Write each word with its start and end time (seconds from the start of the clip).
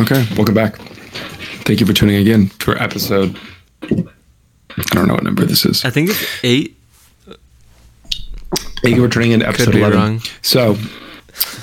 Okay, 0.00 0.26
welcome 0.34 0.54
back. 0.54 0.76
Thank 1.66 1.78
you 1.80 1.84
for 1.86 1.92
tuning 1.92 2.16
again 2.16 2.46
for 2.46 2.80
episode. 2.80 3.38
I 3.82 4.02
don't 4.92 5.06
know 5.06 5.12
what 5.14 5.24
number 5.24 5.44
this 5.44 5.66
is. 5.66 5.84
I 5.84 5.90
think 5.90 6.08
it's 6.08 6.24
eight. 6.42 6.74
Thank 8.82 8.96
you 8.96 9.04
for 9.06 9.12
tuning 9.12 9.32
in 9.32 9.40
to 9.40 9.48
episode 9.48 9.64
Could 9.66 9.74
be 9.74 9.80
11. 9.80 9.98
wrong. 9.98 10.22
So, 10.40 10.78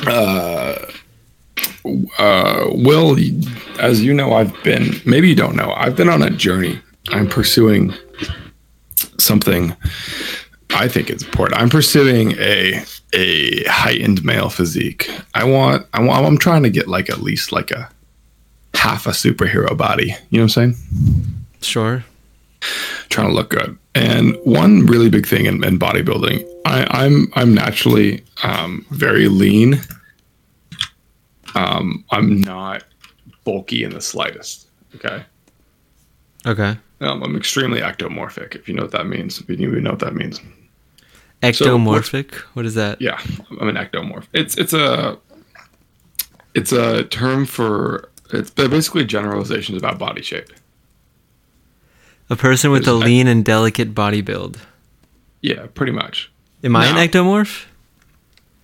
uh, 0.06 0.86
uh, 2.20 2.68
Will, 2.74 3.18
as 3.80 4.04
you 4.04 4.14
know, 4.14 4.34
I've 4.34 4.54
been, 4.64 5.02
maybe 5.04 5.30
you 5.30 5.36
don't 5.36 5.56
know, 5.56 5.74
I've 5.76 5.96
been 5.96 6.10
on 6.10 6.22
a 6.22 6.30
journey. 6.30 6.80
I'm 7.10 7.28
pursuing 7.28 7.92
something 9.18 9.76
I 10.70 10.88
think 10.88 11.10
is 11.10 11.24
important. 11.24 11.60
I'm 11.60 11.70
pursuing 11.70 12.34
a 12.34 12.84
a 13.14 13.64
heightened 13.64 14.24
male 14.24 14.50
physique. 14.50 15.10
I 15.34 15.44
want, 15.46 15.88
I 15.94 16.02
want, 16.04 16.24
I'm 16.26 16.38
trying 16.38 16.62
to 16.64 16.70
get 16.70 16.88
like 16.88 17.10
at 17.10 17.22
least 17.22 17.52
like 17.52 17.72
a 17.72 17.90
half 18.88 19.06
a 19.06 19.10
superhero 19.12 19.76
body. 19.76 20.16
You 20.30 20.40
know 20.40 20.46
what 20.46 20.58
I'm 20.58 20.74
saying? 20.74 20.76
Sure. 21.62 22.04
trying 23.10 23.28
to 23.28 23.34
look 23.34 23.50
good. 23.50 23.78
And 23.96 24.36
one 24.46 24.86
really 24.86 25.10
big 25.10 25.26
thing 25.28 25.46
in, 25.46 25.64
in 25.64 25.78
bodybuilding, 25.80 26.46
I, 26.66 26.86
I'm 27.04 27.28
I'm 27.36 27.54
naturally 27.54 28.24
um, 28.44 28.86
very 28.92 29.28
lean. 29.28 29.82
Um, 31.56 32.04
I'm 32.12 32.40
not 32.42 32.84
bulky 33.44 33.84
in 33.84 33.92
the 33.92 34.02
slightest. 34.02 34.68
Okay, 34.96 35.24
Okay. 36.46 36.78
um, 37.02 37.24
I'm 37.24 37.36
extremely 37.36 37.82
ectomorphic. 37.82 38.56
If 38.56 38.68
you 38.70 38.74
know 38.76 38.84
what 38.84 38.92
that 38.92 39.08
means, 39.08 39.40
if 39.40 39.50
you 39.50 39.58
know 39.82 39.92
what 39.92 40.00
that 40.00 40.16
means, 40.16 40.40
Ectomorphic. 41.44 42.36
what 42.54 42.66
is 42.66 42.76
that? 42.76 43.02
yeah, 43.02 43.20
I'm 43.60 43.68
an 43.70 43.76
ectomorph. 43.76 44.26
It's 44.34 44.56
it's 44.58 44.74
a 44.74 45.18
it's 46.54 46.72
a 46.72 47.04
term 47.06 47.46
for 47.46 48.10
it's 48.32 48.50
basically 48.52 49.06
generalizations 49.06 49.78
about 49.78 50.00
body 50.00 50.22
shape. 50.22 50.50
A 52.30 52.36
person 52.36 52.72
with 52.72 52.88
a 52.88 52.94
lean 52.94 53.28
and 53.28 53.46
delicate 53.46 53.96
body 53.96 54.22
build. 54.22 54.60
Yeah, 55.42 55.68
pretty 55.74 55.94
much. 55.94 56.32
Am 56.64 56.76
I 56.76 56.88
an 56.88 56.96
ectomorph? 56.96 57.66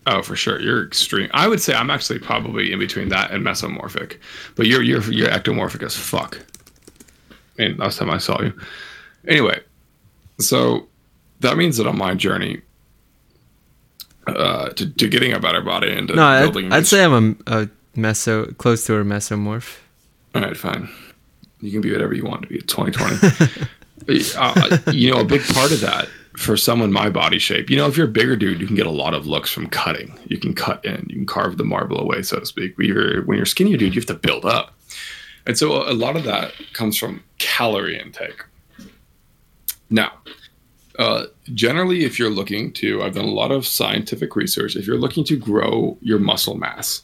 Oh, 0.05 0.22
for 0.22 0.36
sure. 0.36 0.59
You're 0.59 0.86
extreme. 0.86 1.30
I 1.33 1.47
would 1.47 1.61
say 1.61 1.73
I'm 1.73 1.89
actually 1.89 2.20
probably 2.20 2.73
in 2.73 2.80
between 2.80 3.09
that 3.09 3.31
and 3.31 3.45
mesomorphic, 3.45 4.17
but 4.55 4.67
you're 4.67 4.81
you're 4.81 5.02
you're 5.11 5.30
ectomorphic 5.30 5.81
as 5.83 5.95
fuck. 5.95 6.39
I 7.58 7.67
mean, 7.67 7.77
last 7.77 8.00
time 8.00 8.09
I 8.09 8.17
saw 8.17 8.42
you. 8.42 8.53
Anyway, 9.27 9.61
so 10.39 10.88
that 11.39 11.55
means 11.55 11.77
that 11.77 11.88
on 11.88 11.98
my 11.98 12.16
journey 12.16 12.61
uh, 14.27 14.70
to, 14.70 14.89
to 14.89 15.08
getting 15.08 15.33
a 15.33 15.39
better 15.39 15.61
body 15.61 15.92
and 15.92 16.08
to 16.09 16.16
No, 16.16 16.25
I'd, 16.25 16.42
building. 16.44 16.73
I'd 16.73 16.88
say 16.88 17.03
I'm 17.03 17.42
a, 17.48 17.61
a 17.61 17.70
meso, 17.95 18.55
close 18.58 18.86
to 18.86 18.95
a 18.95 19.03
mesomorph. 19.03 19.80
All 20.36 20.41
right, 20.41 20.58
fine. 20.58 20.89
You 21.61 21.72
can 21.72 21.81
be 21.81 21.91
whatever 21.91 22.13
you 22.13 22.25
want 22.25 22.41
to 22.44 22.47
be. 22.47 22.55
It's 22.55 22.73
2020. 22.73 23.67
uh, 24.38 24.91
you 24.91 25.11
know, 25.11 25.22
a 25.22 25.25
big 25.25 25.44
part 25.44 25.72
of 25.72 25.80
that 25.81 26.09
for 26.38 26.58
someone 26.58 26.91
my 26.91 27.09
body 27.09 27.39
shape, 27.39 27.69
you 27.69 27.77
know, 27.77 27.88
if 27.88 27.95
you're 27.95 28.08
a 28.08 28.11
bigger 28.11 28.36
dude, 28.36 28.59
you 28.59 28.67
can 28.67 28.75
get 28.75 28.88
a 28.88 28.91
lot 28.91 29.14
of 29.14 29.27
looks 29.27 29.52
from 29.52 29.67
cutting. 29.67 30.17
You 30.25 30.38
can 30.38 30.53
cut 30.53 30.83
in, 30.83 31.05
you 31.09 31.16
can 31.16 31.25
carve 31.25 31.58
the 31.58 31.64
marble 31.64 31.99
away, 31.99 32.23
so 32.23 32.39
to 32.39 32.45
speak. 32.45 32.75
But 32.75 32.86
you're, 32.86 33.23
when 33.23 33.38
you're 33.38 33.45
skinnier 33.45 33.77
dude, 33.77 33.94
you 33.94 34.02
have 34.02 34.08
to 34.08 34.14
build 34.16 34.45
up. 34.45 34.73
And 35.45 35.58
so 35.58 35.88
a 35.88 35.94
lot 35.94 36.16
of 36.16 36.23
that 36.23 36.53
comes 36.73 36.97
from 36.97 37.23
calorie 37.38 37.99
intake. 37.99 38.44
Now, 39.89 40.14
uh, 40.97 41.25
generally, 41.53 42.03
if 42.03 42.17
you're 42.17 42.30
looking 42.30 42.71
to, 42.73 43.03
I've 43.03 43.16
done 43.16 43.25
a 43.25 43.31
lot 43.31 43.52
of 43.52 43.67
scientific 43.67 44.36
research. 44.36 44.75
If 44.75 44.88
you're 44.88 44.97
looking 44.97 45.23
to 45.25 45.36
grow 45.36 45.97
your 46.02 46.19
muscle 46.19 46.55
mass, 46.55 47.03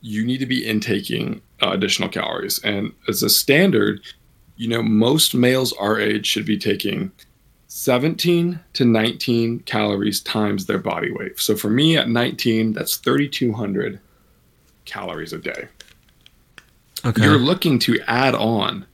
you 0.00 0.24
need 0.24 0.38
to 0.38 0.46
be 0.46 0.66
intaking 0.66 1.40
uh, 1.62 1.70
additional 1.70 2.08
calories. 2.08 2.58
And 2.62 2.92
as 3.08 3.22
a 3.22 3.30
standard, 3.30 4.00
you 4.56 4.68
know, 4.68 4.82
most 4.82 5.34
males 5.34 5.72
our 5.74 5.98
age 5.98 6.26
should 6.26 6.46
be 6.46 6.58
taking 6.58 7.12
17 7.68 8.58
to 8.72 8.84
19 8.84 9.60
calories 9.60 10.20
times 10.20 10.66
their 10.66 10.78
body 10.78 11.12
weight. 11.12 11.38
So 11.38 11.56
for 11.56 11.70
me 11.70 11.96
at 11.96 12.08
19, 12.08 12.72
that's 12.72 12.96
3,200 12.96 14.00
calories 14.84 15.32
a 15.32 15.38
day. 15.38 15.68
Okay. 17.04 17.22
You're 17.22 17.38
looking 17.38 17.78
to 17.80 18.00
add 18.08 18.34
on 18.34 18.86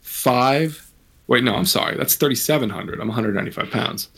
five. 0.00 0.90
Wait, 1.28 1.44
no, 1.44 1.54
I'm 1.54 1.66
sorry. 1.66 1.96
That's 1.96 2.16
3,700. 2.16 3.00
I'm 3.00 3.08
195 3.08 3.70
pounds. 3.70 4.08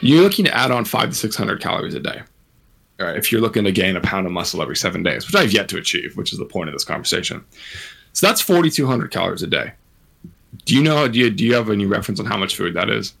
You're 0.00 0.22
looking 0.22 0.46
to 0.46 0.56
add 0.56 0.70
on 0.70 0.84
five 0.84 1.10
to 1.10 1.14
600 1.14 1.60
calories 1.60 1.94
a 1.94 2.00
day. 2.00 2.22
All 3.00 3.06
right, 3.06 3.16
if 3.16 3.32
you're 3.32 3.40
looking 3.40 3.64
to 3.64 3.72
gain 3.72 3.96
a 3.96 4.00
pound 4.00 4.26
of 4.26 4.32
muscle 4.32 4.62
every 4.62 4.76
seven 4.76 5.02
days, 5.02 5.26
which 5.26 5.34
I've 5.34 5.52
yet 5.52 5.68
to 5.70 5.76
achieve, 5.76 6.16
which 6.16 6.32
is 6.32 6.38
the 6.38 6.44
point 6.44 6.68
of 6.68 6.74
this 6.74 6.84
conversation. 6.84 7.44
So 8.12 8.26
that's 8.26 8.40
4,200 8.40 9.10
calories 9.10 9.42
a 9.42 9.48
day. 9.48 9.72
Do 10.64 10.76
you 10.76 10.82
know? 10.82 11.08
Do 11.08 11.18
you, 11.18 11.30
do 11.30 11.44
you 11.44 11.54
have 11.54 11.68
any 11.70 11.86
reference 11.86 12.20
on 12.20 12.26
how 12.26 12.36
much 12.36 12.56
food 12.56 12.74
that 12.74 12.90
is? 12.90 13.14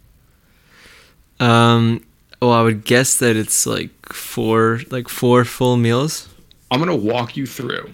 um. 1.40 2.04
Well, 2.42 2.52
I 2.52 2.62
would 2.62 2.84
guess 2.84 3.16
that 3.18 3.36
it's 3.36 3.64
like 3.64 3.90
four, 4.12 4.80
like 4.90 5.08
four 5.08 5.46
full 5.46 5.78
meals. 5.78 6.28
I'm 6.70 6.78
going 6.78 6.90
to 6.90 7.06
walk 7.06 7.38
you 7.38 7.46
through 7.46 7.90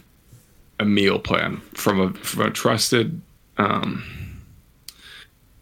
a 0.80 0.84
meal 0.84 1.20
plan 1.20 1.58
from 1.74 2.00
a 2.00 2.12
from 2.14 2.46
a 2.46 2.50
trusted 2.50 3.20
um, 3.58 4.02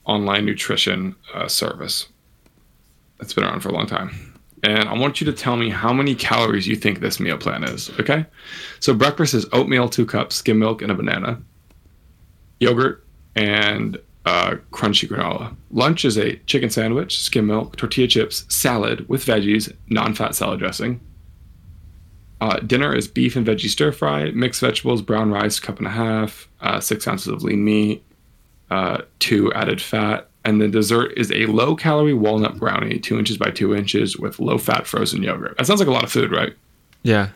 online 0.05 0.47
nutrition 0.47 1.17
uh, 1.35 1.49
service 1.49 2.07
that's 3.19 3.35
been 3.35 3.45
around 3.45 3.61
for 3.61 3.69
a 3.69 3.73
long 3.73 3.87
time. 3.87 4.28
And 4.63 4.89
I 4.89 4.95
want 4.95 5.21
you 5.21 5.25
to 5.27 5.33
tell 5.33 5.57
me 5.57 5.71
how 5.71 5.93
many 5.93 6.15
calories 6.15 6.67
you 6.67 6.77
think 6.77 7.01
this 7.01 7.21
meal 7.21 7.39
plan 7.39 7.65
is. 7.65 7.91
Okay, 8.01 8.27
so 8.81 8.93
breakfast 8.95 9.35
is 9.35 9.47
oatmeal, 9.53 9.89
two 9.89 10.07
cups, 10.07 10.37
skim 10.37 10.59
milk, 10.59 10.83
and 10.83 10.91
a 10.91 10.95
banana, 10.95 11.41
yogurt, 12.59 13.07
and 13.37 13.99
uh, 14.25 14.57
crunchy 14.73 15.09
granola. 15.09 15.55
Lunch 15.71 16.05
is 16.05 16.19
a 16.19 16.37
chicken 16.47 16.71
sandwich, 16.71 17.21
skim 17.21 17.47
milk, 17.47 17.77
tortilla 17.77 18.09
chips, 18.09 18.45
salad 18.49 19.09
with 19.09 19.25
veggies, 19.25 19.73
non-fat 19.89 20.35
salad 20.35 20.59
dressing. 20.59 21.01
Uh, 22.41 22.59
dinner 22.61 22.95
is 22.95 23.09
beef 23.09 23.37
and 23.37 23.47
veggie 23.47 23.69
stir 23.69 23.91
fry, 23.91 24.31
mixed 24.31 24.61
vegetables, 24.61 25.03
brown 25.03 25.31
rice, 25.31 25.59
cup 25.59 25.79
and 25.79 25.87
a 25.87 25.91
half, 25.91 26.49
uh, 26.61 26.79
six 26.79 27.07
ounces 27.09 27.29
of 27.29 27.43
lean 27.43 27.65
meat, 27.65 28.05
uh, 28.71 29.03
two 29.19 29.53
added 29.55 29.81
fat, 29.81 30.28
and 30.49 30.63
the 30.63 30.69
dessert 30.69 31.13
is 31.15 31.31
a 31.31 31.45
low 31.45 31.77
calorie 31.77 32.15
walnut 32.15 32.57
brownie, 32.59 32.99
two 32.99 33.19
inches 33.19 33.37
by 33.37 33.51
two 33.51 33.75
inches, 33.75 34.17
with 34.17 34.41
low 34.41 34.57
fat 34.57 34.87
frozen 34.87 35.23
yogurt. 35.23 35.59
That 35.59 35.67
sounds 35.67 35.79
like 35.79 35.89
a 35.89 35.93
lot 35.93 36.05
of 36.05 36.11
food, 36.11 36.33
right? 36.33 36.55
Yeah. 37.03 37.29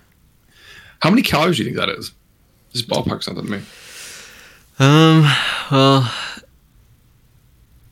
How 1.01 1.11
many 1.11 1.21
calories 1.21 1.59
do 1.59 1.65
you 1.65 1.69
think 1.69 1.77
that 1.77 1.91
is? 1.91 2.13
Just 2.73 2.89
ballpark 2.89 3.23
something 3.23 3.45
to 3.45 3.51
me. 3.51 3.61
Um. 4.79 5.31
Well, 5.71 6.11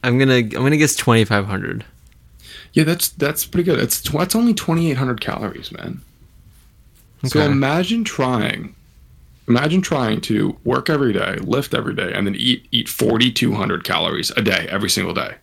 I'm 0.03 0.19
gonna 0.19 0.37
I'm 0.37 0.49
gonna 0.49 0.79
guess 0.79 0.97
twenty 0.97 1.27
five 1.27 1.45
hundred. 1.45 1.85
Yeah, 2.73 2.85
that's 2.85 3.11
that's 3.11 3.45
pretty 3.45 3.65
good. 3.65 3.79
It's 3.79 4.01
tw- 4.01 4.13
that's 4.13 4.35
only 4.35 4.55
twenty 4.55 4.91
eight 4.91 4.97
hundred 4.97 5.21
calories, 5.21 5.71
man. 5.71 6.01
Okay. 7.25 7.29
So 7.29 7.41
imagine 7.41 8.05
trying, 8.05 8.75
imagine 9.50 9.83
trying 9.83 10.21
to 10.22 10.56
work 10.65 10.88
every 10.88 11.12
day, 11.12 11.37
lift 11.43 11.75
every 11.75 11.94
day, 11.94 12.12
and 12.12 12.27
then 12.27 12.34
eat 12.37 12.66
eat 12.71 12.88
forty 12.88 13.31
two 13.31 13.53
hundred 13.53 13.84
calories 13.84 14.31
a 14.33 14.43
day 14.43 14.66
every 14.71 14.88
single 14.88 15.12
day. 15.12 15.34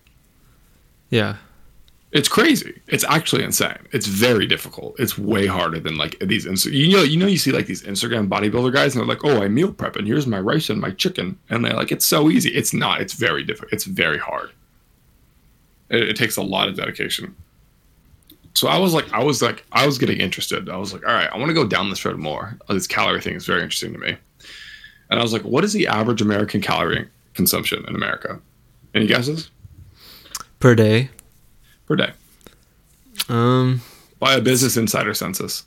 Yeah. 1.10 1.36
It's 2.10 2.28
crazy. 2.28 2.80
It's 2.86 3.04
actually 3.04 3.44
insane. 3.44 3.86
It's 3.92 4.06
very 4.06 4.46
difficult. 4.46 4.98
It's 4.98 5.18
way 5.18 5.44
harder 5.46 5.78
than 5.78 5.98
like 5.98 6.18
these. 6.20 6.46
You 6.64 6.96
know, 6.96 7.02
you 7.02 7.18
know, 7.18 7.26
you 7.26 7.36
see 7.36 7.52
like 7.52 7.66
these 7.66 7.82
Instagram 7.82 8.28
bodybuilder 8.28 8.72
guys, 8.72 8.94
and 8.94 9.00
they're 9.00 9.14
like, 9.14 9.26
"Oh, 9.26 9.42
I 9.42 9.48
meal 9.48 9.72
prep, 9.72 9.96
and 9.96 10.06
here's 10.06 10.26
my 10.26 10.40
rice 10.40 10.70
and 10.70 10.80
my 10.80 10.90
chicken," 10.90 11.38
and 11.50 11.62
they're 11.62 11.74
like, 11.74 11.92
"It's 11.92 12.06
so 12.06 12.30
easy." 12.30 12.50
It's 12.54 12.72
not. 12.72 13.02
It's 13.02 13.12
very 13.12 13.44
difficult. 13.44 13.74
It's 13.74 13.84
very 13.84 14.18
hard. 14.18 14.50
It, 15.90 16.08
it 16.08 16.16
takes 16.16 16.38
a 16.38 16.42
lot 16.42 16.68
of 16.68 16.76
dedication 16.76 17.36
so 18.58 18.66
I 18.66 18.76
was 18.76 18.92
like, 18.92 19.12
I 19.12 19.22
was 19.22 19.40
like, 19.40 19.64
I 19.70 19.86
was 19.86 19.98
getting 19.98 20.18
interested. 20.18 20.68
I 20.68 20.76
was 20.78 20.92
like, 20.92 21.06
all 21.06 21.14
right, 21.14 21.30
I 21.32 21.38
want 21.38 21.48
to 21.48 21.54
go 21.54 21.64
down 21.64 21.90
this 21.90 22.04
road 22.04 22.18
more. 22.18 22.58
Uh, 22.68 22.74
this 22.74 22.88
calorie 22.88 23.20
thing 23.20 23.36
is 23.36 23.46
very 23.46 23.62
interesting 23.62 23.92
to 23.92 24.00
me. 24.00 24.16
And 25.10 25.20
I 25.20 25.22
was 25.22 25.32
like, 25.32 25.42
what 25.42 25.62
is 25.62 25.72
the 25.72 25.86
average 25.86 26.20
American 26.20 26.60
calorie 26.60 27.06
consumption 27.34 27.84
in 27.86 27.94
America? 27.94 28.40
Any 28.96 29.06
guesses? 29.06 29.52
Per 30.58 30.74
day. 30.74 31.08
Per 31.86 31.94
day. 31.94 32.10
Um, 33.28 33.80
by 34.18 34.34
a 34.34 34.40
Business 34.40 34.76
Insider 34.76 35.14
census. 35.14 35.64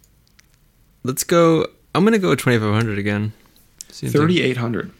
Let's 1.03 1.23
go. 1.23 1.67
I'm 1.95 2.03
gonna 2.03 2.19
go 2.19 2.35
2,500 2.35 2.99
again. 2.99 3.31
3,800. 3.87 4.91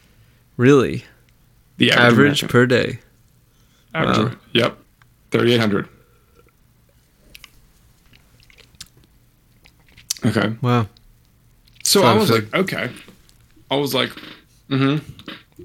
Really? 0.56 1.04
The 1.76 1.92
average, 1.92 2.42
average 2.42 2.50
per 2.50 2.66
day. 2.66 3.00
Average. 3.94 4.32
Wow. 4.34 4.40
Yep. 4.54 4.78
3,800. 5.32 5.90
Okay, 10.26 10.56
Wow. 10.62 10.88
so 11.84 12.02
So 12.02 12.08
I 12.08 12.14
was 12.14 12.30
for- 12.30 12.36
like, 12.36 12.54
okay, 12.56 12.92
I 13.72 13.76
was 13.76 13.94
like, 13.94 14.10
mm-hmm. 14.70 14.98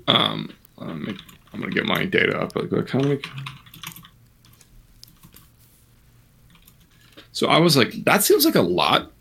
Um, 0.09 0.55
me- 0.79 1.17
I'm 1.53 1.61
gonna 1.61 1.73
get 1.73 1.87
my 1.87 2.05
data 2.05 2.39
up. 2.39 2.55
Like, 2.57 2.71
like, 2.73 2.89
how 2.91 3.01
many? 3.01 3.19
So 7.33 7.49
I 7.49 7.59
was 7.59 7.77
like, 7.77 7.93
that 8.05 8.23
seems 8.23 8.45
like 8.45 8.55
a 8.55 8.63
lot. 8.63 9.13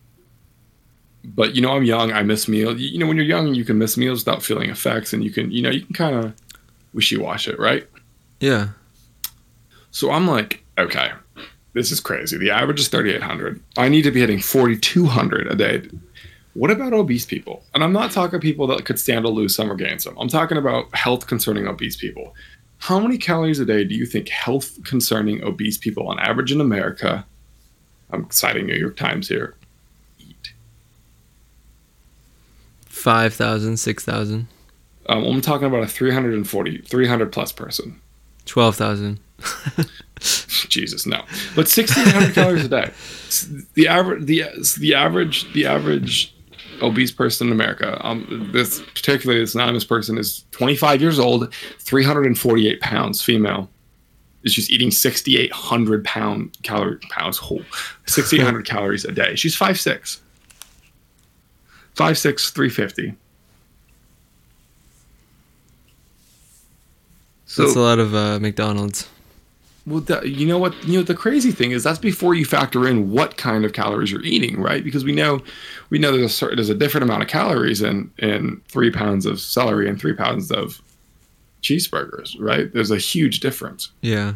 but 1.23 1.55
you 1.55 1.61
know, 1.61 1.71
I'm 1.75 1.83
young. 1.83 2.11
I 2.13 2.21
miss 2.23 2.47
meals. 2.47 2.79
You 2.79 2.99
know, 2.99 3.07
when 3.07 3.17
you're 3.17 3.25
young, 3.25 3.53
you 3.55 3.65
can 3.65 3.77
miss 3.79 3.97
meals 3.97 4.23
without 4.23 4.43
feeling 4.43 4.69
effects, 4.69 5.11
and 5.11 5.23
you 5.23 5.31
can, 5.31 5.51
you 5.51 5.61
know, 5.61 5.69
you 5.71 5.81
can 5.81 5.93
kind 5.93 6.15
of 6.15 6.33
wishy 6.93 7.17
wash 7.17 7.47
it, 7.47 7.57
right? 7.59 7.87
Yeah. 8.39 8.69
So 9.91 10.11
I'm 10.11 10.27
like, 10.27 10.63
okay, 10.77 11.11
this 11.75 11.92
is 11.92 12.00
crazy. 12.00 12.38
The 12.38 12.51
average 12.51 12.80
is 12.80 12.88
3,800. 12.88 13.62
I 13.77 13.89
need 13.89 14.04
to 14.04 14.12
be 14.12 14.22
hitting 14.22 14.39
4,200 14.39 15.51
a 15.51 15.56
day. 15.56 15.88
What 16.54 16.72
about 16.72 16.94
obese 16.94 17.25
people? 17.25 17.63
And 17.74 17.83
I'm 17.83 17.92
not 17.92 18.12
talking 18.12 18.39
people 18.39 18.66
that 18.68 18.86
could 18.86 18.98
stand 18.98 19.25
to 19.25 19.30
lose 19.30 19.54
some 19.54 19.69
or 19.69 19.75
gain 19.75 20.00
some. 20.00 20.18
I'm 20.18 20.30
talking 20.30 20.57
about 20.57 20.95
health 20.95 21.27
concerning 21.27 21.68
obese 21.68 21.98
people. 21.98 22.33
How 22.77 22.98
many 22.98 23.18
calories 23.18 23.60
a 23.60 23.66
day 23.66 23.83
do 23.83 23.94
you 23.94 24.06
think 24.06 24.30
health 24.30 24.81
concerning 24.86 25.44
obese 25.44 25.77
people 25.77 26.07
on 26.07 26.18
average 26.18 26.54
in 26.54 26.62
America, 26.62 27.25
I'm 28.10 28.31
citing 28.31 28.68
New 28.68 28.75
York 28.75 28.95
Times 28.95 29.28
here, 29.28 29.56
eat? 30.18 30.54
5,000, 32.86 33.75
6,000, 33.75 34.48
Um, 35.07 35.25
I'm 35.25 35.42
talking 35.42 35.68
about 35.68 35.83
a 35.83 35.88
340, 35.88 36.78
300 36.83 37.31
plus 37.33 37.51
person. 37.51 38.00
12,000. 38.45 39.19
Jesus, 40.69 41.06
no. 41.06 41.18
But 41.56 41.68
1,600 41.68 42.33
calories 42.33 42.66
a 42.66 42.69
day. 42.69 42.92
The 43.74 43.88
average, 43.88 44.25
the 44.25 44.44
the 44.80 44.95
average, 44.95 45.51
the 45.54 45.66
average 45.66 46.33
obese 46.81 47.12
person 47.12 47.48
in 47.48 47.54
America. 47.54 48.00
Um, 48.06 48.50
this 48.51 48.81
particularly 48.81 49.42
this 49.42 49.56
anonymous 49.56 49.86
person 49.86 50.18
is 50.18 50.45
25 50.51 51.01
years 51.01 51.19
old, 51.19 51.54
348 51.54 52.81
pounds, 52.81 53.22
female. 53.22 53.69
Is 54.44 54.54
just 54.54 54.69
eating 54.69 54.92
6,800 54.92 56.06
pound 56.06 56.56
calorie 56.62 57.00
pounds 57.10 57.38
whole, 57.38 57.63
6,800 58.06 58.63
calories 58.68 59.04
a 59.04 59.12
day. 59.12 59.33
She's 59.33 59.57
5'6". 59.57 60.19
5'6", 61.95 62.51
350. 62.51 63.16
So 67.48 67.63
That's 67.63 67.75
a 67.75 67.80
lot 67.80 67.98
of 67.98 68.13
uh, 68.13 68.39
McDonald's. 68.39 69.07
Well, 69.87 69.99
that, 70.01 70.29
you 70.29 70.47
know 70.47 70.57
what? 70.57 70.73
You 70.87 70.97
know 70.97 71.03
the 71.03 71.13
crazy 71.13 71.51
thing 71.51 71.69
is 71.71 71.83
that's 71.83 71.99
before 71.99 72.33
you 72.33 72.43
factor 72.43 72.87
in 72.87 73.11
what 73.11 73.37
kind 73.37 73.63
of 73.65 73.73
calories 73.73 74.11
you're 74.11 74.23
eating, 74.23 74.59
right? 74.59 74.83
Because 74.83 75.03
we 75.05 75.11
know, 75.11 75.43
we 75.91 75.99
know 75.99 76.11
there's 76.11 76.25
a 76.31 76.33
certain, 76.33 76.55
there's 76.57 76.69
a 76.69 76.75
different 76.75 77.03
amount 77.03 77.21
of 77.21 77.29
calories 77.29 77.81
in 77.83 78.09
in 78.17 78.61
three 78.67 78.89
pounds 78.89 79.27
of 79.27 79.39
celery 79.39 79.87
and 79.87 79.99
three 79.99 80.13
pounds 80.13 80.49
of 80.51 80.81
cheeseburgers, 81.61 82.35
right? 82.39 82.73
There's 82.73 82.89
a 82.91 82.97
huge 82.97 83.41
difference. 83.41 83.91
Yeah. 84.01 84.35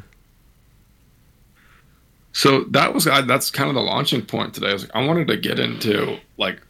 So 2.31 2.63
that 2.65 2.93
was 2.93 3.07
I- 3.07 3.21
that's 3.21 3.49
kind 3.51 3.69
of 3.69 3.75
the 3.75 3.81
launching 3.81 4.21
point 4.23 4.53
today. 4.53 4.69
I 4.69 4.73
was 4.73 4.83
like, 4.83 4.95
I 4.95 5.05
wanted 5.05 5.27
to 5.29 5.37
get 5.37 5.59
into 5.59 6.19
like 6.37 6.61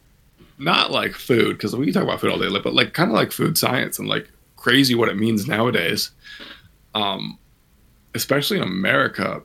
not 0.58 0.90
like 0.90 1.12
food 1.12 1.56
because 1.56 1.74
we 1.76 1.84
can 1.86 1.94
talk 1.94 2.02
about 2.04 2.20
food 2.20 2.30
all 2.32 2.38
day, 2.38 2.48
but 2.62 2.74
like 2.74 2.92
kind 2.94 3.10
of 3.10 3.14
like 3.14 3.32
food 3.32 3.56
science 3.58 3.98
and 3.98 4.08
like 4.08 4.30
crazy 4.56 4.94
what 4.94 5.08
it 5.08 5.16
means 5.16 5.46
nowadays. 5.46 6.10
Um, 6.94 7.38
especially 8.14 8.58
in 8.58 8.62
America. 8.62 9.42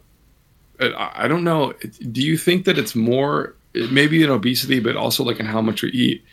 I, 0.79 1.27
don't 1.27 1.43
know. 1.43 1.73
Do 2.11 2.21
you 2.21 2.37
think 2.37 2.65
that 2.65 2.77
it's 2.77 2.95
more 2.95 3.55
maybe 3.91 4.23
in 4.23 4.29
obesity, 4.29 4.79
but 4.79 4.97
also 4.97 5.23
like 5.23 5.39
in 5.39 5.45
how 5.45 5.61
much 5.61 5.81
we 5.81 5.89
eat? 5.91 6.23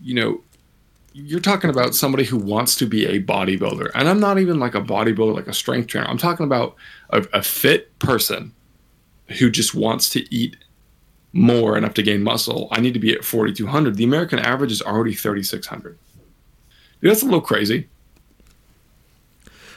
You 0.00 0.14
know, 0.14 0.40
you're 1.12 1.40
talking 1.40 1.70
about 1.70 1.94
somebody 1.94 2.24
who 2.24 2.38
wants 2.38 2.76
to 2.76 2.86
be 2.86 3.06
a 3.06 3.20
bodybuilder, 3.20 3.90
and 3.94 4.08
I'm 4.08 4.20
not 4.20 4.38
even 4.38 4.60
like 4.60 4.74
a 4.74 4.80
bodybuilder, 4.80 5.34
like 5.34 5.48
a 5.48 5.52
strength 5.52 5.88
trainer. 5.88 6.06
I'm 6.06 6.18
talking 6.18 6.46
about 6.46 6.76
a, 7.10 7.26
a 7.32 7.42
fit 7.42 7.98
person 7.98 8.52
who 9.38 9.50
just 9.50 9.74
wants 9.74 10.08
to 10.10 10.34
eat 10.34 10.56
more 11.32 11.76
enough 11.76 11.94
to 11.94 12.02
gain 12.02 12.22
muscle. 12.22 12.68
I 12.72 12.80
need 12.80 12.94
to 12.94 13.00
be 13.00 13.12
at 13.12 13.24
4,200. 13.24 13.96
The 13.96 14.04
American 14.04 14.38
average 14.38 14.72
is 14.72 14.82
already 14.82 15.14
3,600. 15.14 15.98
Dude, 17.00 17.10
that's 17.10 17.22
a 17.22 17.24
little 17.24 17.40
crazy. 17.40 17.88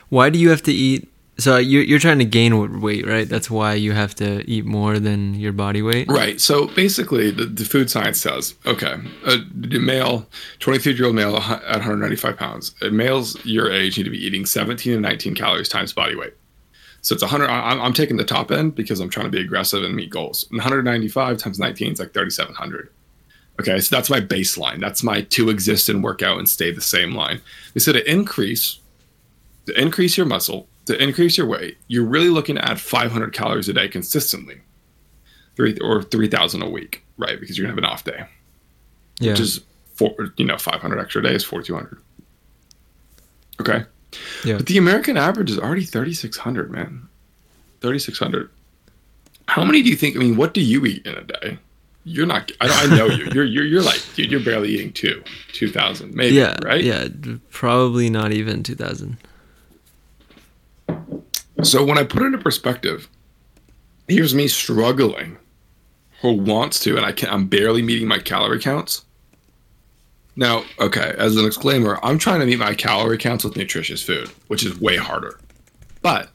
Why 0.10 0.30
do 0.30 0.40
you 0.40 0.50
have 0.50 0.64
to 0.64 0.72
eat? 0.72 1.10
So 1.40 1.58
you're 1.58 1.84
you're 1.84 2.00
trying 2.00 2.20
to 2.20 2.26
gain 2.26 2.80
weight, 2.80 3.08
right? 3.08 3.28
That's 3.28 3.50
why 3.50 3.74
you 3.74 3.94
have 3.94 4.14
to 4.16 4.48
eat 4.50 4.66
more 4.66 5.00
than 5.00 5.34
your 5.34 5.52
body 5.52 5.82
weight. 5.82 6.08
Right. 6.08 6.40
So 6.40 6.68
basically, 6.68 7.32
the, 7.32 7.46
the 7.46 7.66
food 7.66 7.90
science 7.90 8.22
says, 8.22 8.54
okay, 8.68 8.96
a 9.26 9.38
male, 9.80 10.28
23 10.60 10.94
year 10.94 11.08
old 11.08 11.16
male 11.16 11.38
at 11.38 11.78
195 11.78 12.38
pounds, 12.38 12.76
males 12.92 13.44
your 13.46 13.72
age 13.72 13.98
need 13.98 14.04
to 14.04 14.12
be 14.12 14.24
eating 14.24 14.46
17 14.46 14.94
to 14.94 15.00
19 15.00 15.34
calories 15.34 15.70
times 15.70 15.92
body 15.92 16.16
weight. 16.16 16.34
So 17.02 17.14
it's 17.14 17.24
100. 17.24 17.50
I'm, 17.50 17.82
I'm 17.82 17.94
taking 17.94 18.18
the 18.18 18.24
top 18.24 18.52
end 18.52 18.76
because 18.76 19.00
I'm 19.00 19.10
trying 19.10 19.26
to 19.26 19.32
be 19.32 19.42
aggressive 19.42 19.84
and 19.84 19.96
meet 19.96 20.12
goals. 20.12 20.46
And 20.52 20.58
195 20.58 21.38
times 21.38 21.60
19 21.60 21.94
is 21.94 22.00
like 22.00 22.14
3,700. 22.14 22.90
Okay, 23.60 23.80
so 23.80 23.96
that's 23.96 24.10
my 24.10 24.22
baseline. 24.22 24.80
That's 24.80 25.04
my 25.04 25.22
to 25.22 25.50
exist 25.50 25.90
and 25.90 26.04
work 26.04 26.22
out 26.22 26.38
and 26.38 26.48
stay 26.48 26.72
the 26.72 26.82
same 26.82 27.14
line. 27.14 27.42
They 27.74 27.80
said 27.80 27.94
to 27.94 28.10
increase, 28.10 28.80
to 29.66 29.80
increase 29.80 30.16
your 30.16 30.26
muscle, 30.26 30.68
to 30.86 31.02
increase 31.02 31.38
your 31.38 31.48
weight, 31.48 31.78
you're 31.88 32.06
really 32.06 32.30
looking 32.30 32.56
to 32.56 32.66
add 32.70 32.80
500 32.80 33.34
calories 33.34 33.70
a 33.70 33.74
day 33.74 33.88
consistently 33.88 34.62
three 35.56 35.78
or 35.80 36.02
three 36.02 36.28
thousand 36.28 36.64
a 36.64 36.70
week, 36.70 37.04
right? 37.18 37.40
Because 37.40 37.58
you're 37.58 37.66
gonna 37.66 37.74
have 37.76 37.78
an 37.84 37.86
off 37.86 38.04
day, 38.04 38.26
Yeah. 39.20 39.32
which 39.32 39.40
is 39.40 39.62
four, 39.96 40.14
you 40.38 40.46
know, 40.46 40.58
five 40.58 40.82
hundred 40.82 41.00
extra 41.00 41.22
days, 41.22 41.44
forty 41.44 41.66
two 41.68 41.76
hundred. 41.76 42.00
Okay, 43.62 43.84
Yeah. 44.44 44.58
but 44.58 44.66
the 44.66 44.78
American 44.78 45.16
average 45.18 45.52
is 45.52 45.60
already 45.60 45.84
thirty 45.86 46.14
six 46.14 46.38
hundred, 46.38 46.72
man. 46.72 47.08
Thirty 47.82 48.00
six 48.00 48.18
hundred. 48.18 48.50
How 49.48 49.64
many 49.64 49.84
do 49.84 49.90
you 49.90 49.96
think? 49.96 50.16
I 50.16 50.20
mean, 50.20 50.38
what 50.38 50.54
do 50.54 50.62
you 50.62 50.86
eat 50.86 51.06
in 51.06 51.14
a 51.16 51.22
day? 51.24 51.60
You're 52.06 52.26
not. 52.26 52.52
I, 52.60 52.68
don't, 52.68 52.92
I 52.92 52.96
know 52.98 53.06
you. 53.06 53.30
You're 53.34 53.46
you're 53.46 53.66
you're 53.66 53.82
like, 53.84 54.02
dude, 54.16 54.32
you're 54.32 54.40
barely 54.44 54.70
eating 54.70 54.92
two, 54.92 55.24
two 55.54 55.70
thousand, 55.70 56.16
maybe, 56.16 56.36
yeah. 56.36 56.58
right? 56.64 56.84
Yeah. 56.84 57.08
Probably 57.52 58.10
not 58.10 58.32
even 58.34 58.64
two 58.64 58.76
thousand. 58.76 59.18
So 61.64 61.84
when 61.84 61.98
I 61.98 62.04
put 62.04 62.22
it 62.24 62.28
into 62.28 62.38
perspective, 62.40 63.10
here's 64.08 64.36
me 64.36 64.48
struggling, 64.48 65.38
who 66.22 66.34
wants 66.34 66.80
to, 66.82 66.98
and 66.98 67.06
I 67.06 67.12
can 67.12 67.30
I'm 67.30 67.48
barely 67.48 67.82
meeting 67.82 68.08
my 68.08 68.20
calorie 68.20 68.60
counts. 68.60 69.06
Now, 70.36 70.64
okay, 70.80 71.14
as 71.18 71.38
an 71.38 71.46
exclaimer, 71.46 72.00
I'm 72.02 72.18
trying 72.18 72.40
to 72.40 72.46
meet 72.46 72.60
my 72.60 72.74
calorie 72.74 73.18
counts 73.18 73.44
with 73.44 73.56
nutritious 73.56 74.02
food, 74.02 74.30
which 74.48 74.66
is 74.66 74.80
way 74.80 74.98
harder. 74.98 75.40
But 76.02 76.30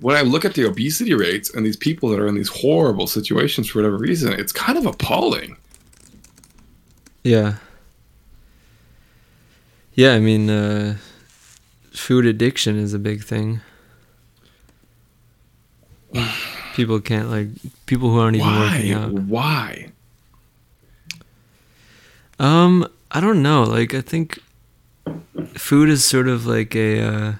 when 0.00 0.16
I 0.16 0.20
look 0.20 0.44
at 0.44 0.54
the 0.54 0.66
obesity 0.66 1.14
rates 1.14 1.54
and 1.54 1.64
these 1.64 1.76
people 1.76 2.10
that 2.10 2.20
are 2.20 2.26
in 2.26 2.34
these 2.34 2.50
horrible 2.50 3.06
situations 3.06 3.68
for 3.68 3.78
whatever 3.78 3.96
reason, 3.96 4.32
it's 4.32 4.52
kind 4.52 4.76
of 4.76 4.84
appalling. 4.84 5.56
Yeah. 7.24 7.56
Yeah. 9.94 10.12
I 10.12 10.20
mean, 10.20 10.50
uh, 10.50 10.96
food 11.96 12.26
addiction 12.26 12.78
is 12.78 12.94
a 12.94 12.98
big 12.98 13.24
thing. 13.24 13.60
People 16.74 17.00
can't 17.00 17.30
like 17.30 17.48
people 17.86 18.10
who 18.10 18.20
aren't 18.20 18.36
even 18.36 18.58
working 18.58 18.92
out. 18.92 19.12
Why? 19.12 19.90
Um, 22.38 22.86
I 23.10 23.20
don't 23.20 23.42
know. 23.42 23.62
Like, 23.64 23.94
I 23.94 24.02
think 24.02 24.38
food 25.54 25.88
is 25.88 26.04
sort 26.04 26.28
of 26.28 26.46
like 26.46 26.76
a 26.76 27.00
uh, 27.00 27.32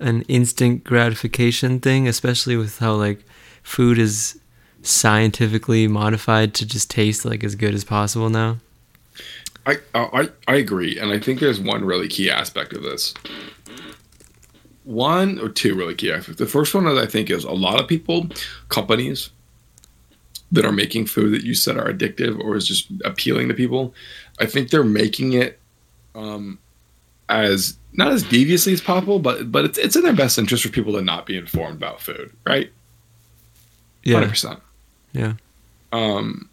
an 0.00 0.22
instant 0.22 0.84
gratification 0.84 1.80
thing, 1.80 2.08
especially 2.08 2.56
with 2.56 2.78
how 2.78 2.94
like 2.94 3.24
food 3.62 3.98
is 3.98 4.38
scientifically 4.82 5.86
modified 5.86 6.54
to 6.54 6.66
just 6.66 6.90
taste 6.90 7.24
like 7.24 7.44
as 7.44 7.54
good 7.54 7.74
as 7.74 7.84
possible 7.84 8.30
now. 8.30 8.58
I, 9.66 9.76
I 9.94 10.28
I 10.48 10.54
agree, 10.56 10.98
and 10.98 11.12
I 11.12 11.18
think 11.18 11.38
there's 11.40 11.60
one 11.60 11.84
really 11.84 12.08
key 12.08 12.30
aspect 12.30 12.72
of 12.72 12.82
this. 12.82 13.14
One 14.90 15.38
or 15.38 15.48
two 15.48 15.74
really 15.76 15.94
key 15.94 16.10
aspects. 16.10 16.38
The 16.38 16.46
first 16.46 16.74
one 16.74 16.84
that 16.84 16.98
I 16.98 17.06
think 17.06 17.30
is 17.30 17.44
a 17.44 17.52
lot 17.52 17.78
of 17.80 17.86
people, 17.86 18.28
companies 18.68 19.30
that 20.52 20.64
are 20.64 20.72
making 20.72 21.06
food 21.06 21.32
that 21.32 21.44
you 21.44 21.54
said 21.54 21.76
are 21.76 21.92
addictive 21.92 22.40
or 22.42 22.56
is 22.56 22.66
just 22.66 22.88
appealing 23.04 23.46
to 23.48 23.54
people. 23.54 23.94
I 24.40 24.46
think 24.46 24.70
they're 24.70 24.82
making 24.82 25.34
it 25.34 25.60
um, 26.16 26.58
as 27.28 27.76
not 27.92 28.10
as 28.10 28.24
deviously 28.24 28.72
as 28.72 28.80
possible, 28.80 29.20
but 29.20 29.52
but 29.52 29.64
it's 29.64 29.78
it's 29.78 29.94
in 29.94 30.02
their 30.02 30.12
best 30.12 30.38
interest 30.38 30.64
for 30.64 30.70
people 30.70 30.92
to 30.94 31.02
not 31.02 31.24
be 31.24 31.36
informed 31.36 31.76
about 31.76 32.00
food, 32.00 32.32
right? 32.44 32.70
Hundred 34.04 34.22
Yeah, 34.24 34.28
percent. 34.28 34.60
yeah. 35.12 35.32
Um, 35.92 36.48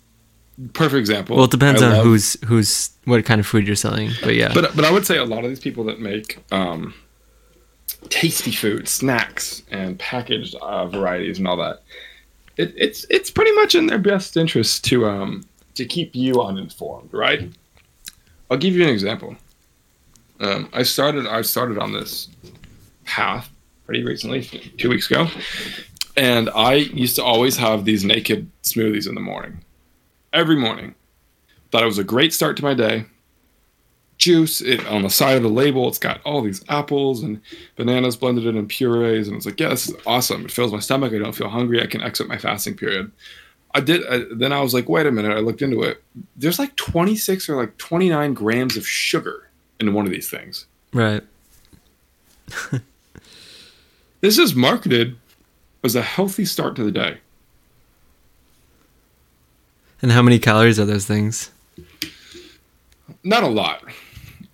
perfect 0.73 0.99
example. 0.99 1.37
Well, 1.37 1.45
it 1.45 1.51
depends 1.51 1.81
I 1.81 1.87
on 1.87 1.93
love- 1.93 2.05
who's 2.05 2.37
who's 2.45 2.91
what 3.05 3.25
kind 3.25 3.39
of 3.39 3.47
food 3.47 3.65
you're 3.65 3.75
selling, 3.75 4.11
but 4.21 4.35
yeah, 4.35 4.53
But 4.53 4.75
but 4.75 4.85
I 4.85 4.91
would 4.91 5.05
say 5.07 5.17
a 5.17 5.25
lot 5.25 5.43
of 5.43 5.49
these 5.49 5.59
people 5.59 5.83
that 5.85 5.99
make 5.99 6.37
um, 6.51 6.93
tasty 8.09 8.51
food, 8.51 8.87
snacks, 8.87 9.63
and 9.71 9.97
packaged 9.99 10.55
uh, 10.55 10.87
varieties 10.87 11.39
and 11.39 11.47
all 11.47 11.57
that, 11.57 11.83
it, 12.57 12.73
it's 12.75 13.05
it's 13.09 13.29
pretty 13.29 13.51
much 13.53 13.75
in 13.75 13.87
their 13.87 13.99
best 13.99 14.37
interest 14.37 14.83
to 14.85 15.05
um 15.07 15.45
to 15.75 15.85
keep 15.85 16.15
you 16.15 16.41
uninformed, 16.41 17.13
right? 17.13 17.51
I'll 18.49 18.57
give 18.57 18.75
you 18.75 18.83
an 18.83 18.89
example. 18.89 19.35
Um, 20.39 20.69
I 20.73 20.83
started 20.83 21.27
I 21.27 21.41
started 21.41 21.77
on 21.77 21.93
this 21.93 22.29
path 23.05 23.49
pretty 23.85 24.03
recently, 24.03 24.43
two 24.77 24.89
weeks 24.89 25.09
ago, 25.09 25.27
and 26.15 26.49
I 26.49 26.75
used 26.75 27.15
to 27.15 27.23
always 27.23 27.57
have 27.57 27.85
these 27.85 28.03
naked 28.03 28.49
smoothies 28.63 29.07
in 29.07 29.15
the 29.15 29.21
morning, 29.21 29.63
every 30.33 30.57
morning 30.57 30.93
Thought 31.71 31.83
it 31.83 31.87
was 31.87 31.97
a 31.97 32.03
great 32.03 32.33
start 32.33 32.55
to 32.57 32.63
my 32.63 32.73
day. 32.73 33.05
Juice 34.17 34.61
it, 34.61 34.85
on 34.87 35.03
the 35.03 35.09
side 35.09 35.37
of 35.37 35.43
the 35.43 35.49
label, 35.49 35.87
it's 35.87 35.99
got 35.99 36.21
all 36.23 36.41
these 36.41 36.63
apples 36.69 37.21
and 37.21 37.39
bananas 37.75 38.15
blended 38.15 38.47
in 38.47 38.57
and 38.57 38.67
purees, 38.67 39.27
and 39.27 39.37
it's 39.37 39.45
like, 39.45 39.59
yeah, 39.59 39.69
this 39.69 39.89
is 39.89 39.95
awesome. 40.05 40.45
It 40.45 40.51
fills 40.51 40.71
my 40.71 40.79
stomach. 40.79 41.13
I 41.13 41.19
don't 41.19 41.35
feel 41.35 41.49
hungry. 41.49 41.81
I 41.81 41.87
can 41.87 42.01
exit 42.01 42.27
my 42.27 42.37
fasting 42.37 42.75
period. 42.75 43.11
I 43.75 43.81
did. 43.81 44.01
I, 44.07 44.25
then 44.33 44.51
I 44.51 44.61
was 44.61 44.73
like, 44.73 44.89
wait 44.89 45.05
a 45.05 45.11
minute. 45.11 45.31
I 45.31 45.39
looked 45.39 45.61
into 45.61 45.83
it. 45.83 46.01
There's 46.35 46.57
like 46.57 46.75
26 46.77 47.47
or 47.47 47.57
like 47.57 47.77
29 47.77 48.33
grams 48.33 48.75
of 48.75 48.87
sugar 48.87 49.49
in 49.79 49.93
one 49.93 50.05
of 50.05 50.11
these 50.11 50.29
things. 50.29 50.65
Right. 50.93 51.23
This 54.21 54.37
is 54.37 54.55
marketed 54.55 55.15
as 55.83 55.95
a 55.95 56.01
healthy 56.01 56.45
start 56.45 56.75
to 56.77 56.83
the 56.83 56.91
day. 56.91 57.19
And 60.01 60.11
how 60.11 60.21
many 60.21 60.39
calories 60.39 60.79
are 60.79 60.85
those 60.85 61.05
things? 61.05 61.51
Not 63.23 63.43
a 63.43 63.47
lot. 63.47 63.83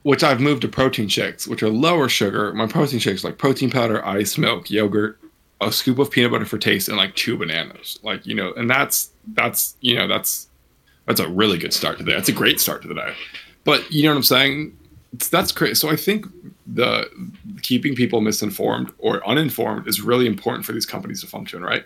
Which 0.03 0.23
I've 0.23 0.41
moved 0.41 0.61
to 0.63 0.67
protein 0.67 1.07
shakes, 1.07 1.47
which 1.47 1.63
are 1.63 1.69
lower 1.69 2.09
sugar. 2.09 2.53
My 2.53 2.67
protein 2.67 2.99
shakes 2.99 3.23
like 3.23 3.37
protein 3.37 3.71
powder, 3.71 4.05
ice, 4.05 4.37
milk, 4.37 4.69
yogurt, 4.69 5.17
a 5.61 5.71
scoop 5.71 5.97
of 5.99 6.11
peanut 6.11 6.31
butter 6.31 6.45
for 6.45 6.57
taste, 6.57 6.89
and 6.89 6.97
like 6.97 7.15
two 7.15 7.37
bananas. 7.37 7.99
Like 8.03 8.25
you 8.25 8.35
know, 8.35 8.53
and 8.53 8.69
that's 8.69 9.11
that's 9.33 9.75
you 9.81 9.95
know 9.95 10.07
that's 10.07 10.47
that's 11.05 11.19
a 11.19 11.27
really 11.27 11.57
good 11.57 11.73
start 11.73 11.97
to 11.97 12.03
the 12.03 12.11
day. 12.11 12.17
That's 12.17 12.29
a 12.29 12.33
great 12.33 12.59
start 12.59 12.81
to 12.83 12.87
the 12.87 12.95
day. 12.95 13.13
But 13.63 13.89
you 13.91 14.03
know 14.03 14.09
what 14.09 14.17
I'm 14.17 14.23
saying? 14.23 14.77
It's, 15.13 15.29
that's 15.29 15.51
crazy. 15.51 15.75
So 15.75 15.89
I 15.89 15.95
think 15.95 16.25
the 16.67 17.09
keeping 17.61 17.95
people 17.95 18.21
misinformed 18.21 18.91
or 18.97 19.25
uninformed 19.27 19.87
is 19.87 20.01
really 20.01 20.27
important 20.27 20.65
for 20.65 20.71
these 20.71 20.85
companies 20.85 21.21
to 21.21 21.27
function, 21.27 21.61
right? 21.61 21.85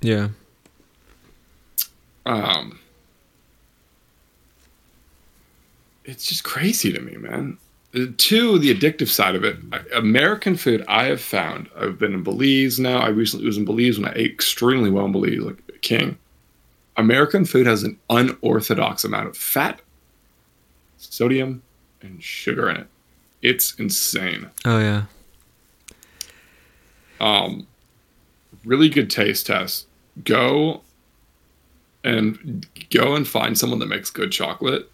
Yeah. 0.00 0.28
Um, 2.26 2.78
it's 6.04 6.26
just 6.26 6.44
crazy 6.44 6.92
to 6.92 7.00
me, 7.00 7.16
man. 7.16 7.58
Uh, 7.94 8.06
Two, 8.16 8.58
the 8.58 8.74
addictive 8.74 9.08
side 9.08 9.34
of 9.34 9.44
it. 9.44 9.56
American 9.94 10.56
food, 10.56 10.84
I 10.88 11.04
have 11.04 11.20
found. 11.20 11.68
I've 11.76 11.98
been 11.98 12.14
in 12.14 12.22
Belize 12.22 12.78
now. 12.78 12.98
I 12.98 13.08
recently 13.08 13.46
was 13.46 13.58
in 13.58 13.64
Belize 13.64 13.98
when 13.98 14.08
I 14.08 14.12
ate 14.16 14.32
extremely 14.32 14.90
well 14.90 15.04
in 15.04 15.12
Belize, 15.12 15.40
like 15.40 15.58
a 15.68 15.78
king. 15.78 16.18
American 16.96 17.44
food 17.44 17.66
has 17.66 17.82
an 17.82 17.98
unorthodox 18.10 19.04
amount 19.04 19.28
of 19.28 19.36
fat, 19.36 19.80
sodium, 20.98 21.62
and 22.02 22.22
sugar 22.22 22.68
in 22.70 22.76
it. 22.76 22.86
It's 23.42 23.74
insane. 23.74 24.48
Oh 24.64 24.78
yeah. 24.78 25.04
um, 27.20 27.66
really 28.64 28.88
good 28.88 29.10
taste 29.10 29.46
test. 29.46 29.86
Go 30.24 30.82
and 32.04 32.66
go 32.90 33.14
and 33.14 33.26
find 33.26 33.56
someone 33.56 33.78
that 33.78 33.86
makes 33.86 34.10
good 34.10 34.32
chocolate, 34.32 34.90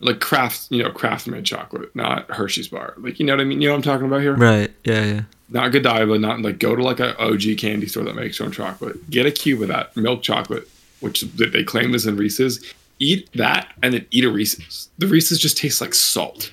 like 0.00 0.20
craft, 0.20 0.70
you 0.70 0.82
know, 0.82 0.90
craft 0.90 1.26
made 1.26 1.44
chocolate, 1.44 1.94
not 1.94 2.30
Hershey's 2.30 2.68
bar. 2.68 2.94
Like 2.98 3.18
you 3.18 3.26
know 3.26 3.34
what 3.34 3.40
I 3.40 3.44
mean? 3.44 3.60
You 3.60 3.68
know 3.68 3.74
what 3.74 3.78
I'm 3.78 3.82
talking 3.82 4.06
about 4.06 4.20
here? 4.20 4.34
Right. 4.34 4.72
Yeah. 4.84 5.04
Yeah. 5.04 5.22
Not 5.48 5.72
Godiva, 5.72 6.18
not 6.18 6.42
like 6.42 6.58
go 6.58 6.74
to 6.74 6.82
like 6.82 7.00
a 7.00 7.16
OG 7.20 7.58
candy 7.58 7.86
store 7.86 8.04
that 8.04 8.16
makes 8.16 8.38
their 8.38 8.46
own 8.46 8.52
chocolate. 8.52 9.08
Get 9.10 9.26
a 9.26 9.30
cube 9.30 9.62
of 9.62 9.68
that 9.68 9.96
milk 9.96 10.22
chocolate, 10.22 10.68
which 11.00 11.22
they 11.22 11.62
claim 11.62 11.94
is 11.94 12.06
in 12.06 12.16
Reese's. 12.16 12.72
Eat 12.98 13.28
that 13.34 13.72
and 13.82 13.94
then 13.94 14.06
eat 14.10 14.24
a 14.24 14.30
Reese's. 14.30 14.88
The 14.98 15.06
Reese's 15.06 15.38
just 15.38 15.56
tastes 15.56 15.80
like 15.80 15.94
salt. 15.94 16.52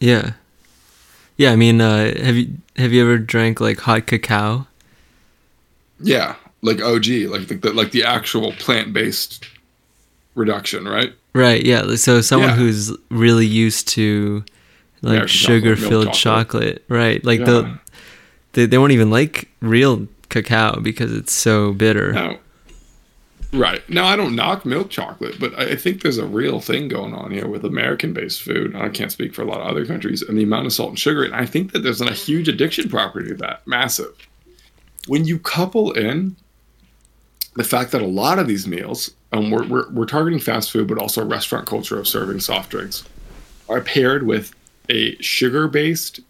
Yeah. 0.00 0.32
Yeah. 1.36 1.52
I 1.52 1.56
mean, 1.56 1.80
uh, 1.80 2.16
have 2.22 2.36
you 2.36 2.58
have 2.76 2.92
you 2.92 3.02
ever 3.02 3.18
drank 3.18 3.60
like 3.60 3.80
hot 3.80 4.06
cacao? 4.06 4.66
Yeah, 6.00 6.34
like 6.62 6.82
OG, 6.82 7.06
like 7.28 7.48
the, 7.48 7.58
the 7.60 7.72
like 7.72 7.92
the 7.92 8.04
actual 8.04 8.52
plant 8.52 8.92
based 8.92 9.46
reduction, 10.34 10.86
right? 10.86 11.14
Right. 11.34 11.64
Yeah. 11.64 11.96
So 11.96 12.20
someone 12.20 12.50
Yeah. 12.50 12.56
who's 12.56 12.92
really 13.10 13.46
used 13.46 13.88
to 13.88 14.44
like 15.02 15.10
American 15.10 15.28
sugar 15.28 15.76
filled 15.76 16.12
chocolate. 16.14 16.82
chocolate. 16.82 16.84
Right. 16.88 17.24
Like 17.24 17.40
Yeah. 17.40 17.46
the 17.46 17.78
they 18.52 18.66
they 18.66 18.78
won't 18.78 18.92
even 18.92 19.10
like 19.10 19.48
real 19.60 20.06
cacao 20.28 20.80
because 20.80 21.12
it's 21.12 21.32
so 21.32 21.72
bitter. 21.72 22.12
No. 22.12 22.38
Right. 23.52 23.88
Now, 23.88 24.06
I 24.06 24.16
don't 24.16 24.34
knock 24.34 24.64
milk 24.66 24.90
chocolate, 24.90 25.38
but 25.38 25.56
I 25.58 25.70
I 25.72 25.76
think 25.76 26.02
there's 26.02 26.18
a 26.18 26.26
real 26.26 26.60
thing 26.60 26.88
going 26.88 27.14
on 27.14 27.30
here 27.30 27.46
with 27.46 27.64
American 27.64 28.12
based 28.12 28.42
food. 28.42 28.74
I 28.74 28.88
can't 28.88 29.12
speak 29.12 29.32
for 29.34 29.42
a 29.42 29.44
lot 29.44 29.60
of 29.60 29.66
other 29.68 29.86
countries 29.86 30.22
and 30.22 30.36
the 30.38 30.42
amount 30.42 30.66
of 30.66 30.72
salt 30.72 30.90
and 30.90 30.98
sugar. 30.98 31.22
And 31.24 31.34
I 31.34 31.46
think 31.46 31.72
that 31.72 31.80
there's 31.84 32.00
a 32.00 32.10
huge 32.12 32.48
addiction 32.48 32.88
property 32.88 33.28
to 33.28 33.34
that. 33.36 33.64
Massive. 33.66 34.12
When 35.06 35.24
you 35.24 35.38
couple 35.38 35.92
in 35.92 36.34
the 37.56 37.64
fact 37.64 37.92
that 37.92 38.02
a 38.02 38.06
lot 38.06 38.38
of 38.38 38.46
these 38.48 38.66
meals, 38.66 39.10
and 39.32 39.52
we're, 39.52 39.66
we're, 39.66 39.90
we're 39.90 40.06
targeting 40.06 40.40
fast 40.40 40.70
food, 40.70 40.88
but 40.88 40.98
also 40.98 41.24
restaurant 41.24 41.66
culture 41.66 41.98
of 41.98 42.08
serving 42.08 42.40
soft 42.40 42.70
drinks, 42.70 43.04
are 43.68 43.80
paired 43.80 44.26
with 44.26 44.52
a 44.88 45.16
sugar 45.22 45.68
based 45.68 46.20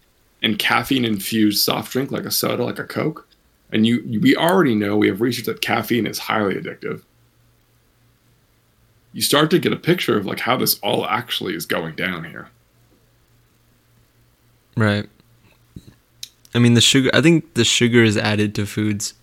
and 0.43 0.59
caffeine 0.59 1.03
infused 1.05 1.63
soft 1.63 1.91
drink 1.91 2.11
like 2.11 2.25
a 2.25 2.31
soda, 2.31 2.63
like 2.63 2.79
a 2.79 2.83
Coke. 2.83 3.27
And 3.71 3.85
you, 3.87 4.01
you- 4.05 4.19
we 4.21 4.35
already 4.35 4.75
know 4.75 4.95
we 4.95 5.07
have 5.07 5.19
research 5.21 5.45
that 5.45 5.61
caffeine 5.61 6.05
is 6.05 6.19
highly 6.19 6.55
addictive. 6.55 7.01
You 9.11 9.21
start 9.21 9.49
to 9.51 9.59
get 9.59 9.73
a 9.73 9.77
picture 9.77 10.17
of 10.17 10.25
like 10.25 10.41
how 10.41 10.57
this 10.57 10.77
all 10.79 11.05
actually 11.07 11.55
is 11.55 11.65
going 11.65 11.95
down 11.95 12.25
here. 12.25 12.49
Right. 14.77 15.09
I 16.53 16.59
mean 16.59 16.73
the 16.73 16.81
sugar 16.81 17.09
I 17.13 17.21
think 17.21 17.53
the 17.53 17.63
sugar 17.65 18.03
is 18.03 18.17
added 18.17 18.53
to 18.55 18.65
foods 18.65 19.13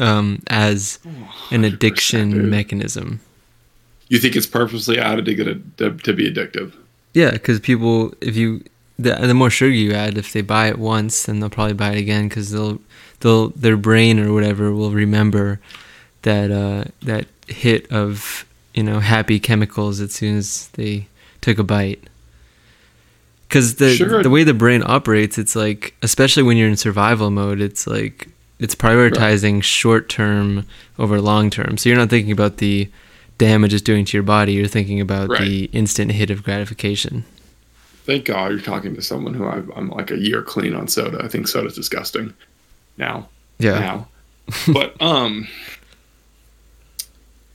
um 0.00 0.42
as 0.48 0.98
an 1.50 1.64
addiction 1.64 2.30
dude. 2.30 2.44
mechanism. 2.46 3.20
You 4.08 4.18
think 4.18 4.34
it's 4.34 4.46
purposely 4.46 4.98
added 4.98 5.24
to 5.26 5.34
get 5.34 5.46
it 5.46 5.78
to, 5.78 5.92
to 5.92 6.12
be 6.12 6.30
addictive? 6.32 6.72
Yeah, 7.12 7.30
because 7.32 7.60
people, 7.60 8.12
if 8.20 8.36
you, 8.36 8.64
the, 8.98 9.14
the 9.14 9.34
more 9.34 9.50
sugar 9.50 9.72
you 9.72 9.92
add, 9.92 10.18
if 10.18 10.32
they 10.32 10.42
buy 10.42 10.68
it 10.68 10.78
once, 10.78 11.24
then 11.24 11.40
they'll 11.40 11.50
probably 11.50 11.74
buy 11.74 11.92
it 11.92 11.98
again 11.98 12.28
because 12.28 12.50
they'll, 12.50 12.80
they'll, 13.20 13.50
their 13.50 13.76
brain 13.76 14.18
or 14.18 14.32
whatever 14.32 14.72
will 14.72 14.90
remember 14.90 15.60
that 16.22 16.50
uh, 16.50 16.84
that 17.02 17.26
hit 17.48 17.90
of 17.90 18.44
you 18.74 18.82
know 18.82 19.00
happy 19.00 19.40
chemicals 19.40 20.00
as 20.00 20.12
soon 20.12 20.36
as 20.36 20.68
they 20.74 21.06
took 21.40 21.58
a 21.58 21.64
bite. 21.64 22.02
Because 23.48 23.76
the 23.76 23.94
Sugar- 23.94 24.22
the 24.22 24.30
way 24.30 24.44
the 24.44 24.54
brain 24.54 24.82
operates, 24.84 25.38
it's 25.38 25.56
like, 25.56 25.94
especially 26.02 26.42
when 26.44 26.56
you're 26.56 26.68
in 26.68 26.76
survival 26.76 27.30
mode, 27.30 27.60
it's 27.60 27.86
like 27.86 28.28
it's 28.60 28.74
prioritizing 28.74 29.62
short 29.62 30.08
term 30.08 30.66
over 30.98 31.20
long 31.20 31.50
term. 31.50 31.76
So 31.78 31.88
you're 31.88 31.98
not 31.98 32.10
thinking 32.10 32.32
about 32.32 32.58
the 32.58 32.88
damage 33.38 33.72
it's 33.74 33.82
doing 33.82 34.04
to 34.04 34.16
your 34.16 34.22
body. 34.22 34.52
You're 34.52 34.66
thinking 34.68 35.00
about 35.00 35.28
Right. 35.30 35.40
the 35.40 35.64
instant 35.72 36.12
hit 36.12 36.30
of 36.30 36.42
gratification. 36.44 37.24
Thank 38.04 38.26
God 38.26 38.50
you're 38.52 38.60
talking 38.60 38.94
to 38.94 39.02
someone 39.02 39.34
who 39.34 39.46
I've, 39.46 39.70
I'm 39.76 39.88
like 39.90 40.10
a 40.10 40.18
year 40.18 40.42
clean 40.42 40.74
on 40.74 40.88
soda. 40.88 41.20
I 41.22 41.28
think 41.28 41.48
soda's 41.48 41.74
disgusting 41.74 42.34
now. 42.96 43.28
Yeah. 43.58 43.78
Now, 43.78 44.08
but 44.72 45.00
um, 45.02 45.46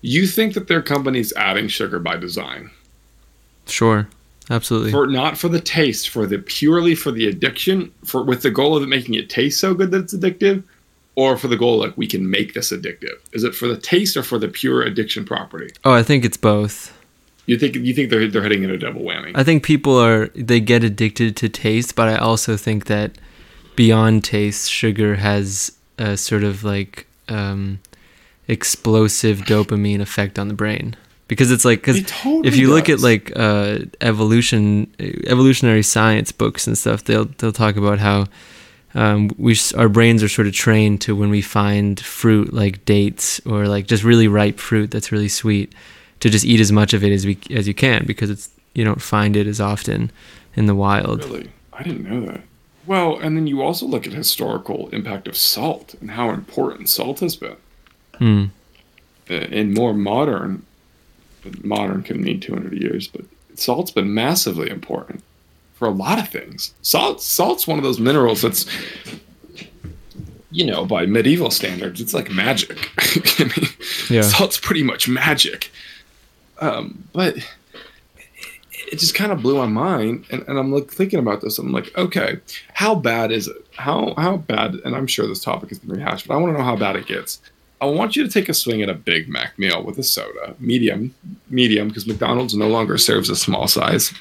you 0.02 0.28
think 0.28 0.54
that 0.54 0.68
their 0.68 0.82
company's 0.82 1.34
adding 1.34 1.68
sugar 1.68 2.00
by 2.00 2.18
design 2.18 2.70
Sure. 3.68 4.08
Absolutely. 4.50 4.92
for 4.92 5.08
not 5.08 5.38
for 5.40 5.50
the 5.50 5.60
taste, 5.60 6.10
for 6.10 6.28
the 6.28 6.38
purely 6.38 6.94
for 6.94 7.10
the 7.12 7.28
addiction, 7.28 7.92
for 8.04 8.24
with 8.24 8.44
the 8.44 8.52
goal 8.52 8.78
of 8.78 8.84
it 8.84 8.88
making 8.90 9.16
it 9.16 9.28
taste 9.28 9.60
so 9.60 9.74
good 9.74 9.90
that 9.90 10.02
it's 10.04 10.14
addictive, 10.14 10.64
or 11.16 11.38
for 11.38 11.48
the 11.48 11.58
goal 11.58 11.78
like 11.78 11.98
we 11.98 12.08
can 12.08 12.30
make 12.30 12.54
this 12.54 12.72
addictive? 12.72 13.18
Is 13.34 13.44
it 13.44 13.56
for 13.56 13.68
the 13.68 13.78
taste 13.78 14.18
or 14.18 14.24
for 14.24 14.38
the 14.38 14.48
pure 14.48 14.82
addiction 14.82 15.26
property? 15.26 15.74
oh, 15.84 15.94
I 15.94 16.04
think 16.04 16.26
it's 16.26 16.38
both. 16.38 16.92
You 17.48 17.60
think 17.60 17.76
you 17.76 17.94
think 17.94 18.10
they're 18.10 18.28
they're 18.28 18.42
hitting 18.42 18.64
in 18.64 18.72
a 18.72 18.78
double 18.78 19.02
whammy? 19.02 19.32
I 19.36 19.44
think 19.44 19.64
people 19.64 19.98
are 19.98 20.28
they 20.30 20.60
get 20.60 20.84
addicted 20.84 21.36
to 21.38 21.50
taste, 21.50 21.96
but 21.96 22.08
I 22.08 22.18
also 22.18 22.58
think 22.58 22.86
that 22.86 23.18
beyond 23.76 24.24
taste, 24.24 24.72
sugar 24.72 25.16
has 25.16 25.72
a 25.98 26.18
sort 26.18 26.44
of 26.44 26.64
like 26.64 27.08
um, 27.30 27.80
explosive 28.48 29.40
dopamine 29.40 30.02
effect 30.02 30.40
on 30.40 30.48
the 30.48 30.54
brain 30.54 30.96
because 31.28 31.52
it's 31.52 31.66
like 31.66 31.82
because 31.82 31.98
It 31.98 32.08
totally 32.08 32.48
if 32.48 32.56
you 32.56 32.70
look 32.70 32.90
at 32.90 33.00
like 33.00 33.32
uh, 33.36 33.80
evolution 34.02 34.94
evolutionary 35.00 35.84
science 35.84 36.32
books 36.32 36.68
and 36.68 36.78
stuff, 36.78 37.04
they'll 37.04 37.26
they'll 37.38 37.52
talk 37.52 37.76
about 37.76 38.00
how 38.00 38.28
um, 38.96 39.30
we 39.38 39.52
s- 39.52 39.74
our 39.74 39.90
brains 39.90 40.24
are 40.24 40.30
sort 40.30 40.48
of 40.48 40.54
trained 40.54 41.02
to 41.02 41.16
when 41.16 41.30
we 41.30 41.42
find 41.42 42.00
fruit 42.00 42.54
like 42.54 42.84
dates 42.86 43.40
or 43.46 43.68
like 43.68 43.88
just 43.88 44.04
really 44.04 44.28
ripe 44.28 44.58
fruit 44.58 44.90
that's 44.90 45.12
really 45.12 45.28
sweet 45.28 45.74
to 46.22 46.30
just 46.30 46.46
eat 46.46 46.60
as 46.62 46.72
much 46.72 46.94
of 46.94 47.04
it 47.04 47.12
as 47.12 47.26
we 47.26 47.38
as 47.52 47.68
you 47.68 47.74
can 47.74 48.06
because 48.06 48.30
it's 48.30 48.50
you 48.74 48.84
don't 48.84 49.02
find 49.02 49.36
it 49.36 49.48
as 49.48 49.62
often 49.62 50.12
in 50.56 50.66
the 50.66 50.76
wild. 50.76 51.24
Really? 51.26 51.50
I 51.74 51.84
didn't 51.84 52.10
know 52.10 52.26
that. 52.26 52.42
Well, 52.86 53.18
and 53.18 53.36
then 53.36 53.48
you 53.48 53.62
also 53.62 53.86
look 53.86 54.06
at 54.08 54.14
historical 54.14 54.90
impact 54.90 55.28
of 55.28 55.36
salt 55.36 55.96
and 56.00 56.12
how 56.12 56.30
important 56.30 56.88
salt 56.88 57.20
has 57.20 57.36
been. 57.36 57.58
Hmm. 58.18 58.46
In 59.28 59.74
more 59.74 59.94
modern, 59.94 60.66
modern 61.64 62.04
can 62.04 62.22
mean 62.22 62.40
200 62.40 62.74
years, 62.80 63.08
but 63.08 63.26
salt's 63.56 63.92
been 63.92 64.14
massively 64.14 64.70
important 64.70 65.24
for 65.76 65.88
a 65.88 65.92
lot 65.92 66.18
of 66.20 66.28
things. 66.30 66.74
Salt, 66.82 67.22
salt's 67.22 67.68
one 67.68 67.78
of 67.78 67.84
those 67.84 68.00
minerals 68.00 68.42
that's, 68.42 68.66
you 70.52 70.66
know, 70.66 70.86
by 70.86 71.06
medieval 71.06 71.52
standards, 71.52 72.00
it's 72.02 72.14
like 72.14 72.32
magic. 72.32 72.90
I 73.40 73.44
mean, 73.44 73.70
Yeah. 74.10 74.22
salt's 74.22 74.58
pretty 74.58 74.84
much 74.84 75.08
magic. 75.08 75.70
Um, 76.60 77.04
but 77.14 77.36
it 78.92 79.00
just 79.00 79.16
kind 79.16 79.32
of 79.32 79.42
blew 79.42 79.58
my 79.58 79.66
mind, 79.66 80.26
and, 80.32 80.44
and 80.48 80.58
I'm 80.58 80.72
like 80.72 80.90
thinking 80.90 81.20
about 81.20 81.42
this. 81.42 81.58
I'm 81.58 81.72
like, 81.74 81.96
okay, 81.98 82.40
how 82.74 82.96
bad 82.96 83.32
is 83.32 83.48
it? 83.48 83.58
How 83.76 84.14
how 84.18 84.38
bad? 84.38 84.76
And 84.86 84.96
I'm 84.96 85.08
sure 85.08 85.28
this 85.28 85.44
topic 85.44 85.70
has 85.70 85.80
been 85.80 85.98
rehashed, 85.98 86.28
but 86.28 86.36
I 86.36 86.38
want 86.38 86.54
to 86.54 86.58
know 86.58 86.64
how 86.64 86.76
bad 86.78 86.96
it 86.96 87.08
gets. 87.08 87.42
I 87.82 87.88
want 87.88 88.16
you 88.16 88.24
to 88.24 88.30
take 88.32 88.48
a 88.48 88.54
swing 88.54 88.82
at 88.82 88.90
a 88.90 88.94
Big 88.94 89.28
Mac 89.28 89.60
meal 89.60 89.84
with 89.84 89.98
a 90.00 90.04
soda, 90.04 90.56
medium, 90.60 91.14
medium, 91.50 91.90
because 91.90 92.08
McDonald's 92.08 92.56
no 92.56 92.70
longer 92.70 92.98
serves 92.98 93.30
a 93.30 93.36
small 93.36 93.68
size. 93.68 94.14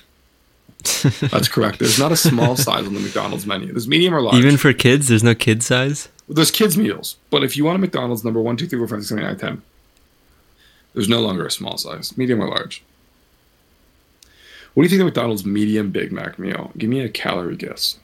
That's 1.31 1.49
correct. 1.49 1.79
There's 1.79 1.99
not 1.99 2.13
a 2.13 2.17
small 2.17 2.57
size 2.67 2.87
on 2.87 2.95
the 2.95 3.01
McDonald's 3.01 3.47
menu. 3.47 3.69
There's 3.73 3.89
medium 3.89 4.15
or 4.15 4.21
large. 4.23 4.37
Even 4.37 4.57
for 4.57 4.73
kids, 4.73 5.09
there's 5.09 5.23
no 5.25 5.35
kid 5.35 5.63
size. 5.63 6.09
There's 6.29 6.51
kids 6.51 6.77
meals, 6.79 7.17
but 7.31 7.45
if 7.45 7.57
you 7.57 7.65
want 7.65 7.77
a 7.77 7.79
McDonald's 7.79 8.25
number 8.25 8.41
one, 8.41 8.57
two, 8.57 8.67
three, 8.67 8.79
four, 8.79 8.89
five, 8.89 9.01
six, 9.01 9.09
seven, 9.11 9.25
eight, 9.25 9.27
nine, 9.29 9.37
ten, 9.39 9.63
there's 10.95 11.09
no 11.09 11.21
longer 11.21 11.47
a 11.47 11.51
small 11.51 11.77
size, 11.77 12.17
medium 12.17 12.43
or 12.43 12.49
large. 12.49 12.83
What 14.73 14.83
do 14.83 14.85
you 14.85 14.89
think 14.91 15.01
of 15.01 15.07
McDonald's 15.07 15.45
medium 15.45 15.91
Big 15.91 16.11
Mac 16.13 16.39
meal? 16.39 16.73
Give 16.79 16.89
me 16.91 17.01
a 17.01 17.09
calorie 17.09 17.57
guess. 17.57 17.99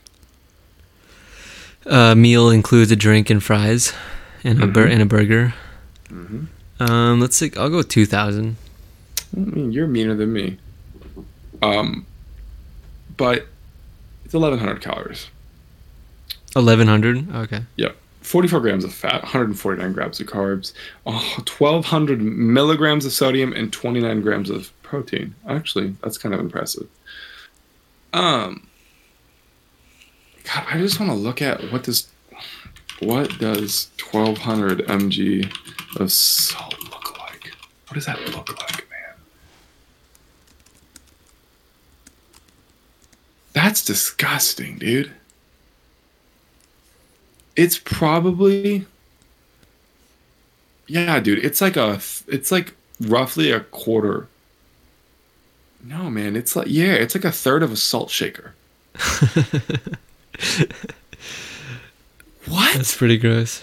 Uh, 1.86 2.14
meal 2.14 2.50
includes 2.50 2.90
a 2.92 2.96
drink 2.96 3.30
and 3.30 3.42
fries, 3.42 3.92
and 4.44 4.62
a 4.62 4.66
bur- 4.66 4.86
Mhm. 4.86 4.92
and 4.92 5.02
a 5.02 5.06
burger. 5.06 5.54
Mm-hmm. 6.10 6.82
Um, 6.82 7.20
let's 7.20 7.36
see. 7.36 7.50
I'll 7.56 7.70
go 7.70 7.82
two 7.82 8.04
thousand. 8.06 8.56
I 9.36 9.40
mean, 9.40 9.72
you're 9.72 9.86
meaner 9.86 10.14
than 10.14 10.32
me. 10.32 10.58
Um, 11.62 12.04
but 13.20 13.46
it's 14.24 14.32
1,100 14.32 14.80
calories. 14.80 15.28
Eleven 16.56 16.88
hundred. 16.88 17.32
Okay. 17.34 17.60
Yep. 17.76 17.94
44 18.22 18.60
grams 18.60 18.84
of 18.84 18.94
fat, 18.94 19.22
149 19.22 19.92
grams 19.92 20.20
of 20.20 20.26
carbs, 20.26 20.72
oh, 21.06 21.34
1,200 21.36 22.20
milligrams 22.22 23.04
of 23.04 23.12
sodium, 23.12 23.52
and 23.52 23.72
29 23.72 24.22
grams 24.22 24.48
of 24.48 24.72
protein. 24.82 25.34
Actually, 25.46 25.94
that's 26.02 26.16
kind 26.16 26.34
of 26.34 26.40
impressive. 26.40 26.88
Um, 28.12 28.66
God, 30.44 30.64
I 30.70 30.78
just 30.78 30.98
want 30.98 31.12
to 31.12 31.16
look 31.16 31.42
at 31.42 31.70
what 31.70 31.84
this, 31.84 32.08
what 33.00 33.38
does 33.38 33.90
1,200 34.10 34.86
mg 34.86 36.00
of 36.00 36.10
salt 36.10 36.78
look 36.84 37.18
like? 37.18 37.52
What 37.88 37.94
does 37.94 38.06
that 38.06 38.18
look 38.34 38.48
like, 38.48 38.88
man? 38.90 39.14
That's 43.52 43.84
disgusting, 43.84 44.78
dude. 44.78 45.12
It's 47.56 47.78
probably 47.78 48.86
Yeah, 50.86 51.20
dude, 51.20 51.44
it's 51.44 51.60
like 51.60 51.76
a 51.76 52.00
it's 52.28 52.50
like 52.50 52.74
roughly 53.00 53.50
a 53.50 53.60
quarter. 53.60 54.28
No, 55.82 56.10
man, 56.10 56.36
it's 56.36 56.54
like 56.56 56.68
yeah, 56.68 56.92
it's 56.92 57.14
like 57.14 57.24
a 57.24 57.32
third 57.32 57.62
of 57.62 57.72
a 57.72 57.76
salt 57.76 58.10
shaker. 58.10 58.54
What? 62.46 62.74
That's 62.74 62.96
pretty 62.96 63.18
gross. 63.18 63.62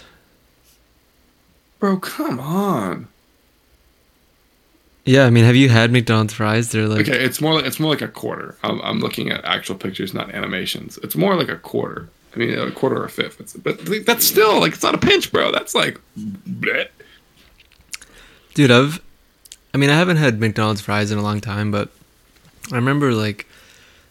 Bro, 1.78 1.98
come 1.98 2.40
on. 2.40 3.08
Yeah, 5.08 5.24
I 5.24 5.30
mean, 5.30 5.44
have 5.44 5.56
you 5.56 5.70
had 5.70 5.90
McDonald's 5.90 6.34
fries? 6.34 6.70
They're 6.70 6.86
like 6.86 7.08
Okay, 7.08 7.24
it's 7.24 7.40
more 7.40 7.54
like 7.54 7.64
it's 7.64 7.80
more 7.80 7.90
like 7.90 8.02
a 8.02 8.08
quarter. 8.08 8.56
I'm, 8.62 8.78
I'm 8.82 8.98
looking 9.00 9.30
at 9.30 9.42
actual 9.42 9.74
pictures, 9.74 10.12
not 10.12 10.34
animations. 10.34 10.98
It's 11.02 11.16
more 11.16 11.34
like 11.34 11.48
a 11.48 11.56
quarter. 11.56 12.10
I 12.34 12.38
mean, 12.38 12.58
a 12.58 12.70
quarter 12.70 12.98
or 13.00 13.06
a 13.06 13.10
fifth. 13.10 13.40
It's, 13.40 13.54
but 13.54 13.80
that's 14.04 14.26
still 14.26 14.60
like 14.60 14.74
it's 14.74 14.82
not 14.82 14.94
a 14.94 14.98
pinch, 14.98 15.32
bro. 15.32 15.50
That's 15.50 15.74
like, 15.74 15.98
bleh. 16.18 16.88
Dude, 18.52 18.70
I've, 18.70 19.00
I 19.72 19.78
mean, 19.78 19.88
I 19.88 19.94
haven't 19.94 20.18
had 20.18 20.40
McDonald's 20.40 20.82
fries 20.82 21.10
in 21.10 21.16
a 21.16 21.22
long 21.22 21.40
time, 21.40 21.70
but 21.70 21.88
I 22.70 22.74
remember 22.76 23.12
like, 23.12 23.46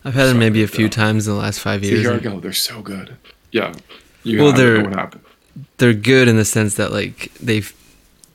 I've 0.03 0.15
had 0.15 0.25
them 0.25 0.39
maybe 0.39 0.63
a 0.63 0.67
few 0.67 0.85
though. 0.87 1.03
times 1.03 1.27
in 1.27 1.33
the 1.35 1.39
last 1.39 1.59
five 1.59 1.81
See, 1.81 1.89
years. 1.91 2.01
here 2.01 2.13
I 2.13 2.19
go. 2.19 2.39
They're 2.39 2.53
so 2.53 2.81
good. 2.81 3.15
Yeah. 3.51 3.73
You 4.23 4.41
Well, 4.41 4.51
they're-? 4.51 4.83
They're 5.77 5.93
good 5.93 6.27
in 6.27 6.37
the 6.37 6.45
sense 6.45 6.73
that 6.75 6.91
like 6.91 7.31
they've, 7.35 7.71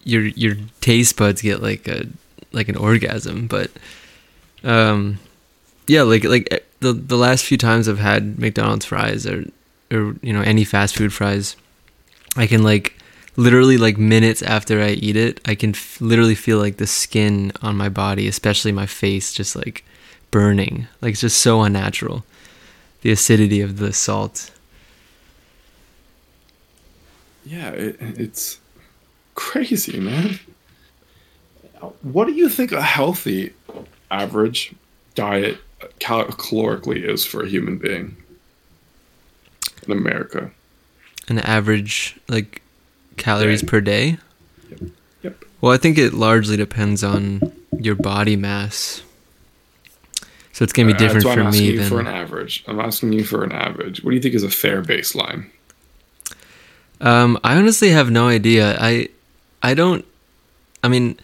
your 0.05 0.23
your 0.23 0.57
taste 0.81 1.17
buds 1.17 1.43
get 1.43 1.61
like 1.61 1.89
a 1.89 2.07
like 2.53 2.69
an 2.69 2.77
orgasm, 2.77 3.47
but, 3.47 3.71
um, 4.65 5.19
yeah, 5.87 6.03
like 6.03 6.25
like 6.25 6.49
eh, 6.51 6.59
the 6.81 6.93
the 6.93 7.17
last 7.17 7.45
few 7.45 7.59
times 7.59 7.88
I've 7.88 7.99
had 7.99 8.38
McDonald's 8.38 8.87
fries 8.87 9.27
or 9.27 9.45
or 9.91 10.17
you 10.23 10.33
know 10.33 10.43
any 10.43 10.65
fast 10.65 10.97
food 10.97 11.12
fries, 11.12 11.57
I 12.37 12.47
can 12.47 12.62
like 12.62 12.97
literally 13.37 13.79
like 13.79 13.99
minutes 13.99 14.43
after 14.43 14.81
I 14.81 14.91
eat 14.91 15.17
it, 15.17 15.41
I 15.47 15.55
can 15.55 15.71
f- 15.71 16.01
literally 16.01 16.35
feel 16.35 16.59
like 16.59 16.77
the 16.77 16.87
skin 16.87 17.53
on 17.62 17.77
my 17.77 17.88
body, 17.88 18.29
especially 18.29 18.73
my 18.73 18.87
face, 18.87 19.33
just 19.33 19.57
like 19.57 19.85
burning. 20.31 20.87
Like 21.01 21.12
it's 21.12 21.21
just 21.23 21.38
so 21.41 21.62
unnatural. 21.62 22.25
The 23.03 23.11
acidity 23.11 23.61
of 23.61 23.79
the 23.79 23.93
salt. 23.93 24.51
Yeah, 27.45 27.71
it, 27.71 27.97
it's 28.01 28.61
crazy, 29.35 29.99
man. 29.99 30.38
What 32.03 32.27
do 32.27 32.33
you 32.33 32.49
think 32.49 32.73
a 32.73 32.83
healthy 32.83 33.53
average 34.11 34.73
diet 35.14 35.59
cal- 35.99 36.27
calorically 36.27 37.03
is 37.03 37.25
for 37.25 37.42
a 37.42 37.49
human 37.49 37.79
being 37.79 38.16
in 39.87 39.92
America? 39.92 40.51
An 41.29 41.38
average 41.38 42.18
like 42.29 42.62
calories 43.16 43.62
Day. 43.62 43.66
per 43.68 43.81
day. 43.81 44.18
Yep. 45.23 45.45
Well, 45.61 45.73
I 45.73 45.77
think 45.77 45.99
it 45.99 46.12
largely 46.14 46.57
depends 46.57 47.03
on 47.05 47.40
your 47.79 47.95
body 47.95 48.37
mass. 48.37 49.03
So 50.53 50.64
it's 50.64 50.73
gonna 50.73 50.88
be 50.88 50.95
Uh, 50.95 50.99
different 50.99 51.25
that's 51.25 51.27
why 51.27 51.35
for 51.35 51.40
I'm 51.40 51.47
asking 51.49 51.66
me 51.66 51.73
you 51.73 51.79
than 51.79 51.88
for 51.88 52.01
an 52.01 52.07
average. 52.07 52.64
I'm 52.66 52.81
asking 52.81 53.12
you 53.12 53.25
for 53.25 53.42
an 53.45 53.53
average. 53.53 54.03
What 54.05 54.11
do 54.11 54.16
you 54.16 54.23
think 54.23 54.35
is 54.35 54.42
a 54.45 54.51
fair 54.51 54.83
baseline? 54.83 55.47
Um, 57.01 57.38
I 57.42 57.57
honestly 57.57 57.88
have 57.90 58.11
no 58.11 58.29
idea. 58.29 58.77
I, 58.79 59.09
I 59.62 59.75
don't. 59.75 60.05
I 60.85 60.88
mean, 60.88 61.18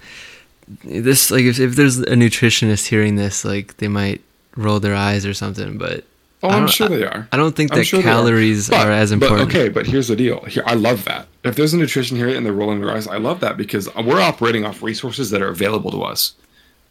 this 0.85 1.31
like 1.31 1.45
if 1.45 1.59
if 1.61 1.77
there's 1.77 1.99
a 1.99 2.15
nutritionist 2.15 2.87
hearing 2.87 3.17
this, 3.17 3.45
like 3.45 3.77
they 3.79 3.89
might 3.89 4.21
roll 4.57 4.81
their 4.81 4.95
eyes 4.95 5.25
or 5.27 5.35
something. 5.35 5.79
But 5.79 6.05
Oh, 6.41 6.51
I'm 6.51 6.69
sure 6.69 6.89
they 6.89 7.05
are. 7.05 7.27
I 7.33 7.37
don't 7.37 7.57
think 7.57 7.73
I'm 7.73 7.79
that 7.79 7.85
sure 7.85 8.01
they 8.01 8.09
are. 8.09 8.13
calories 8.13 8.69
But- 8.71 8.87
are 8.87 8.93
as 8.93 9.11
but, 9.11 9.15
important. 9.25 9.51
okay, 9.51 9.69
but 9.69 9.87
here's 9.87 10.07
the 10.07 10.15
deal. 10.15 10.41
Here, 10.45 10.63
I 10.67 10.75
love 10.75 11.05
that. 11.07 11.27
If 11.43 11.57
there's 11.57 11.75
a 11.75 11.77
nutrition 11.77 12.17
here 12.17 12.29
and 12.29 12.47
they're 12.47 12.53
rolling 12.53 12.81
their 12.81 12.95
eyes, 12.95 13.09
I 13.09 13.17
love 13.17 13.41
that 13.41 13.57
because 13.57 13.89
we're 13.97 14.21
operating 14.21 14.65
off 14.65 14.81
resources 14.81 15.31
that 15.31 15.43
are 15.43 15.49
available 15.49 15.91
to 15.91 16.03
us. 16.05 16.35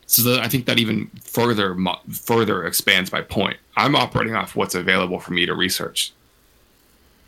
So 0.05 0.21
that, 0.23 0.41
I 0.41 0.49
think 0.49 0.65
that 0.65 0.79
even 0.79 1.07
further 1.23 1.77
further 2.11 2.65
expands 2.65 3.11
my 3.13 3.21
point. 3.21 3.55
I'm 3.77 3.95
operating 3.95 4.35
off 4.35 4.53
what's 4.55 4.75
available 4.75 5.19
for 5.19 5.31
me 5.31 5.45
to 5.45 5.53
research. 5.55 6.11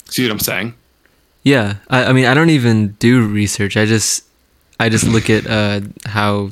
See 0.09 0.23
what 0.23 0.31
I'm 0.31 0.39
saying? 0.39 0.73
Yeah, 1.43 1.75
I, 1.89 2.05
I 2.05 2.13
mean, 2.13 2.25
I 2.25 2.33
don't 2.33 2.49
even 2.49 2.89
do 2.99 3.25
research. 3.25 3.77
I 3.77 3.85
just, 3.85 4.25
I 4.79 4.89
just 4.89 5.05
look 5.05 5.29
at 5.29 5.45
uh, 5.45 5.81
how 6.05 6.51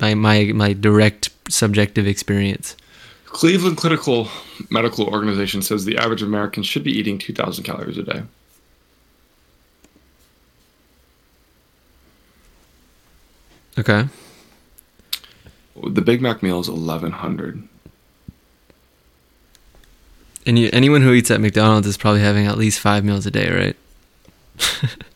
my 0.00 0.14
my 0.14 0.44
my 0.54 0.72
direct 0.72 1.30
subjective 1.48 2.06
experience. 2.06 2.76
Cleveland 3.26 3.76
Clinical 3.76 4.28
Medical 4.70 5.08
Organization 5.08 5.60
says 5.60 5.84
the 5.84 5.98
average 5.98 6.22
American 6.22 6.62
should 6.62 6.84
be 6.84 6.92
eating 6.92 7.18
2,000 7.18 7.64
calories 7.64 7.98
a 7.98 8.04
day. 8.04 8.22
Okay. 13.76 14.06
The 15.84 16.00
Big 16.00 16.22
Mac 16.22 16.44
meal 16.44 16.60
is 16.60 16.70
1,100. 16.70 17.68
And 20.46 20.58
you, 20.58 20.70
anyone 20.72 21.02
who 21.02 21.12
eats 21.12 21.32
at 21.32 21.40
McDonald's 21.40 21.88
is 21.88 21.96
probably 21.96 22.20
having 22.20 22.46
at 22.46 22.56
least 22.56 22.78
five 22.78 23.04
meals 23.04 23.26
a 23.26 23.32
day, 23.32 23.50
right? 23.50 24.96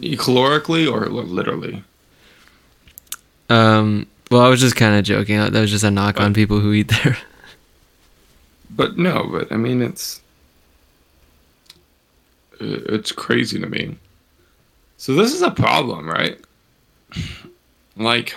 Calorically 0.00 0.90
or 0.90 1.06
literally? 1.06 1.84
Um. 3.48 4.06
Well, 4.30 4.42
I 4.42 4.48
was 4.48 4.60
just 4.60 4.76
kind 4.76 4.96
of 4.96 5.04
joking. 5.04 5.38
That 5.38 5.52
was 5.52 5.70
just 5.70 5.84
a 5.84 5.90
knock 5.90 6.20
on 6.20 6.34
people 6.34 6.60
who 6.60 6.72
eat 6.72 6.88
there. 6.88 7.18
But 8.72 8.96
no, 8.96 9.28
but 9.30 9.50
I 9.50 9.56
mean 9.56 9.82
it's 9.82 10.20
it's 12.60 13.10
crazy 13.10 13.58
to 13.58 13.66
me. 13.66 13.96
So 14.96 15.14
this 15.14 15.34
is 15.34 15.42
a 15.42 15.50
problem, 15.50 16.08
right? 16.08 16.38
Like 17.96 18.36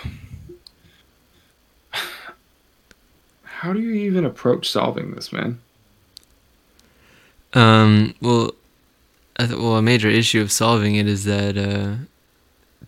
how 3.44 3.72
do 3.72 3.80
you 3.80 3.92
even 3.92 4.24
approach 4.24 4.68
solving 4.68 5.12
this, 5.12 5.32
man? 5.32 5.60
Um. 7.54 8.14
Well, 8.20 8.50
well, 9.38 9.76
a 9.76 9.82
major 9.82 10.08
issue 10.08 10.40
of 10.40 10.50
solving 10.52 10.94
it 10.96 11.06
is 11.06 11.24
that 11.24 11.56
uh, 11.58 11.96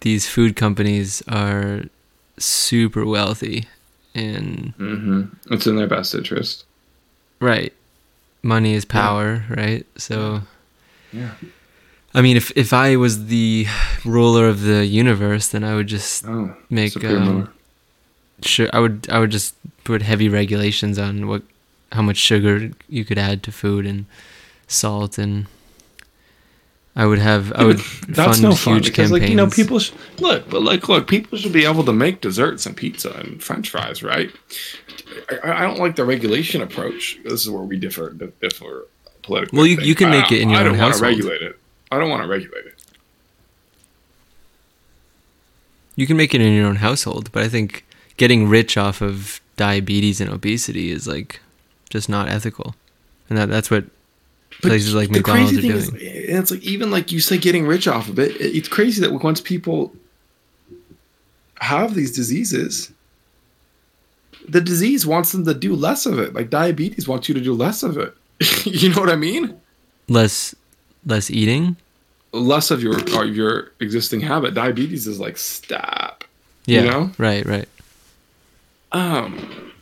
these 0.01 0.29
food 0.29 0.57
companies 0.57 1.23
are 1.29 1.83
super 2.39 3.05
wealthy, 3.05 3.65
and 4.15 4.75
Mm-hmm. 4.79 5.53
It's 5.53 5.67
in 5.67 5.77
their 5.77 5.87
best 5.89 6.15
interest. 6.15 6.65
right, 7.41 7.73
money 8.43 8.75
is 8.75 8.85
power, 8.85 9.45
right? 9.51 9.85
So, 9.97 10.43
Yeah. 11.13 11.31
I 12.15 12.23
mean, 12.23 12.37
if 12.37 12.51
if 12.57 12.73
I 12.73 12.97
was 12.97 13.27
the 13.27 13.67
ruler 14.05 14.49
of 14.49 14.63
the 14.63 14.87
universe, 14.87 15.49
then 15.49 15.63
I 15.65 15.75
would 15.75 15.87
just 15.89 16.25
Oh, 16.27 16.55
make 16.71 16.97
um, 17.05 17.29
ruler. 17.29 17.49
su- 18.43 18.71
I 18.73 18.79
would 18.81 19.07
I 19.11 19.19
would 19.19 19.31
just 19.33 19.55
put 19.85 20.01
heavy 20.03 20.29
regulations 20.29 20.99
on 20.99 21.27
what 21.29 21.43
how 21.93 22.03
much 22.03 22.17
sugar 22.17 22.71
you 22.89 23.05
could 23.05 23.19
add 23.19 23.43
to 23.43 23.53
food 23.53 23.85
and 23.87 24.07
salt 24.67 25.19
and 25.19 25.47
I 26.99 27.05
would 27.05 27.19
have 27.19 27.53
I 27.53 27.63
would 27.65 27.79
That's 28.09 28.39
fund 28.39 28.43
no 28.43 28.55
fun 28.55 28.75
huge 28.77 28.85
because, 28.87 29.11
campaigns. 29.11 29.11
like, 29.13 29.29
you 29.31 29.37
know, 29.37 29.49
people 29.51 29.79
sh- 29.79 29.93
look, 30.19 30.49
but 30.49 30.63
like, 30.63 30.89
look, 30.89 31.07
people 31.07 31.37
should 31.37 31.53
be 31.53 31.67
able 31.67 31.85
to 31.85 31.93
make 31.93 32.23
desserts 32.23 32.65
and 32.65 32.75
pizza 32.75 33.13
and 33.13 33.43
French 33.43 33.69
fries, 33.71 34.03
right? 34.03 34.31
I, 35.45 35.53
I 35.53 35.61
don't 35.63 35.79
like 35.79 35.97
the 35.97 36.07
regulation 36.07 36.63
approach. 36.63 37.19
This 37.23 37.43
is 37.43 37.51
where 37.51 37.63
we 37.63 37.77
differ, 37.77 38.11
differ 38.41 38.87
politically. 39.23 39.57
Well, 39.59 39.67
you- 39.67 39.79
you 39.83 39.95
can 39.95 40.09
I 40.09 40.21
make 40.23 40.33
it 40.33 40.41
in 40.41 40.49
your 40.49 40.59
I 40.59 40.61
own 40.63 40.67
don't 40.69 40.79
want 40.79 40.95
to 40.95 41.05
household. 41.05 41.17
regulate 41.17 41.43
it. 41.43 41.59
I 41.93 41.99
don't 41.99 42.09
want 42.09 42.23
to 42.23 42.29
regulate 42.29 42.65
it. 42.67 42.73
You 45.97 46.07
can 46.07 46.17
make 46.17 46.35
it 46.35 46.41
in 46.41 46.53
your 46.55 46.67
own 46.67 46.77
household, 46.77 47.31
but 47.33 47.43
I 47.43 47.49
think 47.49 47.85
getting 48.17 48.49
rich 48.49 48.77
off 48.77 49.01
of 49.01 49.41
diabetes 49.57 50.21
and 50.21 50.31
obesity 50.31 50.91
is 50.91 51.07
like 51.09 51.41
just 51.91 52.09
not 52.09 52.29
ethical, 52.29 52.75
and 53.29 53.39
that 53.39 53.49
that's 53.49 53.71
what 53.71 53.85
But 54.63 54.69
places 54.71 54.95
like 54.95 55.09
the 55.09 55.19
McDonald's 55.19 55.53
crazy 55.53 55.69
are 55.73 55.73
thing 55.83 55.91
doing. 55.91 56.01
is, 56.07 56.29
and 56.31 56.39
it's 56.39 56.51
like 56.51 56.63
even 56.63 56.91
like 56.91 57.13
you 57.13 57.21
say, 57.21 57.37
getting 57.39 57.67
rich 57.67 57.87
off 57.87 58.09
of 58.09 58.19
it. 58.19 58.37
it- 58.41 58.57
It's 58.57 58.69
crazy 58.69 59.01
that 59.03 59.13
once 59.13 59.41
people 59.41 59.95
have 61.61 61.95
these 61.95 62.13
diseases, 62.13 62.93
the 64.49 64.61
disease 64.61 65.07
wants 65.07 65.33
them 65.33 65.45
to 65.45 65.55
do 65.55 65.75
less 65.75 66.07
of 66.07 66.19
it. 66.19 66.35
Like 66.35 66.51
diabetes 66.51 67.07
wants 67.09 67.29
you 67.29 67.35
to 67.35 67.41
do 67.41 67.53
less 67.55 67.83
of 67.83 67.99
it. 67.99 68.15
you 68.65 68.89
know 68.91 69.01
what 69.01 69.11
I 69.11 69.17
mean? 69.17 69.59
less 70.09 70.55
less 71.05 71.31
eating. 71.31 71.77
Less 72.33 72.71
of 72.71 72.83
your 72.83 72.97
of 72.99 73.35
your 73.37 73.73
existing 73.81 74.21
habit. 74.21 74.55
Diabetes 74.55 75.07
is 75.07 75.19
like 75.21 75.37
stop. 75.39 76.25
Yeah, 76.67 76.83
You 76.83 76.91
know? 76.91 77.11
right, 77.19 77.45
right. 77.47 77.69
Um, 78.93 79.73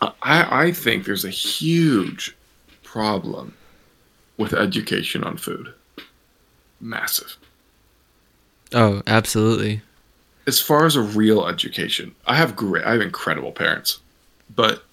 I 0.00 0.64
I 0.66 0.72
think 0.72 1.04
there's 1.04 1.24
a 1.24 1.30
huge 1.30 2.34
problem 2.98 3.54
with 4.38 4.52
education 4.54 5.24
on 5.24 5.36
food. 5.36 5.74
Massive. 6.80 7.36
Oh, 8.72 9.02
absolutely. 9.08 9.82
as 10.46 10.60
far 10.60 10.84
as 10.86 10.94
a 10.94 11.00
real 11.02 11.46
education, 11.48 12.14
I 12.26 12.36
have 12.36 12.54
great, 12.54 12.84
I 12.84 12.92
have 12.92 13.00
incredible 13.00 13.50
parents, 13.50 13.98
but, 14.54 14.84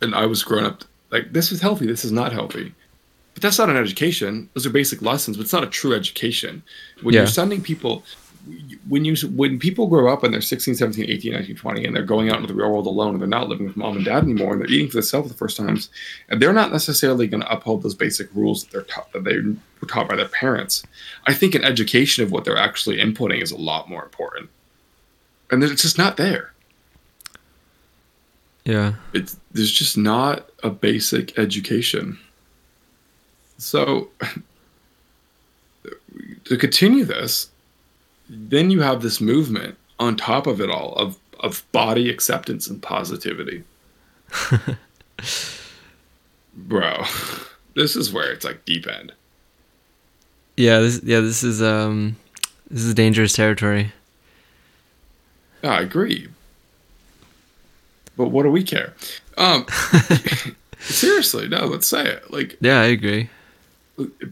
and 0.00 0.14
I 0.14 0.24
was 0.26 0.42
growing 0.44 0.64
up 0.64 0.84
like 1.10 1.32
this 1.34 1.52
is 1.52 1.60
healthy, 1.60 1.86
this 1.86 2.04
is 2.06 2.12
not 2.12 2.32
healthy, 2.32 2.72
but 3.34 3.42
that's 3.42 3.58
not 3.58 3.68
an 3.68 3.76
education. 3.76 4.48
Those 4.54 4.64
are 4.64 4.70
basic 4.70 5.02
lessons, 5.02 5.36
but 5.36 5.42
it's 5.42 5.52
not 5.52 5.64
a 5.64 5.66
true 5.80 5.92
education. 5.94 6.62
When 7.02 7.14
Yeah. 7.14 7.20
you're 7.22 7.26
sending 7.40 7.60
people, 7.62 8.02
when 8.88 9.04
you 9.04 9.14
when 9.28 9.58
people 9.58 9.86
grow 9.86 10.12
up 10.12 10.24
and 10.24 10.34
they're 10.34 10.40
16, 10.40 10.74
17, 10.74 11.08
18, 11.08 11.32
19, 11.32 11.56
20, 11.56 11.84
and 11.84 11.94
they're 11.94 12.02
going 12.02 12.28
out 12.28 12.36
into 12.36 12.48
the 12.48 12.54
real 12.54 12.70
world 12.70 12.86
alone, 12.86 13.14
and 13.14 13.20
they're 13.20 13.28
not 13.28 13.48
living 13.48 13.66
with 13.66 13.76
mom 13.76 13.96
and 13.96 14.04
dad 14.04 14.24
anymore, 14.24 14.52
and 14.52 14.60
they're 14.60 14.70
eating 14.70 14.88
for 14.88 14.94
themselves 14.94 15.28
the 15.28 15.36
first 15.36 15.56
times, 15.56 15.90
and 16.28 16.42
they're 16.42 16.52
not 16.52 16.72
necessarily 16.72 17.26
going 17.26 17.42
to 17.42 17.52
uphold 17.52 17.82
those 17.82 17.94
basic 17.94 18.28
rules 18.34 18.64
that 18.64 18.72
they're 18.72 18.82
taught 18.82 19.12
that 19.12 19.24
they 19.24 19.38
were 19.80 19.88
taught 19.88 20.08
by 20.08 20.16
their 20.16 20.28
parents. 20.28 20.84
I 21.26 21.34
think 21.34 21.54
an 21.54 21.64
education 21.64 22.24
of 22.24 22.32
what 22.32 22.44
they're 22.44 22.56
actually 22.56 22.98
inputting 22.98 23.42
is 23.42 23.52
a 23.52 23.56
lot 23.56 23.88
more 23.88 24.02
important 24.02 24.50
and 25.52 25.62
it's 25.62 25.82
just 25.82 25.98
not 25.98 26.16
there. 26.16 26.52
Yeah. 28.64 28.94
It's 29.12 29.38
there's 29.52 29.70
just 29.70 29.98
not 29.98 30.48
a 30.62 30.70
basic 30.70 31.38
education. 31.38 32.18
So 33.58 34.08
to 36.44 36.56
continue 36.56 37.04
this, 37.04 37.50
then 38.28 38.70
you 38.70 38.80
have 38.82 39.02
this 39.02 39.20
movement 39.20 39.76
on 39.98 40.16
top 40.16 40.46
of 40.46 40.60
it 40.60 40.70
all 40.70 40.94
of 40.94 41.18
of 41.40 41.64
body 41.72 42.08
acceptance 42.10 42.66
and 42.68 42.80
positivity. 42.82 43.64
Bro, 46.54 47.02
this 47.74 47.96
is 47.96 48.12
where 48.12 48.30
it's 48.32 48.44
like 48.44 48.64
deep 48.64 48.86
end. 48.86 49.12
Yeah, 50.56 50.80
this 50.80 51.00
yeah, 51.02 51.20
this 51.20 51.42
is 51.42 51.62
um 51.62 52.16
this 52.70 52.82
is 52.82 52.94
dangerous 52.94 53.32
territory. 53.32 53.92
I 55.62 55.80
agree. 55.80 56.28
But 58.16 58.28
what 58.28 58.42
do 58.42 58.50
we 58.50 58.62
care? 58.62 58.94
Um 59.38 59.66
seriously, 60.80 61.48
no, 61.48 61.64
let's 61.66 61.86
say 61.86 62.04
it. 62.06 62.30
Like 62.32 62.58
Yeah, 62.60 62.80
I 62.80 62.86
agree. 62.86 63.30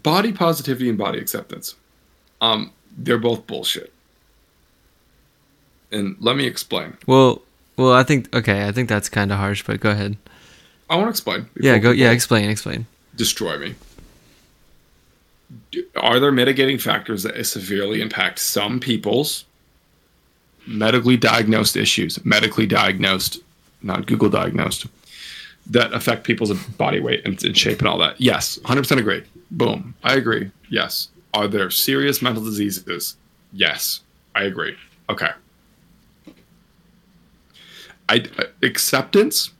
body 0.02 0.32
positivity 0.32 0.88
and 0.88 0.98
body 0.98 1.18
acceptance 1.18 1.74
um 2.40 2.72
they're 2.96 3.18
both 3.18 3.46
bullshit. 3.46 3.92
And 5.92 6.16
let 6.20 6.36
me 6.36 6.46
explain. 6.46 6.96
Well, 7.06 7.42
well, 7.76 7.92
I 7.92 8.02
think 8.02 8.34
okay, 8.34 8.66
I 8.68 8.72
think 8.72 8.88
that's 8.88 9.08
kind 9.08 9.32
of 9.32 9.38
harsh, 9.38 9.64
but 9.64 9.80
go 9.80 9.90
ahead. 9.90 10.16
i 10.88 10.94
want 10.96 11.06
to 11.06 11.10
explain 11.10 11.46
Yeah, 11.60 11.78
go. 11.78 11.90
Yeah, 11.90 12.10
explain, 12.12 12.48
explain. 12.50 12.86
destroy 13.16 13.58
me. 13.58 13.74
Are 15.96 16.20
there 16.20 16.30
mitigating 16.32 16.78
factors 16.78 17.22
that 17.24 17.44
severely 17.46 18.00
impact 18.00 18.38
some 18.38 18.78
people's 18.80 19.44
medically 20.66 21.16
diagnosed 21.16 21.76
issues 21.76 22.22
medically 22.24 22.66
diagnosed 22.66 23.38
not 23.82 24.06
google 24.06 24.28
diagnosed 24.28 24.86
that 25.66 25.92
affect 25.92 26.22
people's 26.22 26.52
body 26.76 27.00
weight 27.00 27.22
and, 27.24 27.42
and 27.42 27.56
shape 27.56 27.78
and 27.80 27.88
all 27.88 27.98
that? 27.98 28.20
Yes 28.20 28.58
100% 28.64 28.98
agree. 28.98 29.22
Boom. 29.50 29.94
I 30.04 30.14
agree. 30.14 30.50
Yes 30.68 31.08
are 31.32 31.48
there 31.48 31.70
serious 31.70 32.20
mental 32.22 32.44
diseases? 32.44 33.16
Yes 33.52 34.00
i 34.34 34.44
agree. 34.44 34.76
Okay. 35.08 35.30
I, 38.08 38.24
uh, 38.38 38.44
acceptance? 38.62 39.50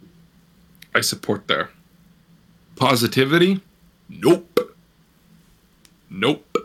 I 0.94 1.00
support 1.00 1.48
there. 1.48 1.70
Positivity? 2.76 3.60
Nope. 4.08 4.76
Nope. 6.08 6.56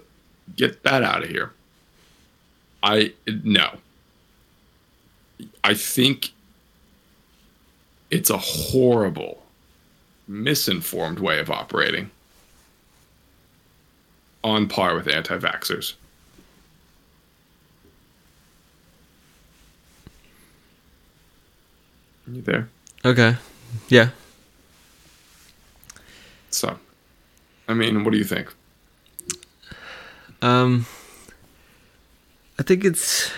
Get 0.55 0.83
that 0.83 1.03
out 1.03 1.23
of 1.23 1.29
here. 1.29 1.51
I 2.81 3.13
no. 3.27 3.71
I 5.63 5.73
think 5.73 6.31
it's 8.09 8.29
a 8.29 8.37
horrible 8.37 9.43
misinformed 10.27 11.19
way 11.19 11.39
of 11.39 11.51
operating 11.51 12.09
on 14.45 14.67
par 14.67 14.95
with 14.95 15.07
anti-vaxxers 15.07 15.93
you 22.31 22.41
there 22.41 22.69
Okay. 23.03 23.35
Yeah. 23.89 24.09
so 26.49 26.77
i 27.67 27.73
mean 27.73 28.03
what 28.03 28.11
do 28.11 28.17
you 28.17 28.23
think 28.35 28.53
Um, 30.41 30.85
I 32.59 32.63
think 32.63 32.83
it's 32.85 33.31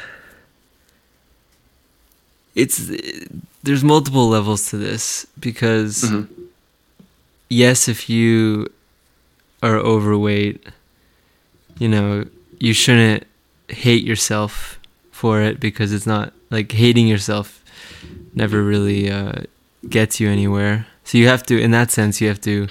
it's 2.56 2.78
there's 3.64 3.84
multiple 3.84 4.28
levels 4.28 4.70
to 4.72 4.78
this 4.78 5.26
because 5.40 6.04
Mhm. 6.04 6.28
yes, 7.50 7.88
if 7.88 8.10
you 8.10 8.68
are 9.62 9.78
overweight, 9.78 10.66
you 11.80 11.88
know 11.88 12.26
you 12.60 12.74
shouldn't 12.74 13.26
hate 13.70 14.04
yourself 14.04 14.80
for 15.12 15.42
it 15.42 15.60
because 15.60 15.92
it's 15.94 16.08
not 16.08 16.34
like 16.50 16.72
hating 16.72 17.08
yourself 17.08 17.64
never 18.34 18.64
really 18.64 19.12
uh, 19.12 19.42
gets 19.90 20.20
you 20.20 20.30
anywhere. 20.30 20.88
So 21.04 21.18
you 21.18 21.28
have 21.28 21.44
to, 21.44 21.60
in 21.60 21.72
that 21.72 21.92
sense, 21.92 22.22
you 22.22 22.28
have 22.28 22.42
to 22.42 22.68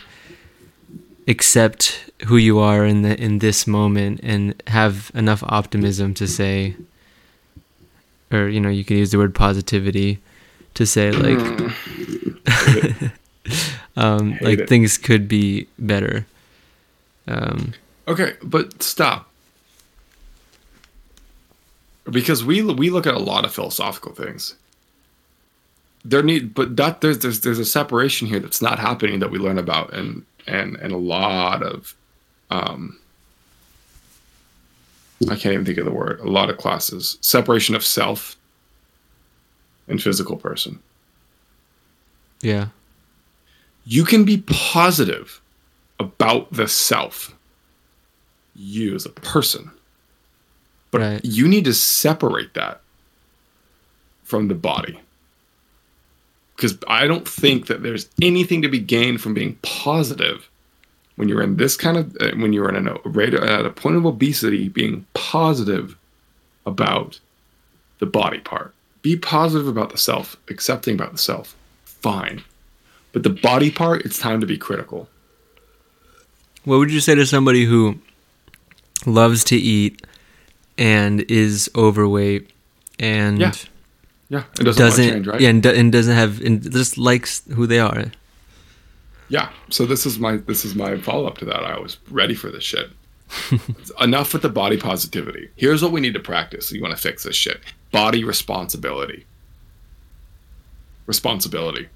accept 1.29 2.11
who 2.27 2.37
you 2.37 2.59
are 2.59 2.85
in 2.87 3.03
the 3.03 3.21
in 3.21 3.41
this 3.41 3.67
moment 3.67 4.21
and 4.23 4.63
have 4.69 5.11
enough 5.15 5.43
optimism 5.49 6.15
to 6.15 6.27
say 6.27 6.77
or 8.31 8.49
you 8.49 8.61
know 8.61 8.69
you 8.69 8.85
can 8.85 8.97
use 8.97 9.11
the 9.11 9.19
word 9.19 9.35
positivity 9.35 10.19
to 10.75 10.87
say 10.87 11.11
like 11.11 11.39
um 13.97 14.39
like 14.41 14.61
it. 14.61 14.69
things 14.69 14.97
could 14.97 15.27
be 15.29 15.67
better 15.79 16.27
um 17.27 17.75
Okay, 18.09 18.35
but 18.43 18.83
stop. 18.83 19.31
Because 22.09 22.45
we 22.45 22.63
we 22.63 22.91
look 22.91 23.07
at 23.07 23.15
a 23.15 23.19
lot 23.19 23.45
of 23.45 23.53
philosophical 23.53 24.13
things. 24.13 24.55
There 26.05 26.23
need, 26.23 26.55
but 26.55 26.77
that 26.77 27.01
there's 27.01 27.19
there's 27.19 27.41
there's 27.41 27.59
a 27.59 27.65
separation 27.65 28.29
here 28.29 28.39
that's 28.39 28.63
not 28.63 28.79
happening 28.79 29.19
that 29.21 29.31
we 29.31 29.39
learn 29.39 29.59
about 29.59 29.93
and 29.93 30.25
and 30.47 30.77
and 30.77 30.93
a 30.93 30.97
lot 30.97 31.65
of, 31.65 31.97
um, 32.51 32.97
I 35.29 35.35
can't 35.35 35.55
even 35.55 35.65
think 35.65 35.79
of 35.79 35.85
the 35.85 35.91
word. 35.91 36.21
A 36.21 36.31
lot 36.31 36.49
of 36.49 36.59
classes 36.59 37.19
separation 37.21 37.75
of 37.75 37.85
self 37.85 38.37
and 39.89 40.01
physical 40.01 40.37
person. 40.37 40.79
yeah 42.41 42.69
You 43.85 44.05
can 44.05 44.25
be 44.25 44.45
positive 44.47 45.41
about 45.99 46.53
the 46.53 46.69
self, 46.69 47.35
you 48.57 48.95
as 48.95 49.07
a 49.07 49.11
person. 49.11 49.71
But 50.91 51.01
Right. 51.01 51.21
you 51.25 51.47
need 51.49 51.65
to 51.67 51.75
separate 51.75 52.55
that 52.55 52.81
from 54.25 54.49
the 54.49 54.55
body. 54.55 55.01
because 56.57 56.79
I 56.89 57.07
don't 57.07 57.29
think 57.29 57.67
that 57.67 57.83
there's 57.83 58.09
anything 58.23 58.63
to 58.63 58.69
be 58.71 58.79
gained 58.79 59.21
from 59.21 59.35
being 59.35 59.57
positive 59.61 60.49
when 61.17 61.29
you're 61.29 61.43
in 61.43 61.57
this 61.59 61.77
kind 61.77 61.99
of 61.99 62.17
uh, 62.19 62.31
when 62.37 62.55
you're 62.55 62.71
in 62.75 62.89
a 62.89 62.97
rate 63.05 63.35
at 63.35 63.67
a 63.67 63.71
point 63.71 63.97
of 63.97 64.07
obesity, 64.07 64.71
being 64.71 65.05
positive 65.13 65.97
about 66.65 67.21
the 67.99 68.07
body 68.07 68.39
part. 68.39 68.73
Be 69.03 69.17
positive 69.19 69.69
about 69.69 69.91
the 69.91 69.99
self, 69.99 70.35
accepting 70.49 70.95
about 70.95 71.13
the 71.13 71.19
self. 71.19 71.55
Fine. 71.85 72.43
But 73.13 73.23
the 73.23 73.31
body 73.31 73.71
part, 73.71 74.07
it's 74.07 74.19
time 74.19 74.41
to 74.41 74.47
be 74.47 74.57
critical. 74.57 75.09
What 76.65 76.79
would 76.79 76.91
you 76.91 77.01
say 77.01 77.15
to 77.15 77.27
somebody 77.27 77.65
who 77.67 77.99
loves 79.05 79.45
to 79.45 79.57
eat 79.57 80.07
and 80.79 81.21
is 81.31 81.69
overweight 81.75 82.51
and 82.99 83.39
Yeah. 83.39 83.53
Yeah, 84.29 84.43
it 84.59 84.65
doesn't, 84.65 84.83
doesn't, 84.83 85.09
change, 85.09 85.27
right? 85.29 85.41
yeah, 85.41 85.51
and, 85.51 85.63
do- 85.63 85.71
and 85.71 85.93
doesn't 85.93 86.15
have 86.17 86.41
and 86.41 86.61
just 86.73 86.99
likes 86.99 87.43
who 87.55 87.65
they 87.67 87.79
are? 87.79 88.07
Yeah. 89.29 89.51
So 89.71 89.87
this 89.87 90.05
is 90.05 90.19
my 90.19 90.39
this 90.39 90.65
is 90.65 90.75
my 90.75 90.97
follow 90.99 91.27
up 91.27 91.39
to 91.39 91.45
that. 91.45 91.63
I 91.65 91.79
was 91.79 91.99
ready 92.11 92.35
for 92.35 92.51
this 92.51 92.65
shit. 92.65 92.91
Enough 94.01 94.33
with 94.33 94.43
the 94.43 94.49
body 94.49 94.77
positivity. 94.79 95.49
Here's 95.55 95.81
what 95.81 95.93
we 95.93 96.01
need 96.01 96.15
to 96.15 96.21
practice. 96.21 96.73
You 96.73 96.83
want 96.83 96.97
to 96.97 97.01
fix 97.01 97.23
this 97.23 97.37
shit. 97.37 97.61
Body 97.93 98.25
responsibility. 98.25 99.25
Responsibility. 101.07 101.89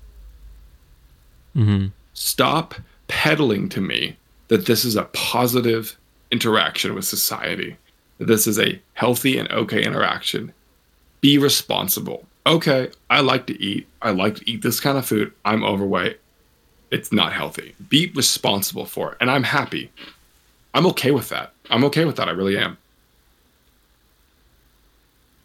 hmm 1.55 1.87
Stop 2.15 2.75
peddling 3.09 3.69
to 3.71 3.81
me 3.81 4.17
that 4.49 4.67
this 4.67 4.85
is 4.85 4.95
a 4.97 5.05
positive 5.13 5.97
interaction 6.31 6.95
with 6.95 7.05
society. 7.05 7.77
This 8.19 8.47
is 8.47 8.59
a 8.59 8.81
healthy 8.95 9.39
and 9.39 9.51
okay 9.51 9.83
interaction. 9.85 10.53
Be 11.21 11.39
responsible. 11.39 12.27
Okay, 12.47 12.91
I 13.09 13.21
like 13.21 13.47
to 13.47 13.63
eat. 13.63 13.87
I 14.03 14.11
like 14.11 14.37
to 14.37 14.51
eat 14.51 14.63
this 14.63 14.81
kind 14.81 14.97
of 14.97 15.07
food. 15.07 15.33
I'm 15.45 15.65
overweight. 15.65 16.19
It's 16.91 17.13
not 17.13 17.33
healthy. 17.33 17.75
Be 17.89 18.11
responsible 18.15 18.87
for 18.87 19.13
it. 19.13 19.19
And 19.21 19.31
I'm 19.31 19.45
happy. 19.45 19.91
I'm 20.75 20.87
okay 20.87 21.11
with 21.11 21.29
that. 21.29 21.53
I'm 21.71 21.85
okay 21.85 22.05
with 22.05 22.17
that. 22.17 22.29
I 22.29 22.33
really 22.33 22.57
am. 22.59 22.79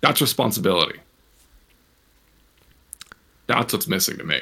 That's 0.01 0.21
responsibility. 0.21 0.99
That's 3.47 3.73
what's 3.73 3.87
missing 3.87 4.17
to 4.17 4.23
me. 4.23 4.41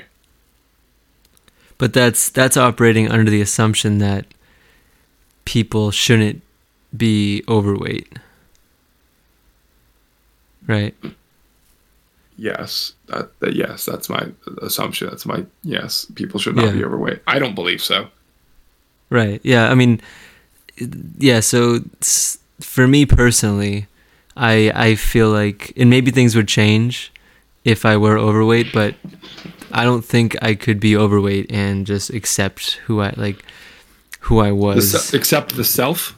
But 1.77 1.93
that's 1.93 2.29
that's 2.29 2.56
operating 2.56 3.10
under 3.10 3.29
the 3.29 3.41
assumption 3.41 3.97
that 3.97 4.25
people 5.45 5.91
shouldn't 5.91 6.41
be 6.95 7.43
overweight. 7.47 8.08
Right? 10.67 10.95
Yes, 12.38 12.93
that, 13.08 13.38
that 13.39 13.53
yes, 13.53 13.86
that's 13.86 14.10
my 14.10 14.27
assumption. 14.62 15.08
That's 15.10 15.25
my 15.25 15.45
yes. 15.63 16.06
People 16.15 16.39
should 16.39 16.56
not 16.56 16.65
Yeah. 16.67 16.71
be 16.71 16.84
overweight. 16.84 17.21
I 17.27 17.38
don't 17.39 17.56
believe 17.56 17.82
so. 17.82 18.08
Right. 19.10 19.39
Yeah. 19.43 19.69
I 19.69 19.75
mean, 19.75 20.01
yeah. 21.17 21.41
So 21.41 21.79
for 22.60 22.88
me 22.88 23.06
personally, 23.06 23.88
I 24.36 24.71
I 24.73 24.95
feel 24.95 25.29
like, 25.29 25.73
and 25.77 25.89
maybe 25.89 26.10
things 26.12 26.36
would 26.36 26.47
change 26.47 27.12
if 27.65 27.86
I 27.86 27.97
were 27.97 28.17
overweight, 28.17 28.73
but 28.73 28.95
I 29.71 29.84
don't 29.84 30.03
think 30.03 30.36
I 30.41 30.56
could 30.56 30.79
be 30.79 30.97
overweight 30.97 31.51
and 31.51 31.86
just 31.86 32.10
accept 32.10 32.79
who 32.88 33.01
I 33.01 33.13
like, 33.15 33.43
who 34.23 34.39
I 34.39 34.47
The 34.49 34.55
was. 34.55 35.01
se- 35.09 35.17
except 35.17 35.55
the 35.55 35.63
self. 35.63 36.17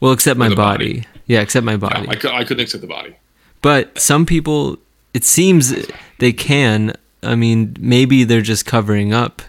well, 0.00 0.12
except 0.12 0.38
my 0.38 0.48
body. 0.54 1.00
body. 1.00 1.06
Yeah, 1.26 1.40
except 1.40 1.64
my 1.64 1.72
Yeah, 1.72 1.76
body. 1.78 2.08
I, 2.08 2.14
could, 2.16 2.30
I 2.30 2.44
couldn't 2.44 2.62
accept 2.64 2.80
the 2.82 2.86
body. 2.88 3.14
But 3.62 3.98
some 3.98 4.26
people, 4.26 4.78
it 5.14 5.24
seems 5.24 5.72
they 6.18 6.32
can. 6.32 6.92
I 7.22 7.34
mean, 7.34 7.76
maybe 7.80 8.24
they're 8.24 8.42
just 8.42 8.66
covering 8.66 9.14
up 9.14 9.40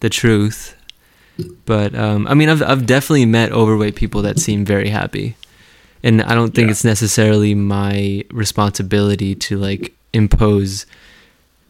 the 0.00 0.08
truth. 0.08 0.76
But 1.66 1.94
um, 1.96 2.28
I 2.28 2.34
mean, 2.34 2.48
I've 2.48 2.62
I've 2.62 2.86
definitely 2.86 3.26
met 3.26 3.50
overweight 3.50 3.96
people 3.96 4.22
that 4.22 4.38
seem 4.38 4.64
very 4.64 4.88
happy, 4.90 5.34
and 6.04 6.22
I 6.22 6.34
don't 6.36 6.54
think 6.54 6.66
Yeah. 6.66 6.70
it's 6.72 6.84
necessarily 6.84 7.56
my 7.56 8.24
responsibility 8.30 9.34
to 9.34 9.58
like 9.58 9.92
impose 10.12 10.86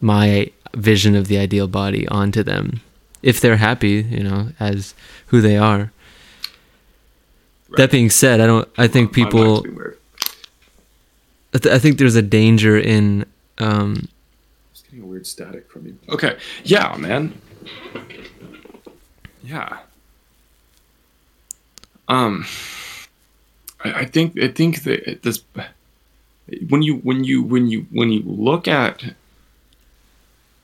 my 0.01 0.51
vision 0.75 1.15
of 1.15 1.27
the 1.27 1.39
ideal 1.39 1.67
body 1.67 2.07
onto 2.09 2.43
them 2.43 2.81
if 3.25 3.41
they're 3.41 3.57
happy, 3.57 4.05
you 4.09 4.23
know, 4.23 4.49
as 4.59 4.93
who 5.27 5.41
they 5.41 5.57
are. 5.57 5.91
Right. 7.67 7.77
That 7.77 7.91
being 7.91 8.09
said, 8.11 8.39
I 8.39 8.45
don't. 8.47 8.69
I 8.77 8.87
think 8.87 9.09
My 9.11 9.15
people. 9.25 9.65
I, 11.53 11.57
th- 11.57 11.73
I 11.75 11.79
think 11.79 11.97
there's 11.97 12.15
a 12.15 12.21
danger 12.21 12.77
in 12.77 13.25
um, 13.57 14.07
Just 14.73 14.85
getting 14.85 15.03
a 15.03 15.07
weird 15.07 15.25
static 15.25 15.71
from 15.71 15.85
you. 15.87 15.97
Okay. 16.09 16.37
Yeah, 16.63 16.95
man. 16.97 17.33
Yeah. 19.43 19.79
Um, 22.07 22.45
I, 23.83 24.01
I 24.01 24.05
think 24.05 24.39
I 24.39 24.49
think 24.49 24.83
that 24.83 25.09
it- 25.09 25.23
this 25.23 25.43
when 26.69 26.81
you 26.83 26.97
when 26.97 27.23
you 27.23 27.41
when 27.41 27.67
you 27.67 27.87
when 27.91 28.11
you 28.11 28.21
look 28.23 28.67
at 28.67 29.15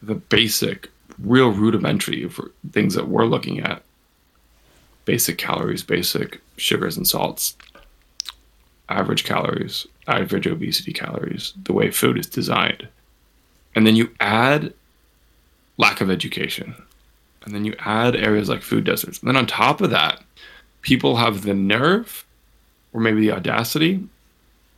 the 0.03 0.15
basic, 0.15 0.89
real 1.23 1.51
rudimentary 1.51 2.27
for 2.27 2.51
things 2.71 2.95
that 2.95 3.07
we're 3.07 3.25
looking 3.25 3.59
at, 3.59 3.83
basic 5.05 5.37
calories, 5.37 5.83
basic 5.83 6.41
sugars 6.57 6.97
and 6.97 7.07
salts, 7.07 7.55
average 8.89 9.23
calories, 9.23 9.87
average 10.07 10.47
obesity 10.47 10.93
calories, 10.93 11.53
the 11.63 11.73
way 11.73 11.89
food 11.91 12.17
is 12.17 12.27
designed. 12.27 12.87
And 13.75 13.87
then 13.87 13.95
you 13.95 14.11
add 14.19 14.73
lack 15.77 16.01
of 16.01 16.11
education. 16.11 16.75
And 17.43 17.55
then 17.55 17.65
you 17.65 17.73
add 17.79 18.15
areas 18.15 18.49
like 18.49 18.61
food 18.61 18.83
deserts. 18.83 19.19
And 19.19 19.27
then 19.27 19.37
on 19.37 19.47
top 19.47 19.81
of 19.81 19.89
that 19.89 20.21
people 20.81 21.15
have 21.15 21.43
the 21.43 21.53
nerve 21.53 22.25
or 22.93 23.01
maybe 23.01 23.21
the 23.21 23.31
audacity 23.31 24.03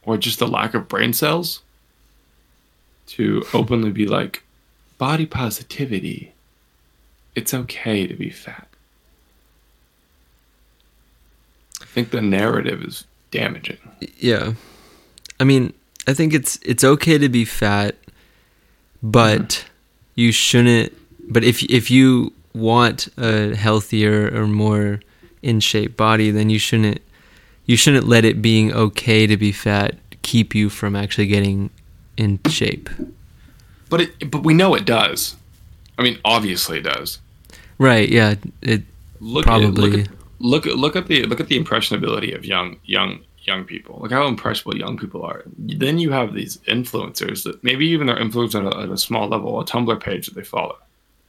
or 0.04 0.18
just 0.18 0.40
the 0.40 0.48
lack 0.48 0.74
of 0.74 0.88
brain 0.88 1.14
cells 1.14 1.62
to 3.08 3.44
openly 3.54 3.92
be 3.92 4.06
like 4.06 4.44
body 4.98 5.26
positivity 5.26 6.33
it's 7.36 7.54
okay 7.54 8.08
to 8.08 8.14
be 8.14 8.30
fat 8.30 8.68
i 11.82 11.86
think 11.86 12.12
the 12.12 12.22
narrative 12.22 12.82
is 12.84 13.06
damaging 13.32 13.78
Yeah. 14.20 14.54
I 15.40 15.44
mean, 15.44 15.74
I 16.08 16.14
think 16.14 16.34
it's 16.34 16.58
it's 16.64 16.84
okay 16.84 17.18
to 17.18 17.30
be 17.30 17.46
fat, 17.46 17.96
but 19.02 19.50
mm-hmm. 19.50 19.68
you 20.16 20.32
shouldn't 20.32 20.94
but 21.28 21.44
if 21.44 21.64
if 21.64 21.90
you 21.92 22.32
want 22.54 23.08
a 23.18 23.56
healthier 23.56 24.32
or 24.34 24.48
more 24.48 25.00
in 25.42 25.60
shape 25.60 25.98
body, 25.98 26.32
then 26.32 26.50
you 26.50 26.60
shouldn't 26.60 27.02
you 27.66 27.76
shouldn't 27.76 28.08
let 28.08 28.24
it 28.24 28.42
being 28.42 28.74
okay 28.74 29.28
to 29.28 29.36
be 29.36 29.52
fat 29.52 29.96
keep 30.22 30.56
you 30.56 30.70
from 30.70 30.96
actually 30.96 31.28
getting 31.28 31.70
in 32.16 32.40
shape. 32.48 32.90
but 33.90 34.02
it 34.02 34.32
but 34.32 34.44
we 34.44 34.54
know 34.54 34.76
it 34.76 34.86
does 34.86 35.36
i 35.98 36.02
mean 36.02 36.20
obviously 36.26 36.80
it 36.80 36.84
does 36.84 37.20
Right, 37.78 38.10
yeah. 38.10 38.36
It 38.62 38.84
look 39.20 39.46
Probably. 39.46 40.02
At, 40.02 40.08
look 40.08 40.08
at 40.08 40.10
look 40.40 40.68
at 40.68 40.76
look 40.76 40.96
at 40.96 41.08
the 41.08 41.26
look 41.26 41.40
at 41.40 41.48
the 41.48 41.58
impressionability 41.58 42.34
of 42.34 42.46
young 42.46 42.80
young 42.86 43.24
young 43.40 43.66
people. 43.66 44.00
Look 44.02 44.12
how 44.12 44.28
impressionable 44.28 44.78
young 44.78 44.98
people 44.98 45.24
are. 45.24 45.44
Then 45.58 45.98
you 46.00 46.12
have 46.12 46.34
these 46.34 46.58
influencers 46.60 47.44
that 47.44 47.62
maybe 47.64 47.86
even 47.88 48.08
they're 48.08 48.18
influenced 48.20 48.56
at 48.56 48.64
a, 48.64 48.78
at 48.78 48.90
a 48.90 48.98
small 48.98 49.28
level. 49.28 49.60
A 49.60 49.66
Tumblr 49.66 50.02
page 50.02 50.28
that 50.28 50.36
they 50.36 50.44
follow, 50.44 50.78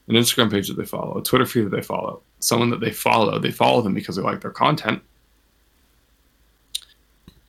an 0.09 0.14
Instagram 0.14 0.50
page 0.50 0.68
that 0.68 0.77
they 0.77 0.85
follow, 0.85 1.18
a 1.18 1.22
Twitter 1.22 1.46
feed 1.46 1.64
that 1.64 1.70
they 1.70 1.83
follow, 1.83 2.22
someone 2.38 2.70
that 2.70 2.81
they 2.81 2.92
follow. 2.92 3.38
They 3.38 3.50
follow 3.50 3.83
them 3.83 3.94
because 3.94 4.16
they 4.16 4.22
like 4.22 4.40
their 4.40 4.50
content. 4.50 5.03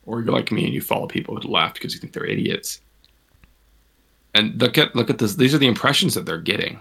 Or 0.04 0.20
you're 0.20 0.32
like 0.32 0.52
me 0.52 0.64
and 0.64 0.74
you 0.74 0.80
follow 0.80 1.06
people 1.06 1.36
who 1.36 1.48
laugh 1.48 1.74
because 1.74 1.92
you 1.92 2.00
think 2.00 2.12
they're 2.12 2.24
idiots. 2.24 2.80
And 4.34 4.60
look 4.60 4.78
at 4.78 4.94
look 4.94 5.10
at 5.10 5.18
this. 5.18 5.36
These 5.36 5.54
are 5.54 5.58
the 5.58 5.66
impressions 5.66 6.14
that 6.14 6.26
they're 6.26 6.38
getting. 6.38 6.78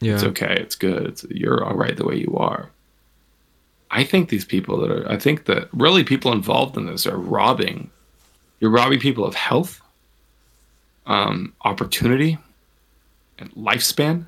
Yeah. 0.00 0.14
It's 0.14 0.24
okay. 0.24 0.56
It's 0.58 0.74
good. 0.74 1.06
It's, 1.06 1.24
you're 1.30 1.64
all 1.64 1.74
right 1.74 1.96
the 1.96 2.04
way 2.04 2.16
you 2.16 2.36
are. 2.36 2.70
I 3.90 4.04
think 4.04 4.28
these 4.28 4.44
people 4.44 4.78
that 4.80 4.90
are, 4.90 5.08
I 5.10 5.18
think 5.18 5.44
that 5.46 5.68
really 5.72 6.04
people 6.04 6.32
involved 6.32 6.76
in 6.76 6.86
this 6.86 7.06
are 7.06 7.18
robbing, 7.18 7.90
you're 8.60 8.70
robbing 8.70 9.00
people 9.00 9.24
of 9.24 9.34
health, 9.34 9.80
um, 11.06 11.52
opportunity, 11.62 12.38
and 13.38 13.50
lifespan. 13.52 14.26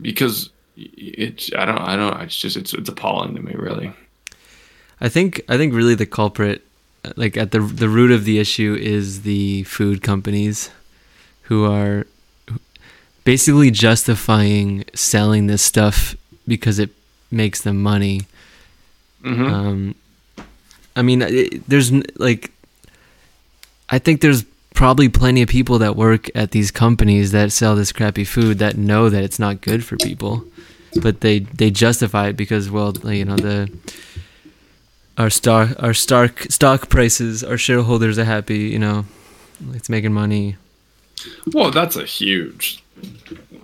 Because 0.00 0.50
it's, 0.76 1.50
I 1.54 1.64
don't, 1.64 1.78
I 1.78 1.96
don't, 1.96 2.20
it's 2.22 2.36
just, 2.36 2.56
it's, 2.56 2.72
it's 2.74 2.88
appalling 2.88 3.34
to 3.34 3.42
me, 3.42 3.54
really. 3.54 3.92
I 5.00 5.10
think 5.10 5.42
I 5.48 5.58
think 5.58 5.74
really 5.74 5.94
the 5.94 6.06
culprit, 6.06 6.64
like 7.16 7.36
at 7.36 7.50
the 7.50 7.60
the 7.60 7.88
root 7.88 8.10
of 8.10 8.24
the 8.24 8.38
issue, 8.38 8.74
is 8.80 9.22
the 9.22 9.64
food 9.64 10.02
companies, 10.02 10.70
who 11.48 11.64
are 11.64 12.06
basically 13.24 13.70
justifying 13.70 14.84
selling 14.94 15.46
this 15.46 15.62
stuff 15.62 16.14
because 16.46 16.78
it 16.78 16.90
makes 17.30 17.60
them 17.62 17.82
money. 17.82 18.22
hmm 19.22 19.46
Um, 19.46 19.94
I 20.94 21.02
mean, 21.02 21.22
it, 21.22 21.68
there's 21.68 21.92
like 22.18 22.50
I 23.90 23.98
think 23.98 24.20
there's 24.20 24.44
probably 24.74 25.08
plenty 25.08 25.42
of 25.42 25.48
people 25.48 25.78
that 25.78 25.96
work 25.96 26.28
at 26.34 26.50
these 26.50 26.70
companies 26.70 27.32
that 27.32 27.50
sell 27.52 27.74
this 27.76 27.92
crappy 27.92 28.24
food 28.24 28.58
that 28.58 28.76
know 28.76 29.08
that 29.08 29.22
it's 29.24 29.38
not 29.38 29.60
good 29.60 29.84
for 29.84 29.96
people, 29.96 30.44
but 31.02 31.20
they 31.20 31.40
they 31.40 31.70
justify 31.70 32.28
it 32.28 32.36
because 32.36 32.70
well, 32.70 32.92
you 33.04 33.24
know 33.24 33.36
the 33.36 33.70
our 35.18 35.30
stock 35.30 35.70
our 35.78 35.94
stock 35.94 36.42
stock 36.50 36.88
prices, 36.88 37.42
our 37.44 37.58
shareholders 37.58 38.18
are 38.18 38.24
happy, 38.24 38.58
you 38.74 38.78
know, 38.78 39.04
it's 39.74 39.88
making 39.88 40.12
money. 40.12 40.56
Well, 41.52 41.70
that's 41.70 41.96
a 41.96 42.04
huge 42.04 42.82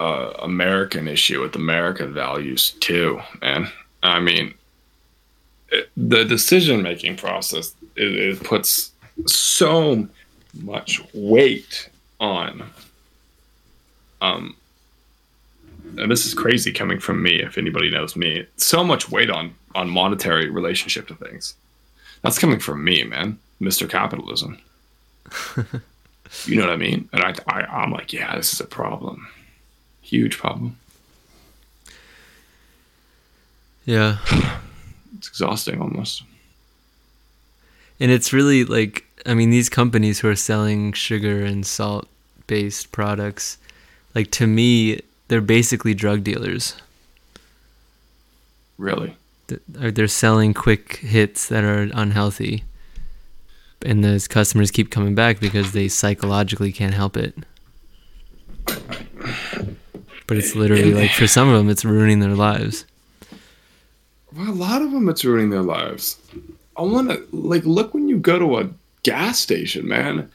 uh, 0.00 0.32
American 0.42 1.08
issue 1.08 1.40
with 1.40 1.54
American 1.56 2.12
values 2.12 2.72
too, 2.80 3.20
man. 3.40 3.70
I 4.02 4.20
mean, 4.20 4.54
it, 5.72 5.90
the 5.96 6.24
decision 6.24 6.82
making 6.82 7.16
process 7.16 7.74
it, 7.96 8.14
it 8.14 8.44
puts 8.44 8.92
so 9.26 10.06
much 10.62 11.00
weight 11.14 11.88
on 12.20 12.62
um 14.20 14.54
and 15.96 16.10
this 16.10 16.26
is 16.26 16.34
crazy 16.34 16.72
coming 16.72 17.00
from 17.00 17.22
me 17.22 17.42
if 17.42 17.56
anybody 17.58 17.90
knows 17.90 18.16
me 18.16 18.46
so 18.56 18.84
much 18.84 19.10
weight 19.10 19.30
on 19.30 19.54
on 19.74 19.88
monetary 19.88 20.50
relationship 20.50 21.08
to 21.08 21.14
things. 21.14 21.54
That's 22.20 22.38
coming 22.38 22.60
from 22.60 22.84
me 22.84 23.04
man. 23.04 23.38
Mr 23.60 23.88
capitalism 23.88 24.58
you 26.46 26.56
know 26.56 26.62
what 26.66 26.72
i 26.72 26.76
mean 26.76 27.08
and 27.12 27.22
I, 27.22 27.34
I 27.46 27.62
i'm 27.64 27.90
like 27.92 28.12
yeah 28.12 28.36
this 28.36 28.52
is 28.52 28.60
a 28.60 28.66
problem 28.66 29.28
huge 30.02 30.38
problem 30.38 30.76
Yeah. 33.84 34.18
it's 35.18 35.26
exhausting 35.28 35.80
almost 35.80 36.22
And 37.98 38.10
it's 38.12 38.32
really 38.32 38.64
like 38.64 39.04
I 39.26 39.34
mean 39.34 39.50
these 39.50 39.68
companies 39.68 40.20
who 40.20 40.28
are 40.28 40.36
selling 40.36 40.92
sugar 40.92 41.44
and 41.44 41.66
salt 41.66 42.06
based 42.46 42.92
products 42.92 43.58
like 44.14 44.30
to 44.32 44.46
me 44.46 45.00
they're 45.28 45.40
basically 45.40 45.94
drug 45.94 46.22
dealers. 46.22 46.74
really 48.78 49.16
Th- 49.48 49.60
They're 49.68 50.06
selling 50.08 50.54
quick 50.54 50.96
hits 50.96 51.48
that 51.48 51.64
are 51.64 51.88
unhealthy. 51.94 52.62
And 53.84 54.04
those 54.04 54.28
customers 54.28 54.70
keep 54.70 54.90
coming 54.90 55.14
back 55.14 55.40
because 55.40 55.72
they 55.72 55.88
psychologically 55.88 56.72
can't 56.72 56.94
help 56.94 57.16
it. 57.16 57.34
But 60.26 60.36
it's 60.36 60.54
literally 60.54 60.94
like 60.94 61.10
for 61.10 61.26
some 61.26 61.48
of 61.48 61.58
them 61.58 61.68
it's 61.68 61.84
ruining 61.84 62.20
their 62.20 62.34
lives. 62.34 62.86
well, 64.34 64.48
a 64.48 64.52
lot 64.52 64.82
of 64.82 64.92
them 64.92 65.08
it's 65.08 65.24
ruining 65.24 65.50
their 65.50 65.62
lives 65.62 66.18
i 66.76 66.82
want 66.82 67.10
to 67.10 67.26
like 67.32 67.64
look 67.64 67.92
when 67.94 68.08
you 68.08 68.16
go 68.16 68.38
to 68.38 68.58
a 68.58 68.70
gas 69.02 69.38
station 69.38 69.86
man 69.86 70.30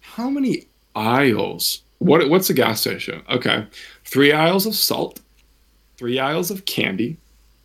how 0.00 0.30
many 0.30 0.66
aisles 0.94 1.82
what 1.98 2.28
what's 2.28 2.50
a 2.50 2.54
gas 2.54 2.80
station 2.80 3.22
okay 3.28 3.66
three 4.04 4.32
aisles 4.32 4.66
of 4.66 4.74
salt 4.74 5.20
three 5.96 6.18
aisles 6.18 6.50
of 6.50 6.64
candy 6.64 7.16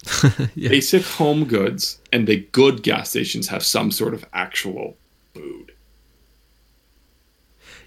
yeah. 0.56 0.70
basic 0.70 1.04
home 1.04 1.46
goods 1.46 2.00
and 2.12 2.28
the 2.28 2.46
good 2.52 2.84
gas 2.84 3.10
stations 3.10 3.48
have 3.48 3.64
some 3.64 3.92
sort 3.92 4.14
of 4.14 4.26
actual 4.34 4.96
food 5.38 5.72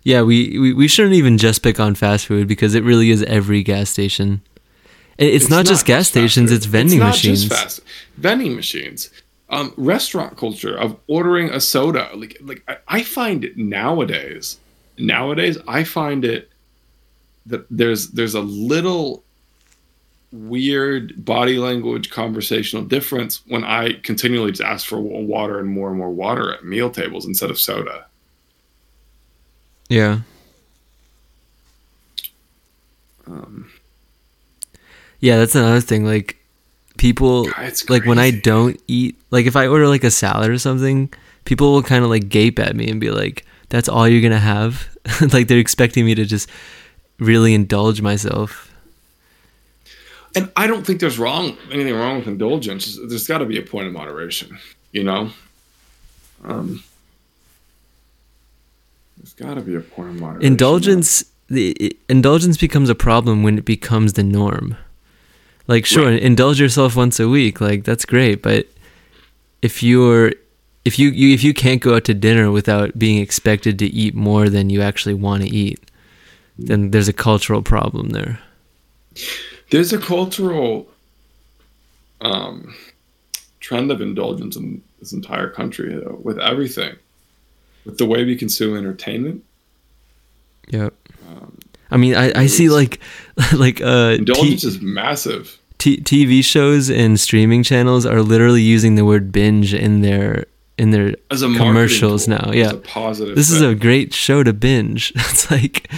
Yeah, 0.02 0.22
we, 0.22 0.58
we, 0.58 0.72
we 0.72 0.88
shouldn't 0.88 1.14
even 1.14 1.36
just 1.38 1.62
pick 1.62 1.78
on 1.78 1.94
fast 1.94 2.26
food 2.26 2.48
because 2.48 2.74
it 2.74 2.82
really 2.84 3.10
is 3.10 3.22
every 3.24 3.62
gas 3.62 3.90
station. 3.90 4.40
It- 5.18 5.34
It's, 5.34 5.50
not, 5.50 5.66
just 5.66 5.84
gas 5.84 5.98
fast 5.98 6.10
stations, 6.10 6.50
it's 6.50 6.64
vending 6.66 6.98
not 7.00 7.08
machines. 7.10 7.44
Just 7.44 7.60
fast. 7.62 7.80
Vending 8.16 8.54
machines. 8.56 9.10
Um, 9.50 9.74
restaurant 9.76 10.36
culture 10.38 10.74
of 10.78 10.96
ordering 11.08 11.50
a 11.50 11.60
soda. 11.60 12.08
Like 12.14 12.36
like 12.40 12.62
I, 12.68 12.76
I 12.86 13.02
find 13.02 13.44
it 13.44 13.56
nowadays. 13.56 14.58
Nowadays, 14.96 15.58
I 15.66 15.82
find 15.84 16.24
it 16.24 16.48
that 17.46 17.66
there's 17.68 18.08
there's 18.10 18.34
a 18.34 18.40
little 18.42 19.24
weird 20.32 21.24
body 21.24 21.58
language 21.58 22.10
conversational 22.10 22.84
difference 22.84 23.42
when 23.46 23.64
I 23.64 23.94
continually 23.94 24.52
just 24.52 24.62
ask 24.62 24.86
for 24.86 25.00
water 25.00 25.58
and 25.58 25.68
more 25.68 25.88
and 25.88 25.98
more 25.98 26.10
water 26.10 26.52
at 26.52 26.64
meal 26.64 26.90
tables 26.90 27.26
instead 27.26 27.50
of 27.50 27.58
soda. 27.58 28.06
Yeah. 29.88 30.20
Um, 33.26 33.70
Yeah, 35.18 35.38
that's 35.38 35.54
another 35.54 35.80
thing. 35.80 36.04
Like 36.04 36.36
people 36.96 37.44
God, 37.46 37.72
like 37.88 38.04
when 38.04 38.18
I 38.18 38.30
don't 38.30 38.80
eat 38.86 39.16
like 39.30 39.46
if 39.46 39.56
I 39.56 39.66
order 39.66 39.88
like 39.88 40.04
a 40.04 40.10
salad 40.10 40.50
or 40.50 40.58
something, 40.58 41.12
people 41.44 41.72
will 41.72 41.82
kind 41.82 42.04
of 42.04 42.10
like 42.10 42.28
gape 42.28 42.58
at 42.58 42.76
me 42.76 42.88
and 42.88 43.00
be 43.00 43.10
like, 43.10 43.44
"That's 43.68 43.88
all 43.88 44.08
you're 44.08 44.20
going 44.20 44.32
to 44.32 44.38
have?" 44.38 44.88
like 45.32 45.48
they're 45.48 45.58
expecting 45.58 46.06
me 46.06 46.14
to 46.14 46.24
just 46.24 46.48
really 47.18 47.52
indulge 47.54 48.00
myself. 48.00 48.69
And 50.34 50.50
I 50.56 50.66
don't 50.66 50.86
think 50.86 51.00
there's 51.00 51.18
wrong 51.18 51.56
anything 51.70 51.94
wrong 51.94 52.18
with 52.18 52.28
indulgence. 52.28 52.98
There's 53.08 53.26
got 53.26 53.38
to 53.38 53.46
be 53.46 53.58
a 53.58 53.62
point 53.62 53.86
of 53.86 53.92
moderation, 53.92 54.58
you 54.92 55.04
know. 55.04 55.30
Um, 56.44 56.82
there's 59.18 59.34
got 59.34 59.54
to 59.54 59.60
be 59.60 59.74
a 59.74 59.80
point 59.80 60.10
of 60.10 60.20
moderation. 60.20 60.46
Indulgence 60.46 61.24
the 61.48 61.96
indulgence 62.08 62.56
becomes 62.56 62.88
a 62.88 62.94
problem 62.94 63.42
when 63.42 63.58
it 63.58 63.64
becomes 63.64 64.12
the 64.12 64.22
norm. 64.22 64.76
Like 65.66 65.84
sure, 65.84 66.10
Right. 66.10 66.22
indulge 66.22 66.60
yourself 66.60 66.96
once 66.96 67.20
a 67.20 67.28
week, 67.28 67.60
like 67.60 67.84
that's 67.84 68.04
great, 68.04 68.42
but 68.42 68.66
if 69.62 69.82
you're 69.82 70.32
if 70.84 70.98
you, 70.98 71.10
you 71.10 71.34
if 71.34 71.44
you 71.44 71.52
can't 71.52 71.82
go 71.82 71.94
out 71.96 72.04
to 72.04 72.14
dinner 72.14 72.50
without 72.50 72.98
being 72.98 73.20
expected 73.20 73.78
to 73.80 73.86
eat 73.86 74.14
more 74.14 74.48
than 74.48 74.70
you 74.70 74.80
actually 74.80 75.14
want 75.14 75.42
to 75.42 75.48
eat, 75.48 75.78
then 76.58 76.90
there's 76.90 77.08
a 77.08 77.12
cultural 77.12 77.62
problem 77.62 78.10
there. 78.10 78.40
There's 79.70 79.92
a 79.92 79.98
cultural 79.98 80.88
um, 82.20 82.74
trend 83.60 83.90
of 83.90 84.00
indulgence 84.00 84.56
in 84.56 84.82
this 84.98 85.12
entire 85.12 85.48
country, 85.48 85.94
though, 85.94 86.18
with 86.22 86.38
everything, 86.38 86.96
with 87.84 87.98
the 87.98 88.06
way 88.06 88.24
we 88.24 88.36
consume 88.36 88.76
entertainment. 88.76 89.44
Yep. 90.68 90.94
Um, 91.28 91.58
I 91.90 91.96
mean, 91.96 92.14
I, 92.14 92.32
I 92.42 92.46
see 92.46 92.68
like 92.68 93.00
like 93.54 93.80
uh 93.80 94.10
t- 94.10 94.18
indulgence 94.18 94.64
is 94.64 94.80
massive. 94.80 95.58
t- 95.78 96.00
TV 96.00 96.44
shows 96.44 96.90
and 96.90 97.18
streaming 97.18 97.62
channels 97.62 98.06
are 98.06 98.22
literally 98.22 98.62
using 98.62 98.94
the 98.94 99.04
word 99.04 99.32
binge 99.32 99.74
in 99.74 100.00
their 100.02 100.46
in 100.78 100.90
their 100.90 101.14
commercials 101.28 102.24
tool, 102.26 102.38
now. 102.38 102.52
Yeah. 102.52 102.70
a 102.70 102.76
positive. 102.76 103.36
this 103.36 103.50
is 103.50 103.60
a 103.60 103.74
great 103.74 104.14
show 104.14 104.42
to 104.42 104.52
binge. 104.52 105.12
It's 105.16 105.50
like, 105.50 105.90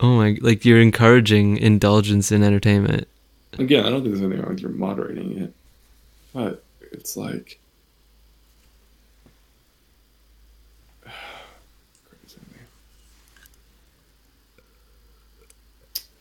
oh 0.00 0.16
my, 0.16 0.36
like 0.40 0.64
you're 0.64 0.80
encouraging 0.80 1.56
indulgence 1.56 2.32
in 2.32 2.42
entertainment. 2.42 3.08
again. 3.58 3.84
I 3.84 3.90
don't 3.90 4.02
think 4.02 4.14
there's 4.14 4.22
anything 4.22 4.40
wrong 4.42 4.50
with 4.54 4.60
you're 4.60 4.70
moderating 4.70 5.38
it, 5.38 5.52
but 6.32 6.62
it's 6.92 7.16
like 7.16 7.58
crazy 11.02 12.34
to 12.34 12.40
me. 12.52 12.58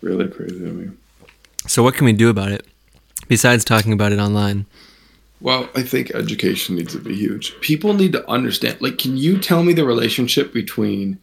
Really 0.01 0.27
crazy 0.27 0.59
to 0.59 0.71
me. 0.71 0.91
So 1.67 1.81
what 1.83 1.95
can 1.95 2.05
we 2.05 2.13
do 2.13 2.29
about 2.29 2.51
it 2.51 2.67
besides 3.27 3.63
talking 3.63 3.93
about 3.93 4.11
it 4.11 4.19
online? 4.19 4.65
Well, 5.39 5.69
I 5.75 5.83
think 5.83 6.11
education 6.11 6.75
needs 6.77 6.93
to 6.93 6.99
be 6.99 7.15
huge. 7.15 7.59
People 7.59 7.93
need 7.93 8.13
to 8.13 8.29
understand. 8.29 8.81
Like, 8.81 8.97
can 8.97 9.17
you 9.17 9.37
tell 9.37 9.61
me 9.61 9.73
the 9.73 9.83
relationship 9.83 10.53
between 10.53 11.19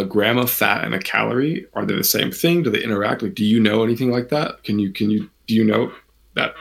a 0.00 0.04
gram 0.04 0.38
of 0.38 0.50
fat 0.50 0.84
and 0.84 0.94
a 0.94 0.98
calorie? 0.98 1.66
Are 1.74 1.84
they 1.84 1.94
the 1.94 2.04
same 2.04 2.30
thing? 2.30 2.62
Do 2.62 2.70
they 2.70 2.82
interact? 2.82 3.22
Like, 3.22 3.34
do 3.34 3.44
you 3.44 3.60
know 3.60 3.84
anything 3.84 4.10
like 4.10 4.28
that? 4.30 4.64
Can 4.64 4.78
you 4.78 4.92
can 4.92 5.10
you 5.10 5.30
do 5.46 5.54
you 5.54 5.64
know 5.64 5.92
that 6.34 6.54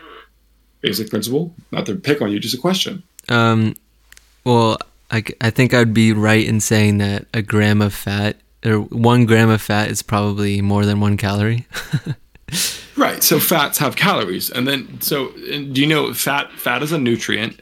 basic 0.81 1.09
principle? 1.09 1.53
Not 1.71 1.85
to 1.87 1.95
pick 1.95 2.21
on 2.21 2.31
you, 2.31 2.39
just 2.39 2.55
a 2.55 2.61
question. 2.61 3.03
Um, 3.29 3.75
well, 4.43 4.77
I 5.09 5.49
think 5.49 5.73
I'd 5.73 5.93
be 5.93 6.13
right 6.13 6.45
in 6.45 6.61
saying 6.61 6.99
that 6.99 7.25
a 7.33 7.41
gram 7.41 7.81
of 7.81 7.93
fat 7.93 8.37
or 8.65 8.79
one 8.79 9.25
gram 9.25 9.49
of 9.49 9.61
fat 9.61 9.89
is 9.89 10.01
probably 10.01 10.61
more 10.61 10.85
than 10.85 10.99
one 10.99 11.17
calorie. 11.17 11.67
Right. 12.97 13.23
So 13.23 13.39
fats 13.39 13.77
have 13.77 13.95
calories, 13.95 14.49
and 14.49 14.67
then 14.67 15.01
so 15.01 15.31
and 15.49 15.73
do 15.73 15.81
you 15.81 15.87
know 15.87 16.13
fat? 16.13 16.51
Fat 16.51 16.83
is 16.83 16.91
a 16.91 16.99
nutrient. 16.99 17.61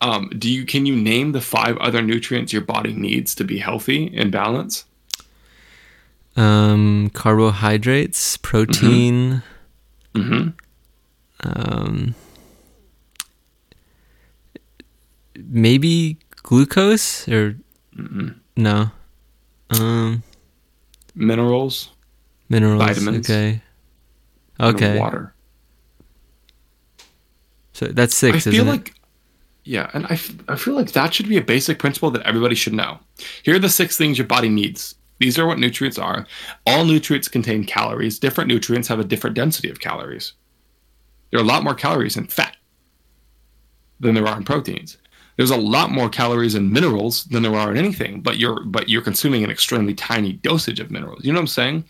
Um, 0.00 0.30
do 0.38 0.50
you 0.50 0.66
can 0.66 0.84
you 0.86 0.94
name 0.94 1.32
the 1.32 1.40
five 1.40 1.76
other 1.78 2.02
nutrients 2.02 2.52
your 2.52 2.62
body 2.62 2.92
needs 2.92 3.34
to 3.36 3.44
be 3.44 3.58
healthy 3.58 4.12
and 4.16 4.30
balanced? 4.30 4.84
um, 6.36 7.10
carbohydrates, 7.14 8.36
protein, 8.36 9.42
Mm-hmm. 10.14 10.48
um, 11.44 12.14
maybe 15.36 16.18
glucose 16.42 17.26
or 17.28 17.56
no, 18.56 18.90
um, 19.70 20.22
Minerals. 21.14 21.90
minerals. 22.48 22.82
Vitamins. 22.82 23.26
Okay, 23.30 23.62
and 24.58 24.76
okay. 24.76 24.98
Water. 24.98 25.34
So 27.72 27.86
that's 27.86 28.14
I 28.24 28.32
six, 28.32 28.44
feel 28.44 28.52
isn't 28.54 28.66
like 28.66 28.94
Yeah, 29.66 29.90
and 29.94 30.06
I, 30.06 30.12
f- 30.12 30.32
I 30.46 30.54
feel 30.54 30.74
like 30.74 30.92
that 30.92 31.12
should 31.12 31.28
be 31.28 31.38
a 31.38 31.42
basic 31.42 31.80
principle 31.80 32.12
that 32.12 32.24
everybody 32.24 32.54
should 32.54 32.72
know. 32.72 33.00
Here 33.42 33.56
are 33.56 33.58
the 33.58 33.68
six 33.68 33.96
things 33.96 34.16
your 34.16 34.26
body 34.26 34.48
needs. 34.48 34.94
These 35.18 35.40
are 35.40 35.46
what 35.46 35.58
nutrients 35.58 35.98
are. 35.98 36.24
All 36.66 36.84
nutrients 36.84 37.26
contain 37.26 37.64
calories. 37.64 38.20
Different 38.20 38.46
nutrients 38.46 38.86
have 38.86 39.00
a 39.00 39.04
different 39.04 39.34
density 39.34 39.68
of 39.68 39.80
calories. 39.80 40.34
There 41.30 41.40
are 41.40 41.42
a 41.42 41.46
lot 41.46 41.64
more 41.64 41.74
calories 41.74 42.16
in 42.16 42.28
fat 42.28 42.56
than 43.98 44.14
there 44.14 44.28
are 44.28 44.36
in 44.36 44.44
proteins. 44.44 44.98
There's 45.36 45.50
a 45.50 45.56
lot 45.56 45.90
more 45.90 46.08
calories 46.08 46.54
in 46.54 46.72
minerals 46.72 47.24
than 47.24 47.42
there 47.42 47.56
are 47.56 47.70
in 47.72 47.76
anything, 47.76 48.20
but 48.20 48.38
you're 48.38 48.64
but 48.64 48.88
you're 48.88 49.02
consuming 49.02 49.42
an 49.42 49.50
extremely 49.50 49.94
tiny 49.94 50.34
dosage 50.34 50.78
of 50.78 50.92
minerals. 50.92 51.24
You 51.24 51.32
know 51.32 51.38
what 51.38 51.42
I'm 51.42 51.48
saying? 51.48 51.84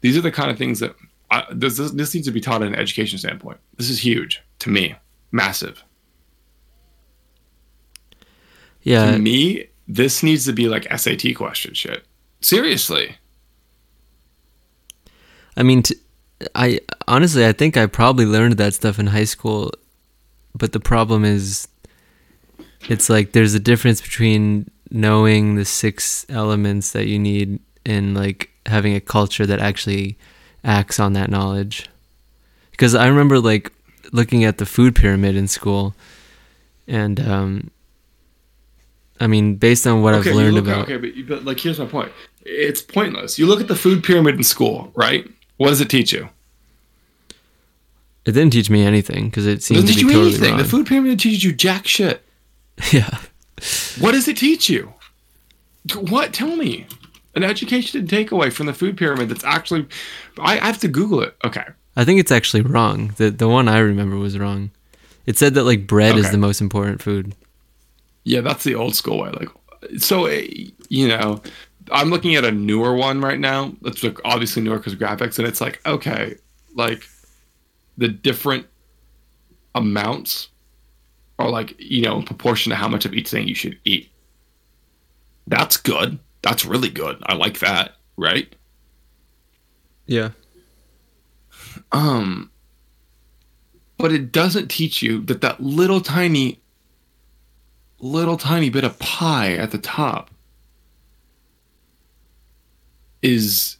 These 0.00 0.16
are 0.16 0.20
the 0.20 0.32
kind 0.32 0.50
of 0.50 0.58
things 0.58 0.80
that 0.80 0.90
uh, 1.30 1.44
I, 1.48 1.54
this, 1.54 1.76
this 1.76 2.12
needs 2.12 2.26
to 2.26 2.32
be 2.32 2.40
taught 2.40 2.62
at 2.62 2.68
an 2.68 2.74
education 2.74 3.18
standpoint. 3.18 3.60
This 3.76 3.88
is 3.88 4.04
huge 4.04 4.42
to 4.58 4.68
me, 4.68 4.96
massive. 5.30 5.84
Yeah. 8.82 9.12
to 9.12 9.18
me, 9.18 9.66
this 9.86 10.22
needs 10.22 10.44
to 10.46 10.52
be 10.52 10.68
like 10.68 10.86
SAT 10.96 11.34
question 11.36 11.74
shit. 11.74 12.04
Seriously. 12.40 13.16
I 15.56 15.62
mean, 15.62 15.82
t- 15.82 15.96
I 16.54 16.80
honestly, 17.06 17.46
I 17.46 17.52
think 17.52 17.76
I 17.76 17.86
probably 17.86 18.24
learned 18.24 18.56
that 18.56 18.74
stuff 18.74 18.98
in 18.98 19.08
high 19.08 19.24
school, 19.24 19.72
but 20.54 20.72
the 20.72 20.80
problem 20.80 21.24
is, 21.24 21.68
it's 22.88 23.10
like 23.10 23.32
there's 23.32 23.54
a 23.54 23.60
difference 23.60 24.00
between 24.00 24.70
knowing 24.90 25.56
the 25.56 25.64
six 25.64 26.24
elements 26.28 26.92
that 26.92 27.06
you 27.06 27.18
need 27.18 27.60
and 27.84 28.14
like 28.14 28.50
having 28.66 28.94
a 28.94 29.00
culture 29.00 29.46
that 29.46 29.60
actually 29.60 30.16
acts 30.64 30.98
on 30.98 31.12
that 31.12 31.30
knowledge. 31.30 31.88
Because 32.70 32.94
I 32.94 33.06
remember 33.06 33.38
like 33.38 33.72
looking 34.12 34.44
at 34.44 34.58
the 34.58 34.66
food 34.66 34.96
pyramid 34.96 35.36
in 35.36 35.46
school, 35.46 35.94
and 36.88 37.20
um, 37.20 37.70
I 39.20 39.26
mean, 39.26 39.56
based 39.56 39.86
on 39.86 40.02
what 40.02 40.14
okay, 40.14 40.30
I've 40.30 40.36
learned 40.36 40.54
look, 40.54 40.64
about, 40.64 40.90
okay, 40.90 40.96
but, 40.96 41.28
but 41.28 41.44
like 41.44 41.60
here's 41.60 41.78
my 41.78 41.86
point. 41.86 42.10
It's 42.42 42.80
pointless. 42.80 43.38
You 43.38 43.46
look 43.46 43.60
at 43.60 43.68
the 43.68 43.76
food 43.76 44.02
pyramid 44.02 44.34
in 44.34 44.42
school, 44.42 44.90
right? 44.94 45.28
What 45.58 45.68
does 45.68 45.80
it 45.80 45.90
teach 45.90 46.12
you? 46.12 46.30
it 48.24 48.32
didn't 48.32 48.52
teach 48.52 48.70
me 48.70 48.84
anything 48.84 49.26
because 49.26 49.46
it 49.46 49.62
seemed 49.62 49.88
to 49.88 49.94
be 49.94 50.00
you 50.00 50.08
totally 50.08 50.28
anything. 50.28 50.50
wrong. 50.50 50.58
The 50.58 50.64
food 50.64 50.86
pyramid 50.86 51.18
teaches 51.18 51.42
you 51.42 51.52
jack 51.52 51.86
shit. 51.86 52.22
yeah. 52.92 53.18
What 53.98 54.12
does 54.12 54.28
it 54.28 54.36
teach 54.36 54.68
you? 54.68 54.92
What? 55.94 56.32
Tell 56.32 56.56
me. 56.56 56.86
An 57.34 57.44
education 57.44 58.06
takeaway 58.06 58.52
from 58.52 58.66
the 58.66 58.74
food 58.74 58.96
pyramid 58.96 59.28
that's 59.28 59.44
actually 59.44 59.86
I, 60.38 60.58
I 60.58 60.66
have 60.66 60.78
to 60.78 60.88
Google 60.88 61.22
it. 61.22 61.36
Okay. 61.44 61.64
I 61.96 62.04
think 62.04 62.18
it's 62.18 62.32
actually 62.32 62.62
wrong. 62.62 63.14
The 63.16 63.30
the 63.30 63.48
one 63.48 63.68
I 63.68 63.78
remember 63.78 64.16
was 64.16 64.38
wrong. 64.38 64.70
It 65.26 65.38
said 65.38 65.54
that 65.54 65.64
like 65.64 65.86
bread 65.86 66.16
is 66.16 66.30
the 66.30 66.38
most 66.38 66.60
important 66.60 67.00
food. 67.00 67.34
Yeah, 68.24 68.40
that's 68.40 68.64
the 68.64 68.74
old 68.74 68.94
school 68.94 69.18
way. 69.20 69.30
Like, 69.30 69.48
so 69.98 70.26
eh, 70.26 70.46
you 70.88 71.08
know, 71.08 71.40
I'm 71.90 72.10
looking 72.10 72.34
at 72.36 72.44
a 72.44 72.52
newer 72.52 72.94
one 72.94 73.20
right 73.20 73.38
now. 73.38 73.72
That's 73.82 74.02
like 74.02 74.18
obviously 74.24 74.62
newer 74.62 74.76
because 74.76 74.94
graphics, 74.94 75.38
and 75.38 75.46
it's 75.48 75.60
like 75.60 75.80
okay, 75.86 76.36
like 76.74 77.08
the 77.96 78.08
different 78.08 78.66
amounts 79.74 80.48
are 81.38 81.48
like 81.50 81.74
you 81.78 82.02
know 82.02 82.18
in 82.18 82.24
proportion 82.24 82.70
to 82.70 82.76
how 82.76 82.88
much 82.88 83.04
of 83.04 83.14
each 83.14 83.30
thing 83.30 83.48
you 83.48 83.54
should 83.54 83.78
eat. 83.84 84.10
That's 85.46 85.76
good. 85.76 86.18
That's 86.42 86.64
really 86.64 86.90
good. 86.90 87.18
I 87.26 87.34
like 87.34 87.58
that. 87.60 87.96
Right. 88.16 88.54
Yeah. 90.06 90.30
Um. 91.92 92.50
But 93.98 94.12
it 94.12 94.32
doesn't 94.32 94.68
teach 94.68 95.02
you 95.02 95.20
that 95.22 95.42
that 95.42 95.60
little 95.60 96.00
tiny, 96.00 96.59
little 98.00 98.36
tiny 98.36 98.70
bit 98.70 98.84
of 98.84 98.98
pie 98.98 99.54
at 99.54 99.70
the 99.70 99.78
top 99.78 100.30
is 103.22 103.76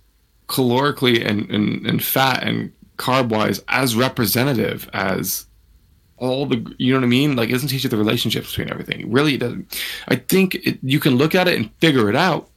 calorically 0.49 1.25
and, 1.25 1.49
and, 1.51 1.87
and 1.87 2.03
fat 2.03 2.43
and 2.43 2.73
carb 2.97 3.31
wise 3.31 3.63
as 3.69 3.97
representative 3.97 4.91
as 4.93 5.47
all 6.19 6.45
the 6.45 6.75
you 6.79 6.93
know 6.93 6.99
what 6.99 7.07
I 7.07 7.09
mean? 7.09 7.35
Like 7.35 7.49
it 7.49 7.53
doesn't 7.53 7.71
teach 7.71 7.83
you 7.83 7.91
the 7.91 7.97
relationships 7.97 8.51
between 8.51 8.71
everything. 8.71 9.11
Really, 9.11 9.35
It 9.35 9.41
doesn't. 9.41 9.83
I 10.09 10.17
think 10.17 10.55
it, 10.57 10.79
you 10.83 11.01
can 11.01 11.17
look 11.17 11.35
at 11.35 11.49
it 11.49 11.59
and 11.59 11.73
figure 11.81 12.11
it 12.11 12.17
out. 12.17 12.49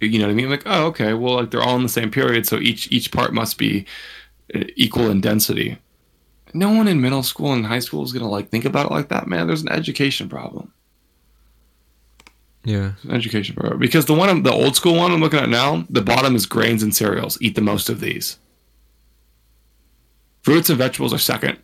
You 0.00 0.18
know 0.18 0.26
what 0.26 0.32
I 0.32 0.34
mean? 0.34 0.50
Like, 0.50 0.62
oh, 0.66 0.86
okay, 0.88 1.14
well, 1.14 1.36
like 1.36 1.50
they're 1.50 1.62
all 1.62 1.76
in 1.76 1.82
the 1.82 1.88
same 1.88 2.10
period, 2.10 2.46
so 2.46 2.58
each 2.58 2.92
each 2.92 3.10
part 3.10 3.32
must 3.32 3.56
be 3.56 3.86
uh, 4.54 4.64
equal 4.76 5.10
in 5.10 5.22
density. 5.22 5.78
No 6.56 6.70
one 6.72 6.88
in 6.88 7.00
middle 7.02 7.22
school 7.22 7.52
and 7.52 7.66
high 7.66 7.80
school 7.80 8.02
is 8.02 8.12
gonna 8.12 8.28
like 8.30 8.48
think 8.48 8.64
about 8.64 8.86
it 8.86 8.92
like 8.92 9.08
that, 9.08 9.26
man. 9.28 9.46
There's 9.46 9.62
an 9.62 9.68
education 9.68 10.28
problem. 10.28 10.72
Yeah. 12.64 12.92
An 13.04 13.10
education 13.12 13.54
problem 13.54 13.78
because 13.78 14.06
the 14.06 14.14
one, 14.14 14.28
I'm- 14.28 14.42
the 14.42 14.52
old 14.52 14.74
school 14.74 14.96
one 14.96 15.12
I'm 15.12 15.20
looking 15.20 15.38
at 15.38 15.48
now, 15.50 15.86
the 15.90 16.00
bottom 16.02 16.34
is 16.34 16.46
grains 16.46 16.82
and 16.82 16.94
cereals. 16.94 17.38
Eat 17.40 17.54
the 17.54 17.60
most 17.60 17.88
of 17.88 18.00
these. 18.00 18.38
Fruits 20.42 20.70
and 20.70 20.78
vegetables 20.78 21.12
are 21.12 21.18
second. 21.18 21.58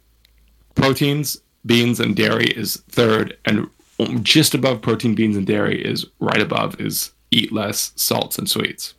Proteins, 0.75 1.41
beans, 1.65 1.99
and 1.99 2.15
dairy 2.15 2.47
is 2.47 2.77
third, 2.89 3.37
and 3.45 3.69
just 4.23 4.55
above 4.55 4.83
protein, 4.83 5.15
beans, 5.15 5.37
and 5.37 5.47
dairy 5.47 5.81
is 5.83 6.05
right 6.21 6.41
above 6.41 6.81
is 6.81 7.13
eat 7.31 7.53
less 7.53 7.93
salts 7.97 8.39
and 8.39 8.49
sweets. 8.49 8.95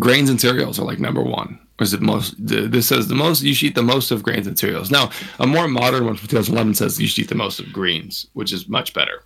Grains 0.00 0.30
and 0.30 0.40
cereals 0.40 0.78
are 0.78 0.84
like 0.84 0.98
number 0.98 1.22
one. 1.22 1.58
Is 1.82 1.92
it 1.92 2.00
most? 2.00 2.34
the- 2.44 2.68
This 2.68 2.86
says 2.88 3.08
the 3.08 3.14
most 3.14 3.42
you 3.42 3.54
should 3.54 3.66
eat 3.66 3.74
the 3.74 3.82
most 3.82 4.10
of 4.10 4.22
grains 4.22 4.46
and 4.46 4.58
cereals. 4.58 4.90
Now, 4.90 5.10
a 5.38 5.46
more 5.46 5.68
modern 5.68 6.04
one 6.06 6.16
from 6.16 6.28
2011 6.28 6.74
says 6.74 7.00
you 7.00 7.06
should 7.08 7.24
eat 7.24 7.28
the 7.28 7.34
most 7.34 7.60
of 7.60 7.72
greens, 7.72 8.26
which 8.32 8.52
is 8.52 8.68
much 8.68 8.94
better. 8.94 9.24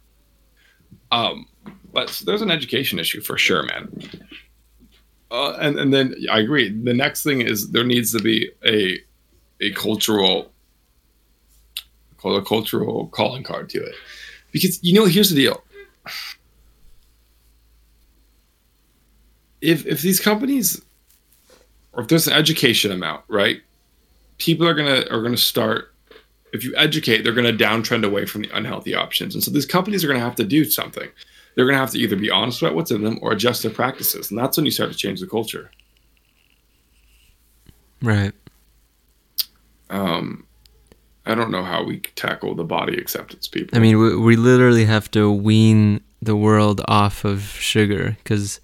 Um, 1.12 1.46
but 1.92 2.22
there's 2.26 2.42
an 2.42 2.50
education 2.50 2.98
issue 2.98 3.20
for 3.20 3.38
sure, 3.38 3.62
man. 3.62 3.88
Uh, 5.30 5.52
and 5.60 5.78
and 5.78 5.92
then 5.92 6.14
I 6.30 6.38
agree. 6.40 6.70
The 6.70 6.94
next 6.94 7.22
thing 7.22 7.40
is 7.40 7.70
there 7.70 7.84
needs 7.84 8.12
to 8.12 8.20
be 8.22 8.50
a 8.66 8.98
a 9.60 9.70
cultural 9.72 10.52
a 12.24 12.42
cultural 12.42 13.06
calling 13.08 13.44
card 13.44 13.68
to 13.70 13.78
it, 13.84 13.94
because 14.50 14.82
you 14.82 14.92
know 14.92 15.04
here's 15.04 15.30
the 15.30 15.36
deal. 15.36 15.62
If 19.60 19.86
if 19.86 20.02
these 20.02 20.20
companies, 20.20 20.82
or 21.96 22.02
if 22.02 22.08
there's 22.08 22.28
an 22.28 22.34
education 22.34 22.92
amount, 22.92 23.24
right? 23.26 23.60
People 24.38 24.68
are 24.68 24.74
gonna 24.74 25.04
are 25.10 25.22
gonna 25.22 25.36
start. 25.36 25.92
If 26.52 26.62
you 26.62 26.72
educate, 26.76 27.22
they're 27.22 27.32
gonna 27.32 27.52
downtrend 27.52 28.04
away 28.04 28.24
from 28.26 28.42
the 28.42 28.50
unhealthy 28.56 28.94
options, 28.94 29.34
and 29.34 29.42
so 29.42 29.50
these 29.50 29.66
companies 29.66 30.04
are 30.04 30.06
gonna 30.06 30.20
have 30.20 30.36
to 30.36 30.44
do 30.44 30.64
something 30.64 31.08
they're 31.56 31.66
to 31.66 31.74
have 31.74 31.90
to 31.90 31.98
either 31.98 32.16
be 32.16 32.30
honest 32.30 32.62
about 32.62 32.74
what's 32.74 32.90
in 32.90 33.02
them 33.02 33.18
or 33.22 33.32
adjust 33.32 33.62
their 33.62 33.72
practices. 33.72 34.30
And 34.30 34.38
that's 34.38 34.56
when 34.56 34.66
you 34.66 34.70
start 34.70 34.92
to 34.92 34.96
change 34.96 35.20
the 35.20 35.26
culture. 35.26 35.70
Right. 38.02 38.32
Um, 39.88 40.46
I 41.24 41.34
don't 41.34 41.50
know 41.50 41.64
how 41.64 41.82
we 41.82 42.00
tackle 42.00 42.54
the 42.54 42.64
body 42.64 42.98
acceptance 42.98 43.48
people. 43.48 43.76
I 43.76 43.80
mean, 43.80 43.98
we, 43.98 44.16
we 44.16 44.36
literally 44.36 44.84
have 44.84 45.10
to 45.12 45.32
wean 45.32 46.02
the 46.20 46.36
world 46.36 46.82
off 46.88 47.24
of 47.24 47.42
sugar 47.42 48.18
because 48.22 48.60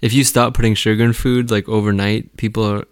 if 0.00 0.12
you 0.12 0.24
stop 0.24 0.54
putting 0.54 0.74
sugar 0.74 1.04
in 1.04 1.12
food 1.12 1.50
like 1.50 1.68
overnight, 1.68 2.36
people 2.36 2.64
are 2.64 2.84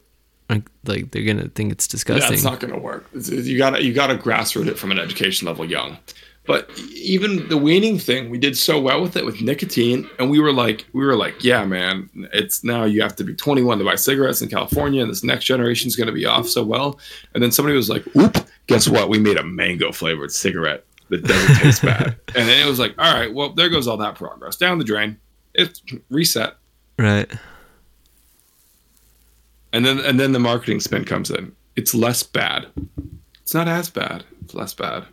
like 0.87 1.11
they're 1.11 1.25
gonna 1.25 1.49
think 1.49 1.73
it's 1.73 1.87
yeah, 1.87 1.93
disgusting. 1.93 2.35
it's 2.35 2.45
not 2.45 2.61
going 2.61 2.73
to 2.73 2.79
work. 2.79 3.07
It's, 3.15 3.31
you 3.31 3.59
got 3.59 3.71
to 3.71 3.83
you 3.83 3.93
got 3.93 4.09
to 4.09 4.17
grassroot 4.17 4.67
it 4.67 4.79
from 4.79 4.91
an 4.91 4.99
education 4.99 5.47
level 5.47 5.65
young. 5.65 5.99
But 6.47 6.71
even 6.95 7.49
the 7.49 7.57
weaning 7.57 7.99
thing, 7.99 8.29
we 8.29 8.37
did 8.37 8.57
so 8.57 8.79
well 8.79 9.01
with 9.01 9.17
it 9.17 9.25
with 9.25 9.41
nicotine, 9.41 10.09
and 10.19 10.31
we 10.31 10.41
were 10.41 10.53
like, 10.53 10.85
we 10.93 11.03
were 11.03 11.17
like, 11.17 11.43
yeah, 11.43 11.65
man, 11.65 12.11
it's 12.35 12.63
now 12.63 12.85
you 12.85 13.01
have 13.01 13.17
to 13.17 13.25
be 13.25 13.35
21 13.35 13.79
to 13.79 13.85
buy 13.85 13.95
cigarettes 13.95 14.43
in 14.43 14.51
California, 14.51 15.01
and 15.01 15.11
this 15.11 15.25
next 15.25 15.47
generation 15.47 15.89
is 15.89 15.97
going 15.97 16.07
to 16.07 16.13
be 16.13 16.27
off 16.27 16.47
so 16.47 16.63
well. 16.63 16.99
And 17.33 17.43
then 17.43 17.51
somebody 17.51 17.75
was 17.75 17.89
like, 17.89 18.05
oop, 18.15 18.37
guess 18.67 18.87
what? 18.87 19.09
We 19.09 19.19
made 19.19 19.39
a 19.39 19.43
mango 19.43 19.91
flavored 19.91 20.33
cigarette 20.33 20.85
that 21.09 21.25
doesn't 21.25 21.57
taste 21.57 21.83
bad. 21.83 22.17
And 22.37 22.49
then 22.49 22.67
it 22.67 22.69
was 22.69 22.79
like, 22.79 22.95
all 22.99 23.15
right, 23.15 23.33
well, 23.33 23.55
there 23.55 23.71
goes 23.71 23.87
all 23.87 23.97
that 23.99 24.17
progress 24.17 24.57
down 24.57 24.79
the 24.79 24.85
drain. 24.85 25.17
It's 25.55 25.83
reset. 26.11 26.57
Right. 26.99 27.31
And 29.73 29.85
then 29.85 29.99
and 30.01 30.21
then 30.21 30.33
the 30.33 30.39
marketing 30.39 30.81
spin 30.81 31.05
comes 31.05 31.31
in. 31.31 31.55
It's 31.77 31.95
less 31.95 32.23
bad. 32.23 32.67
It's 33.43 33.55
not 33.55 33.69
as 33.69 33.91
bad. 33.91 34.25
It's 34.43 34.55
less 34.55 34.73
bad. 34.75 35.05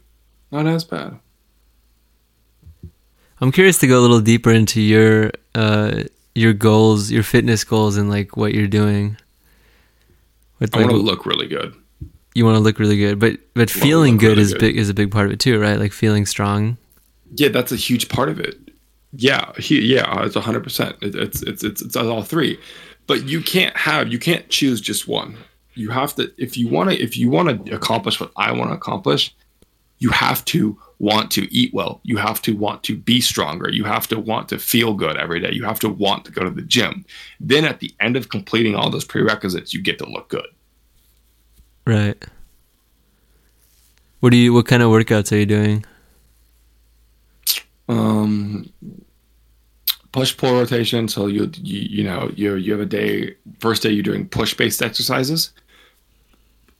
Not 0.51 0.67
as 0.67 0.83
bad. 0.83 1.19
I'm 3.39 3.51
curious 3.51 3.79
to 3.79 3.87
go 3.87 3.99
a 3.99 4.01
little 4.01 4.21
deeper 4.21 4.51
into 4.51 4.79
your 4.81 5.31
uh 5.55 6.03
your 6.35 6.53
goals, 6.53 7.11
your 7.11 7.23
fitness 7.23 7.63
goals, 7.63 7.97
and 7.97 8.09
like 8.09 8.37
what 8.37 8.53
you're 8.53 8.67
doing. 8.67 9.17
What, 10.59 10.75
I 10.75 10.79
like, 10.79 10.87
want 10.87 10.99
to 10.99 11.03
look 11.03 11.25
really 11.25 11.47
good. 11.47 11.73
you 12.35 12.45
want 12.45 12.55
to 12.55 12.59
look 12.59 12.77
really 12.77 12.97
good, 12.97 13.19
but 13.19 13.37
but 13.55 13.69
feeling 13.69 14.17
good 14.17 14.37
really 14.37 14.41
is 14.43 14.53
good. 14.53 14.59
big 14.59 14.77
is 14.77 14.89
a 14.89 14.93
big 14.93 15.11
part 15.11 15.25
of 15.25 15.31
it 15.31 15.39
too, 15.39 15.59
right? 15.59 15.79
Like 15.79 15.91
feeling 15.91 16.25
strong. 16.25 16.77
Yeah, 17.33 17.49
that's 17.49 17.71
a 17.71 17.75
huge 17.77 18.09
part 18.09 18.29
of 18.29 18.39
it. 18.39 18.59
Yeah, 19.13 19.51
he, 19.57 19.81
yeah, 19.81 20.23
it's 20.25 20.35
hundred 20.35 20.63
percent. 20.63 20.95
It's 21.01 21.41
it's 21.41 21.63
it's 21.63 21.81
it's 21.81 21.95
all 21.95 22.23
three, 22.23 22.57
but 23.07 23.27
you 23.27 23.41
can't 23.41 23.75
have 23.75 24.07
you 24.07 24.19
can't 24.19 24.47
choose 24.49 24.79
just 24.79 25.07
one. 25.07 25.35
You 25.73 25.89
have 25.89 26.15
to 26.15 26.31
if 26.37 26.57
you 26.57 26.67
want 26.67 26.91
to 26.91 27.01
if 27.01 27.17
you 27.17 27.29
want 27.29 27.65
to 27.65 27.75
accomplish 27.75 28.19
what 28.19 28.31
I 28.37 28.51
want 28.51 28.71
to 28.71 28.75
accomplish. 28.75 29.33
you 30.01 30.09
have 30.09 30.43
to 30.45 30.75
want 30.97 31.29
to 31.29 31.53
eat 31.53 31.71
well. 31.75 32.01
You 32.03 32.17
have 32.17 32.41
to 32.41 32.55
want 32.55 32.83
to 32.83 32.97
be 32.97 33.21
stronger. 33.21 33.69
You 33.69 33.83
have 33.83 34.07
to 34.07 34.19
want 34.19 34.49
to 34.49 34.57
feel 34.57 34.95
good 34.95 35.15
every 35.15 35.39
day. 35.39 35.51
You 35.51 35.63
have 35.63 35.79
to 35.81 35.89
want 35.89 36.25
to 36.25 36.31
go 36.31 36.43
to 36.43 36.49
the 36.49 36.63
gym. 36.63 37.05
Then 37.39 37.65
at 37.65 37.79
the 37.79 37.93
end 37.99 38.17
of 38.17 38.29
completing 38.29 38.75
all 38.75 38.89
those 38.89 39.05
prerequisites, 39.05 39.75
you 39.75 39.81
get 39.81 39.99
to 39.99 40.09
look 40.09 40.27
good. 40.27 40.47
Right. 41.85 42.17
What 44.21 44.31
do 44.31 44.37
you? 44.37 44.53
What 44.53 44.65
kind 44.65 44.81
of 44.81 44.89
workouts 44.89 45.31
are 45.31 45.37
you 45.37 45.45
doing? 45.45 45.85
Um, 47.87 48.71
push 50.11 50.35
pull 50.35 50.53
rotation. 50.53 51.07
So 51.07 51.27
you 51.27 51.51
you 51.55 51.79
you 51.79 52.03
know 52.03 52.31
you 52.35 52.55
you 52.55 52.71
have 52.71 52.81
a 52.81 52.85
day. 52.85 53.35
First 53.59 53.83
day 53.83 53.89
you're 53.89 54.03
doing 54.03 54.27
push 54.27 54.53
based 54.53 54.81
exercises, 54.81 55.51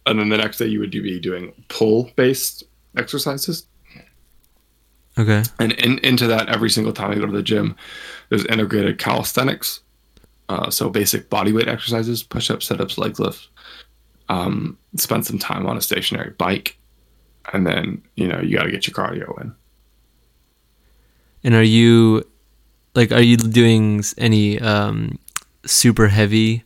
and 0.06 0.20
then 0.20 0.30
the 0.30 0.38
next 0.38 0.58
day 0.58 0.68
you 0.68 0.80
would 0.80 0.92
be 0.92 1.20
doing 1.20 1.54
pull 1.68 2.12
based 2.16 2.64
exercises. 2.98 3.66
Okay. 5.18 5.44
And 5.60 5.74
in, 5.74 6.00
into 6.00 6.26
that, 6.28 6.50
every 6.50 6.70
single 6.70 6.94
time 6.94 7.12
I 7.12 7.16
go 7.16 7.26
to 7.26 7.32
the 7.32 7.44
gym, 7.44 7.76
there's 8.30 8.46
integrated 8.46 8.98
calisthenics. 8.98 9.82
Uh, 10.48 10.70
so 10.70 10.90
basic 10.90 11.30
body 11.30 11.52
weight 11.52 11.68
exercises, 11.68 12.24
push 12.24 12.50
ups, 12.50 12.68
sit 12.68 12.82
ups, 12.82 12.98
leg 12.98 13.20
lifts. 13.20 13.50
Um, 14.30 14.78
spend 14.96 15.26
some 15.26 15.38
time 15.38 15.68
on 15.68 15.78
a 15.78 15.82
stationary 15.82 16.32
bike. 16.32 16.78
And 17.54 17.68
then, 17.68 18.02
you 18.16 18.28
know, 18.28 18.40
you 18.40 18.58
got 18.58 18.64
to 18.64 18.72
get 18.72 18.88
your 18.88 18.94
cardio 18.94 19.40
in. 19.42 19.54
And 21.44 21.56
are 21.56 21.64
you, 21.64 22.24
like, 22.96 23.12
are 23.12 23.22
you 23.22 23.38
doing 23.38 24.04
any 24.18 24.60
um, 24.60 25.18
super 25.66 26.08
heavy 26.08 26.64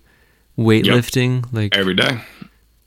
weightlifting? 0.57 1.45
Like 1.51 1.75
Every 1.77 1.93
day. 1.93 2.19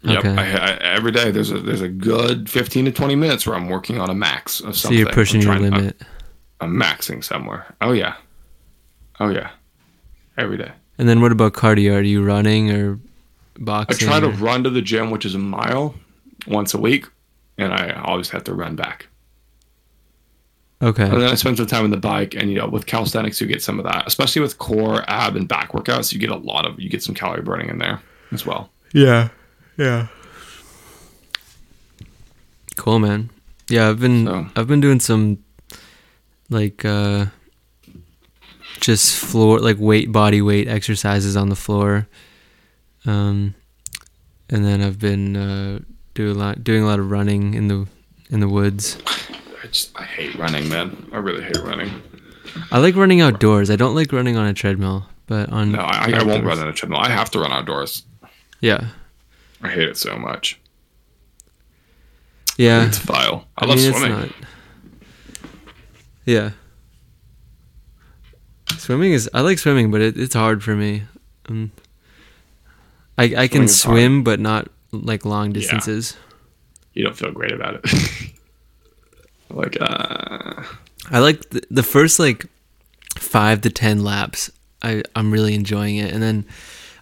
Yep. 0.02 0.18
Okay. 0.24 0.34
I, 0.36 0.42
I, 0.42 0.70
every 0.76 1.10
day 1.10 1.30
there's 1.32 1.50
a 1.50 1.58
there's 1.58 1.80
a 1.80 1.88
good 1.88 2.48
15 2.48 2.84
to 2.84 2.92
20 2.92 3.16
minutes 3.16 3.46
where 3.46 3.56
I'm 3.56 3.68
working 3.68 4.00
on 4.00 4.08
a 4.10 4.14
max 4.14 4.60
of 4.60 4.76
something. 4.76 4.96
so 4.96 5.02
you're 5.02 5.12
pushing 5.12 5.42
your 5.42 5.58
limit. 5.58 5.96
I'm, 6.60 6.80
I'm 6.80 6.80
maxing 6.80 7.22
somewhere. 7.22 7.74
Oh 7.80 7.92
yeah. 7.92 8.14
Oh 9.18 9.28
yeah. 9.28 9.50
Every 10.36 10.56
day. 10.56 10.70
And 10.98 11.08
then 11.08 11.20
what 11.20 11.32
about 11.32 11.52
cardio? 11.52 11.96
Are 11.96 12.00
you 12.00 12.22
running 12.24 12.70
or 12.70 13.00
boxing? 13.58 14.08
I 14.08 14.10
try 14.12 14.20
to 14.20 14.28
or- 14.28 14.38
run 14.38 14.62
to 14.64 14.70
the 14.70 14.82
gym, 14.82 15.10
which 15.10 15.24
is 15.24 15.34
a 15.34 15.38
mile 15.38 15.94
once 16.46 16.74
a 16.74 16.78
week, 16.78 17.06
and 17.56 17.72
I 17.72 18.00
always 18.04 18.30
have 18.30 18.44
to 18.44 18.54
run 18.54 18.76
back. 18.76 19.08
Okay. 20.80 21.02
And 21.02 21.20
then 21.20 21.28
I 21.28 21.34
spend 21.34 21.56
some 21.56 21.66
time 21.66 21.84
on 21.84 21.90
the 21.90 21.96
bike, 21.96 22.34
and 22.36 22.50
you 22.50 22.56
know, 22.58 22.68
with 22.68 22.86
calisthenics, 22.86 23.40
you 23.40 23.46
get 23.48 23.62
some 23.62 23.78
of 23.80 23.84
that, 23.84 24.06
especially 24.06 24.42
with 24.42 24.58
core, 24.58 25.02
ab, 25.08 25.34
and 25.34 25.48
back 25.48 25.72
workouts. 25.72 26.12
You 26.12 26.20
get 26.20 26.30
a 26.30 26.36
lot 26.36 26.64
of, 26.66 26.78
you 26.78 26.88
get 26.88 27.02
some 27.02 27.14
calorie 27.16 27.42
burning 27.42 27.68
in 27.68 27.78
there 27.78 28.00
as 28.30 28.46
well. 28.46 28.70
Yeah. 28.92 29.30
Yeah. 29.76 30.06
Cool, 32.76 32.98
man. 33.00 33.30
Yeah, 33.68 33.88
I've 33.88 34.00
been 34.00 34.26
So- 34.26 34.46
I've 34.56 34.68
been 34.68 34.80
doing 34.80 35.00
some 35.00 35.38
like 36.50 36.84
uh 36.84 37.26
just 38.80 39.16
floor 39.16 39.58
like 39.58 39.76
weight 39.78 40.12
body 40.12 40.40
weight 40.40 40.68
exercises 40.68 41.36
on 41.36 41.48
the 41.48 41.56
floor. 41.56 42.06
Um 43.04 43.54
and 44.48 44.64
then 44.64 44.80
I've 44.80 44.98
been 44.98 45.36
uh 45.36 45.80
do 46.14 46.30
a 46.32 46.34
lot 46.34 46.64
doing 46.64 46.82
a 46.82 46.86
lot 46.86 46.98
of 46.98 47.10
running 47.10 47.54
in 47.54 47.68
the 47.68 47.86
in 48.30 48.40
the 48.40 48.48
woods. 48.48 48.96
I 49.68 49.70
just, 49.70 49.98
I 50.00 50.04
hate 50.04 50.34
running, 50.36 50.66
man. 50.70 51.10
I 51.12 51.18
really 51.18 51.42
hate 51.42 51.58
running. 51.58 51.90
I 52.72 52.78
like 52.78 52.96
running 52.96 53.20
outdoors. 53.20 53.70
I 53.70 53.76
don't 53.76 53.94
like 53.94 54.12
running 54.12 54.34
on 54.38 54.46
a 54.46 54.54
treadmill, 54.54 55.06
but 55.26 55.50
on 55.50 55.72
No, 55.72 55.80
I, 55.80 56.12
I 56.16 56.22
won't 56.22 56.42
run 56.44 56.58
on 56.58 56.68
a 56.68 56.72
treadmill. 56.72 57.00
I 57.00 57.10
have 57.10 57.30
to 57.32 57.38
run 57.40 57.52
outdoors. 57.52 58.04
Yeah. 58.60 58.88
I 59.62 59.68
hate 59.68 59.86
it 59.88 59.98
so 59.98 60.16
much. 60.16 60.58
Yeah. 62.56 62.86
It's 62.86 62.96
vile. 62.96 63.46
I, 63.58 63.66
love 63.66 63.76
mean, 63.76 63.92
swimming. 63.92 64.10
not- 64.18 64.32
Yeah. 66.24 66.50
Swimming 68.78 69.12
is 69.12 69.28
I 69.34 69.42
like 69.42 69.58
swimming, 69.58 69.90
but 69.90 70.00
it, 70.00 70.16
it's 70.18 70.34
hard 70.34 70.64
for 70.64 70.74
me. 70.74 71.02
Um, 71.46 71.72
I 73.18 73.24
I 73.24 73.26
Swimming 73.28 73.48
can 73.50 73.62
is 73.64 73.82
hard. 73.82 73.96
swim, 73.96 74.24
but 74.24 74.40
not 74.40 74.68
like 74.92 75.26
long 75.26 75.52
distances. 75.52 76.16
You 76.94 77.04
don't 77.04 77.16
feel 77.16 77.32
great 77.32 77.52
about 77.52 77.74
it. 77.84 78.32
like, 79.50 79.76
uh, 79.80 80.62
I 81.10 81.18
like 81.20 81.48
the, 81.50 81.62
the 81.70 81.82
first 81.82 82.18
like 82.18 82.46
five 83.16 83.60
to 83.62 83.70
ten 83.70 84.04
laps. 84.04 84.50
I 84.82 85.02
I'm 85.14 85.30
really 85.30 85.54
enjoying 85.54 85.96
it, 85.96 86.12
and 86.12 86.22
then 86.22 86.44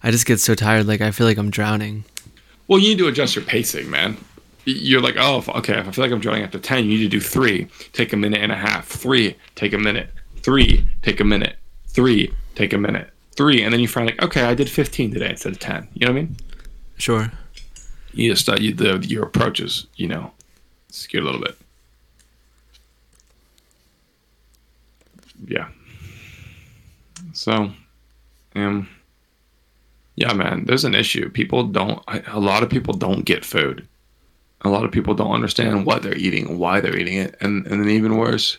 I 0.03 0.11
just 0.11 0.27
get 0.27 0.41
so 0.41 0.55
tired. 0.55 0.87
Like 0.87 1.01
I 1.01 1.11
feel 1.11 1.27
like 1.27 1.39
I'm 1.39 1.51
drowning. 1.51 2.05
Well, 2.69 2.81
you 2.81 2.89
need 2.89 2.99
to 2.99 3.09
adjust 3.09 3.37
your 3.37 3.45
pacing, 3.45 3.91
man. 3.91 4.17
You're 4.65 5.01
like, 5.01 5.15
oh, 5.19 5.45
okay, 5.49 5.79
if 5.79 5.87
I 5.87 5.91
feel 5.93 6.05
like 6.05 6.13
I'm 6.13 6.19
drowning 6.19 6.43
after 6.43 6.59
10, 6.59 6.85
you 6.85 6.99
need 6.99 7.05
to 7.05 7.09
do 7.09 7.21
three, 7.21 7.69
take 7.93 8.13
a 8.13 8.17
minute 8.17 8.41
and 8.41 8.51
a 8.51 8.57
half, 8.57 8.89
three, 8.89 9.37
take 9.55 9.73
a 9.73 9.79
minute, 9.79 10.11
three, 10.39 10.85
take 11.03 11.21
a 11.21 11.25
minute, 11.25 11.57
three, 11.87 12.35
take 12.57 12.73
a 12.73 12.79
minute, 12.79 13.11
three. 13.37 13.63
And 13.63 13.73
then 13.73 13.79
you 13.79 13.87
find 13.87 14.07
like, 14.07 14.21
okay, 14.21 14.43
I 14.43 14.55
did 14.55 14.69
15 14.69 15.13
today 15.13 15.31
instead 15.31 15.53
of 15.53 15.61
10. 15.61 15.87
You 15.95 16.07
know 16.07 16.13
what 16.13 16.19
I 16.19 16.23
mean? 16.23 16.37
Sure. 16.99 17.31
You 18.13 18.33
just, 18.33 18.49
uh, 18.49 18.57
you, 18.59 18.75
the, 18.75 18.99
your 19.07 19.23
approaches, 19.25 19.87
you 19.95 20.09
know, 20.09 20.33
skew 20.89 21.21
a 21.21 21.23
little 21.23 21.41
bit. 21.41 21.57
Yeah. 25.45 25.69
So, 27.33 27.71
um, 28.55 28.89
yeah, 30.17 30.33
man, 30.33 30.65
there's 30.65 30.85
an 30.85 30.95
issue. 30.95 31.29
People 31.31 31.65
don't, 31.65 32.03
A 32.29 32.41
lot 32.41 32.63
of 32.63 32.71
people 32.71 32.95
don't 32.95 33.25
get 33.25 33.45
food. 33.45 33.87
A 34.63 34.71
lot 34.71 34.85
of 34.85 34.91
people 34.91 35.15
don't 35.15 35.33
understand 35.33 35.85
what 35.87 36.03
they're 36.03 36.17
eating, 36.17 36.59
why 36.59 36.81
they're 36.81 36.97
eating 36.97 37.19
it, 37.19 37.37
and 37.41 37.67
and 37.67 37.81
then 37.81 37.91
even 37.91 38.17
worse, 38.17 38.59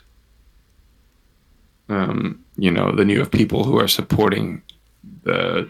um, 1.89 2.43
you 2.57 2.71
know, 2.71 2.91
then 2.91 3.09
you 3.09 3.19
have 3.19 3.31
people 3.31 3.63
who 3.63 3.79
are 3.79 3.87
supporting 3.87 4.61
the 5.23 5.69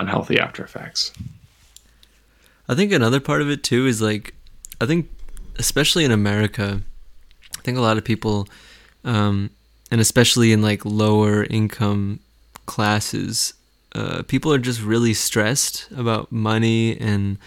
unhealthy 0.00 0.38
after 0.38 0.64
effects. 0.64 1.12
I 2.68 2.74
think 2.74 2.92
another 2.92 3.20
part 3.20 3.42
of 3.42 3.50
it 3.50 3.62
too 3.62 3.86
is 3.86 4.00
like, 4.00 4.34
I 4.80 4.86
think, 4.86 5.10
especially 5.58 6.04
in 6.04 6.10
America, 6.10 6.80
I 7.58 7.60
think 7.62 7.76
a 7.76 7.82
lot 7.82 7.98
of 7.98 8.04
people, 8.04 8.48
um, 9.04 9.50
and 9.94 10.00
especially 10.00 10.50
in 10.50 10.60
like 10.60 10.84
lower 10.84 11.44
income 11.44 12.18
classes, 12.66 13.54
uh, 13.94 14.24
people 14.26 14.52
are 14.52 14.58
just 14.58 14.82
really 14.82 15.14
stressed 15.14 15.88
about 15.92 16.32
money 16.32 16.98
and, 16.98 17.38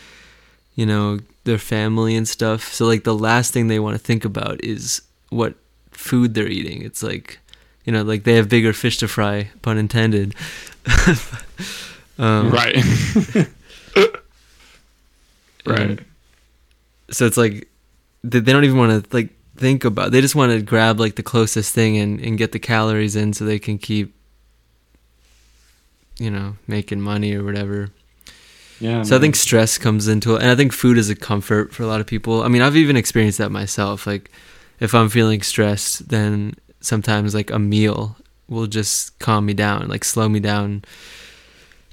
you 0.74 0.86
know, 0.86 1.20
their 1.44 1.58
family 1.58 2.16
and 2.16 2.26
stuff. 2.26 2.72
So 2.72 2.86
like 2.86 3.04
the 3.04 3.14
last 3.14 3.52
thing 3.52 3.68
they 3.68 3.80
want 3.82 3.96
to 3.96 4.02
think 4.02 4.24
about 4.24 4.64
is 4.64 5.02
what 5.28 5.56
food 5.92 6.36
they're 6.36 6.48
eating. 6.48 6.84
It's 6.84 7.04
like, 7.04 7.38
you 7.84 7.92
know, 7.92 8.04
like 8.04 8.24
they 8.24 8.36
have 8.36 8.48
bigger 8.48 8.72
fish 8.72 8.98
to 9.00 9.10
fry, 9.10 9.50
pun 9.62 9.78
intended. 9.78 10.34
um, 12.18 12.50
Right. 12.50 12.78
right. 15.66 16.00
so 17.12 17.26
it's 17.26 17.36
like 17.36 17.68
they, 18.24 18.40
they 18.40 18.54
don't 18.54 18.64
even 18.64 18.78
want 18.78 19.04
to 19.04 19.14
like 19.14 19.32
think 19.58 19.84
about 19.84 20.12
they 20.12 20.22
just 20.22 20.36
want 20.36 20.52
to 20.52 20.62
grab 20.62 21.00
like 21.00 21.16
the 21.16 21.24
closest 21.24 21.74
thing 21.74 21.98
and, 21.98 22.20
and 22.20 22.38
get 22.38 22.52
the 22.52 22.60
calories 22.60 23.16
in 23.16 23.34
so 23.34 23.46
they 23.46 23.60
can 23.60 23.78
keep 23.78 24.16
you 26.20 26.32
know 26.32 26.56
making 26.68 27.02
money 27.02 27.34
or 27.34 27.44
whatever. 27.44 27.90
Yeah. 28.80 29.02
so 29.02 29.16
i 29.16 29.20
think 29.20 29.36
stress 29.36 29.80
comes 29.80 30.08
into 30.08 30.36
it 30.36 30.44
and 30.44 30.52
i 30.52 30.56
think 30.56 30.72
food 30.72 31.00
is 31.00 31.10
a 31.10 31.16
comfort 31.16 31.74
for 31.74 31.82
a 31.82 31.88
lot 31.88 32.00
of 32.00 32.08
people. 32.08 32.44
I 32.44 32.48
mean 32.48 32.62
i've 32.62 32.76
even 32.78 32.96
experienced 32.96 33.40
that 33.40 33.52
myself. 33.52 34.06
Like 34.06 34.30
if 34.80 34.94
i'm 34.94 35.10
feeling 35.10 35.42
stressed 35.42 36.10
then 36.10 36.56
sometimes 36.80 37.34
like 37.34 37.50
a 37.50 37.60
meal 37.60 38.16
will 38.48 38.68
just 38.68 39.18
calm 39.20 39.46
me 39.46 39.54
down 39.54 39.88
like 39.88 40.04
slow 40.04 40.30
me 40.30 40.40
down. 40.40 40.84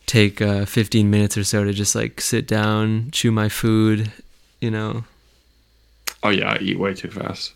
Take 0.06 0.42
uh, 0.42 0.66
15 0.66 1.08
minutes 1.10 1.38
or 1.38 1.44
so 1.44 1.64
to 1.64 1.72
just 1.72 1.94
like 1.94 2.20
sit 2.20 2.46
down 2.46 3.10
chew 3.10 3.32
my 3.32 3.48
food 3.48 4.12
you 4.60 4.70
know 4.70 5.04
Oh 6.24 6.30
yeah, 6.30 6.54
I 6.54 6.58
eat 6.58 6.78
way 6.78 6.94
too 6.94 7.10
fast. 7.10 7.52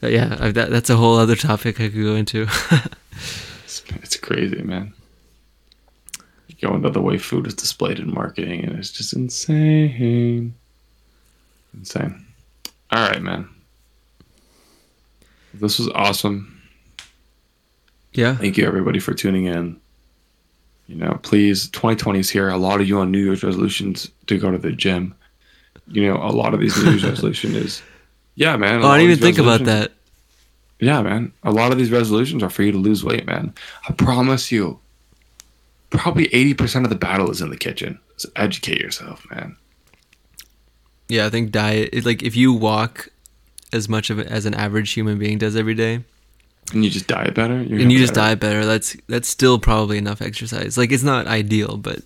But 0.00 0.12
yeah 0.12 0.36
I, 0.40 0.50
that, 0.50 0.70
that's 0.70 0.90
a 0.90 0.96
whole 0.96 1.18
other 1.18 1.36
topic 1.36 1.78
i 1.78 1.90
could 1.90 2.02
go 2.02 2.14
into 2.14 2.46
It's, 3.70 3.82
it's 4.02 4.16
crazy, 4.16 4.62
man. 4.62 4.92
You 6.48 6.56
go 6.60 6.74
into 6.74 6.90
the 6.90 7.00
way 7.00 7.18
food 7.18 7.46
is 7.46 7.54
displayed 7.54 8.00
in 8.00 8.12
marketing, 8.12 8.64
and 8.64 8.76
it's 8.76 8.90
just 8.90 9.12
insane. 9.12 10.54
Insane. 11.72 12.26
All 12.90 13.08
right, 13.08 13.22
man. 13.22 13.48
This 15.54 15.78
was 15.78 15.88
awesome. 15.90 16.60
yeah 18.12 18.34
Thank 18.34 18.56
you, 18.56 18.66
everybody, 18.66 18.98
for 18.98 19.14
tuning 19.14 19.44
in. 19.44 19.80
You 20.88 20.96
know, 20.96 21.20
please, 21.22 21.68
2020 21.68 22.18
is 22.18 22.28
here. 22.30 22.48
A 22.48 22.56
lot 22.56 22.80
of 22.80 22.88
you 22.88 22.98
on 22.98 23.12
New 23.12 23.24
Year's 23.24 23.44
resolutions 23.44 24.10
to 24.26 24.36
go 24.36 24.50
to 24.50 24.58
the 24.58 24.72
gym. 24.72 25.14
You 25.90 26.06
know, 26.06 26.16
a 26.16 26.30
lot 26.32 26.54
of 26.54 26.60
these 26.60 26.76
New 26.76 26.90
Year's 26.90 27.04
resolution 27.12 27.54
is, 27.56 27.82
yeah, 28.36 28.56
man. 28.56 28.82
oh 28.82 28.88
i 28.88 28.96
didn't 28.98 29.10
even 29.12 29.22
think 29.22 29.38
about 29.38 29.64
that 29.64 29.92
Yeah, 30.78 31.02
man. 31.02 31.32
A 31.42 31.50
lot 31.50 31.72
of 31.72 31.78
these 31.78 31.90
resolutions 31.90 32.42
are 32.42 32.48
for 32.50 32.62
you 32.62 32.72
to 32.72 32.78
lose 32.78 33.04
weight, 33.04 33.26
man. 33.26 33.52
I 33.88 33.92
promise 33.92 34.50
you. 34.50 34.78
Probably 35.90 36.28
80% 36.28 36.84
of 36.84 36.90
the 36.90 36.96
battle 36.96 37.30
is 37.30 37.40
in 37.40 37.50
the 37.50 37.56
kitchen. 37.56 37.98
So 38.16 38.28
educate 38.36 38.80
yourself, 38.80 39.26
man. 39.30 39.56
yeah, 41.08 41.26
I 41.26 41.30
think 41.30 41.50
diet 41.50 41.90
is 41.92 42.06
like 42.06 42.22
if 42.22 42.36
you 42.36 42.52
walk 42.52 43.08
as 43.72 43.88
much 43.88 44.10
of 44.10 44.18
it 44.18 44.26
as 44.28 44.46
an 44.46 44.54
average 44.54 44.92
human 44.92 45.18
being 45.18 45.38
does 45.38 45.56
every 45.56 45.74
day, 45.74 46.04
And 46.72 46.84
you 46.84 46.90
just 46.90 47.08
diet 47.08 47.34
better. 47.34 47.54
And 47.54 47.90
you 47.92 47.98
just 47.98 48.14
better. 48.14 48.26
diet 48.28 48.40
better. 48.40 48.64
That's 48.64 48.96
that's 49.08 49.28
still 49.28 49.58
probably 49.58 49.98
enough 49.98 50.22
exercise. 50.22 50.78
Like 50.78 50.92
it's 50.92 51.02
not 51.02 51.26
ideal, 51.26 51.76
but 51.76 52.00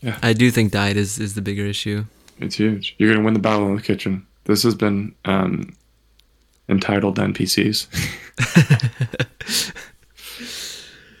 Yeah. 0.00 0.18
I 0.22 0.32
do 0.32 0.50
think 0.50 0.72
diet 0.72 0.96
is 0.96 1.18
is 1.18 1.34
the 1.34 1.42
bigger 1.42 1.66
issue. 1.66 2.06
It's 2.40 2.56
huge. 2.56 2.94
You're 2.98 3.12
gonna 3.12 3.24
win 3.24 3.34
the 3.34 3.40
battle 3.40 3.68
in 3.68 3.76
the 3.76 3.82
kitchen. 3.82 4.26
This 4.44 4.62
has 4.62 4.74
been 4.74 5.14
um, 5.24 5.74
entitled 6.68 7.18
NPCs. 7.18 7.86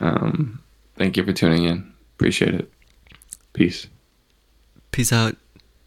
um, 0.00 0.62
thank 0.96 1.16
you 1.16 1.24
for 1.24 1.32
tuning 1.32 1.64
in. 1.64 1.92
Appreciate 2.16 2.54
it. 2.54 2.72
Peace. 3.52 3.86
Peace 4.92 5.12
out. 5.12 5.36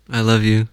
I 0.09 0.21
love 0.21 0.43
you. 0.43 0.67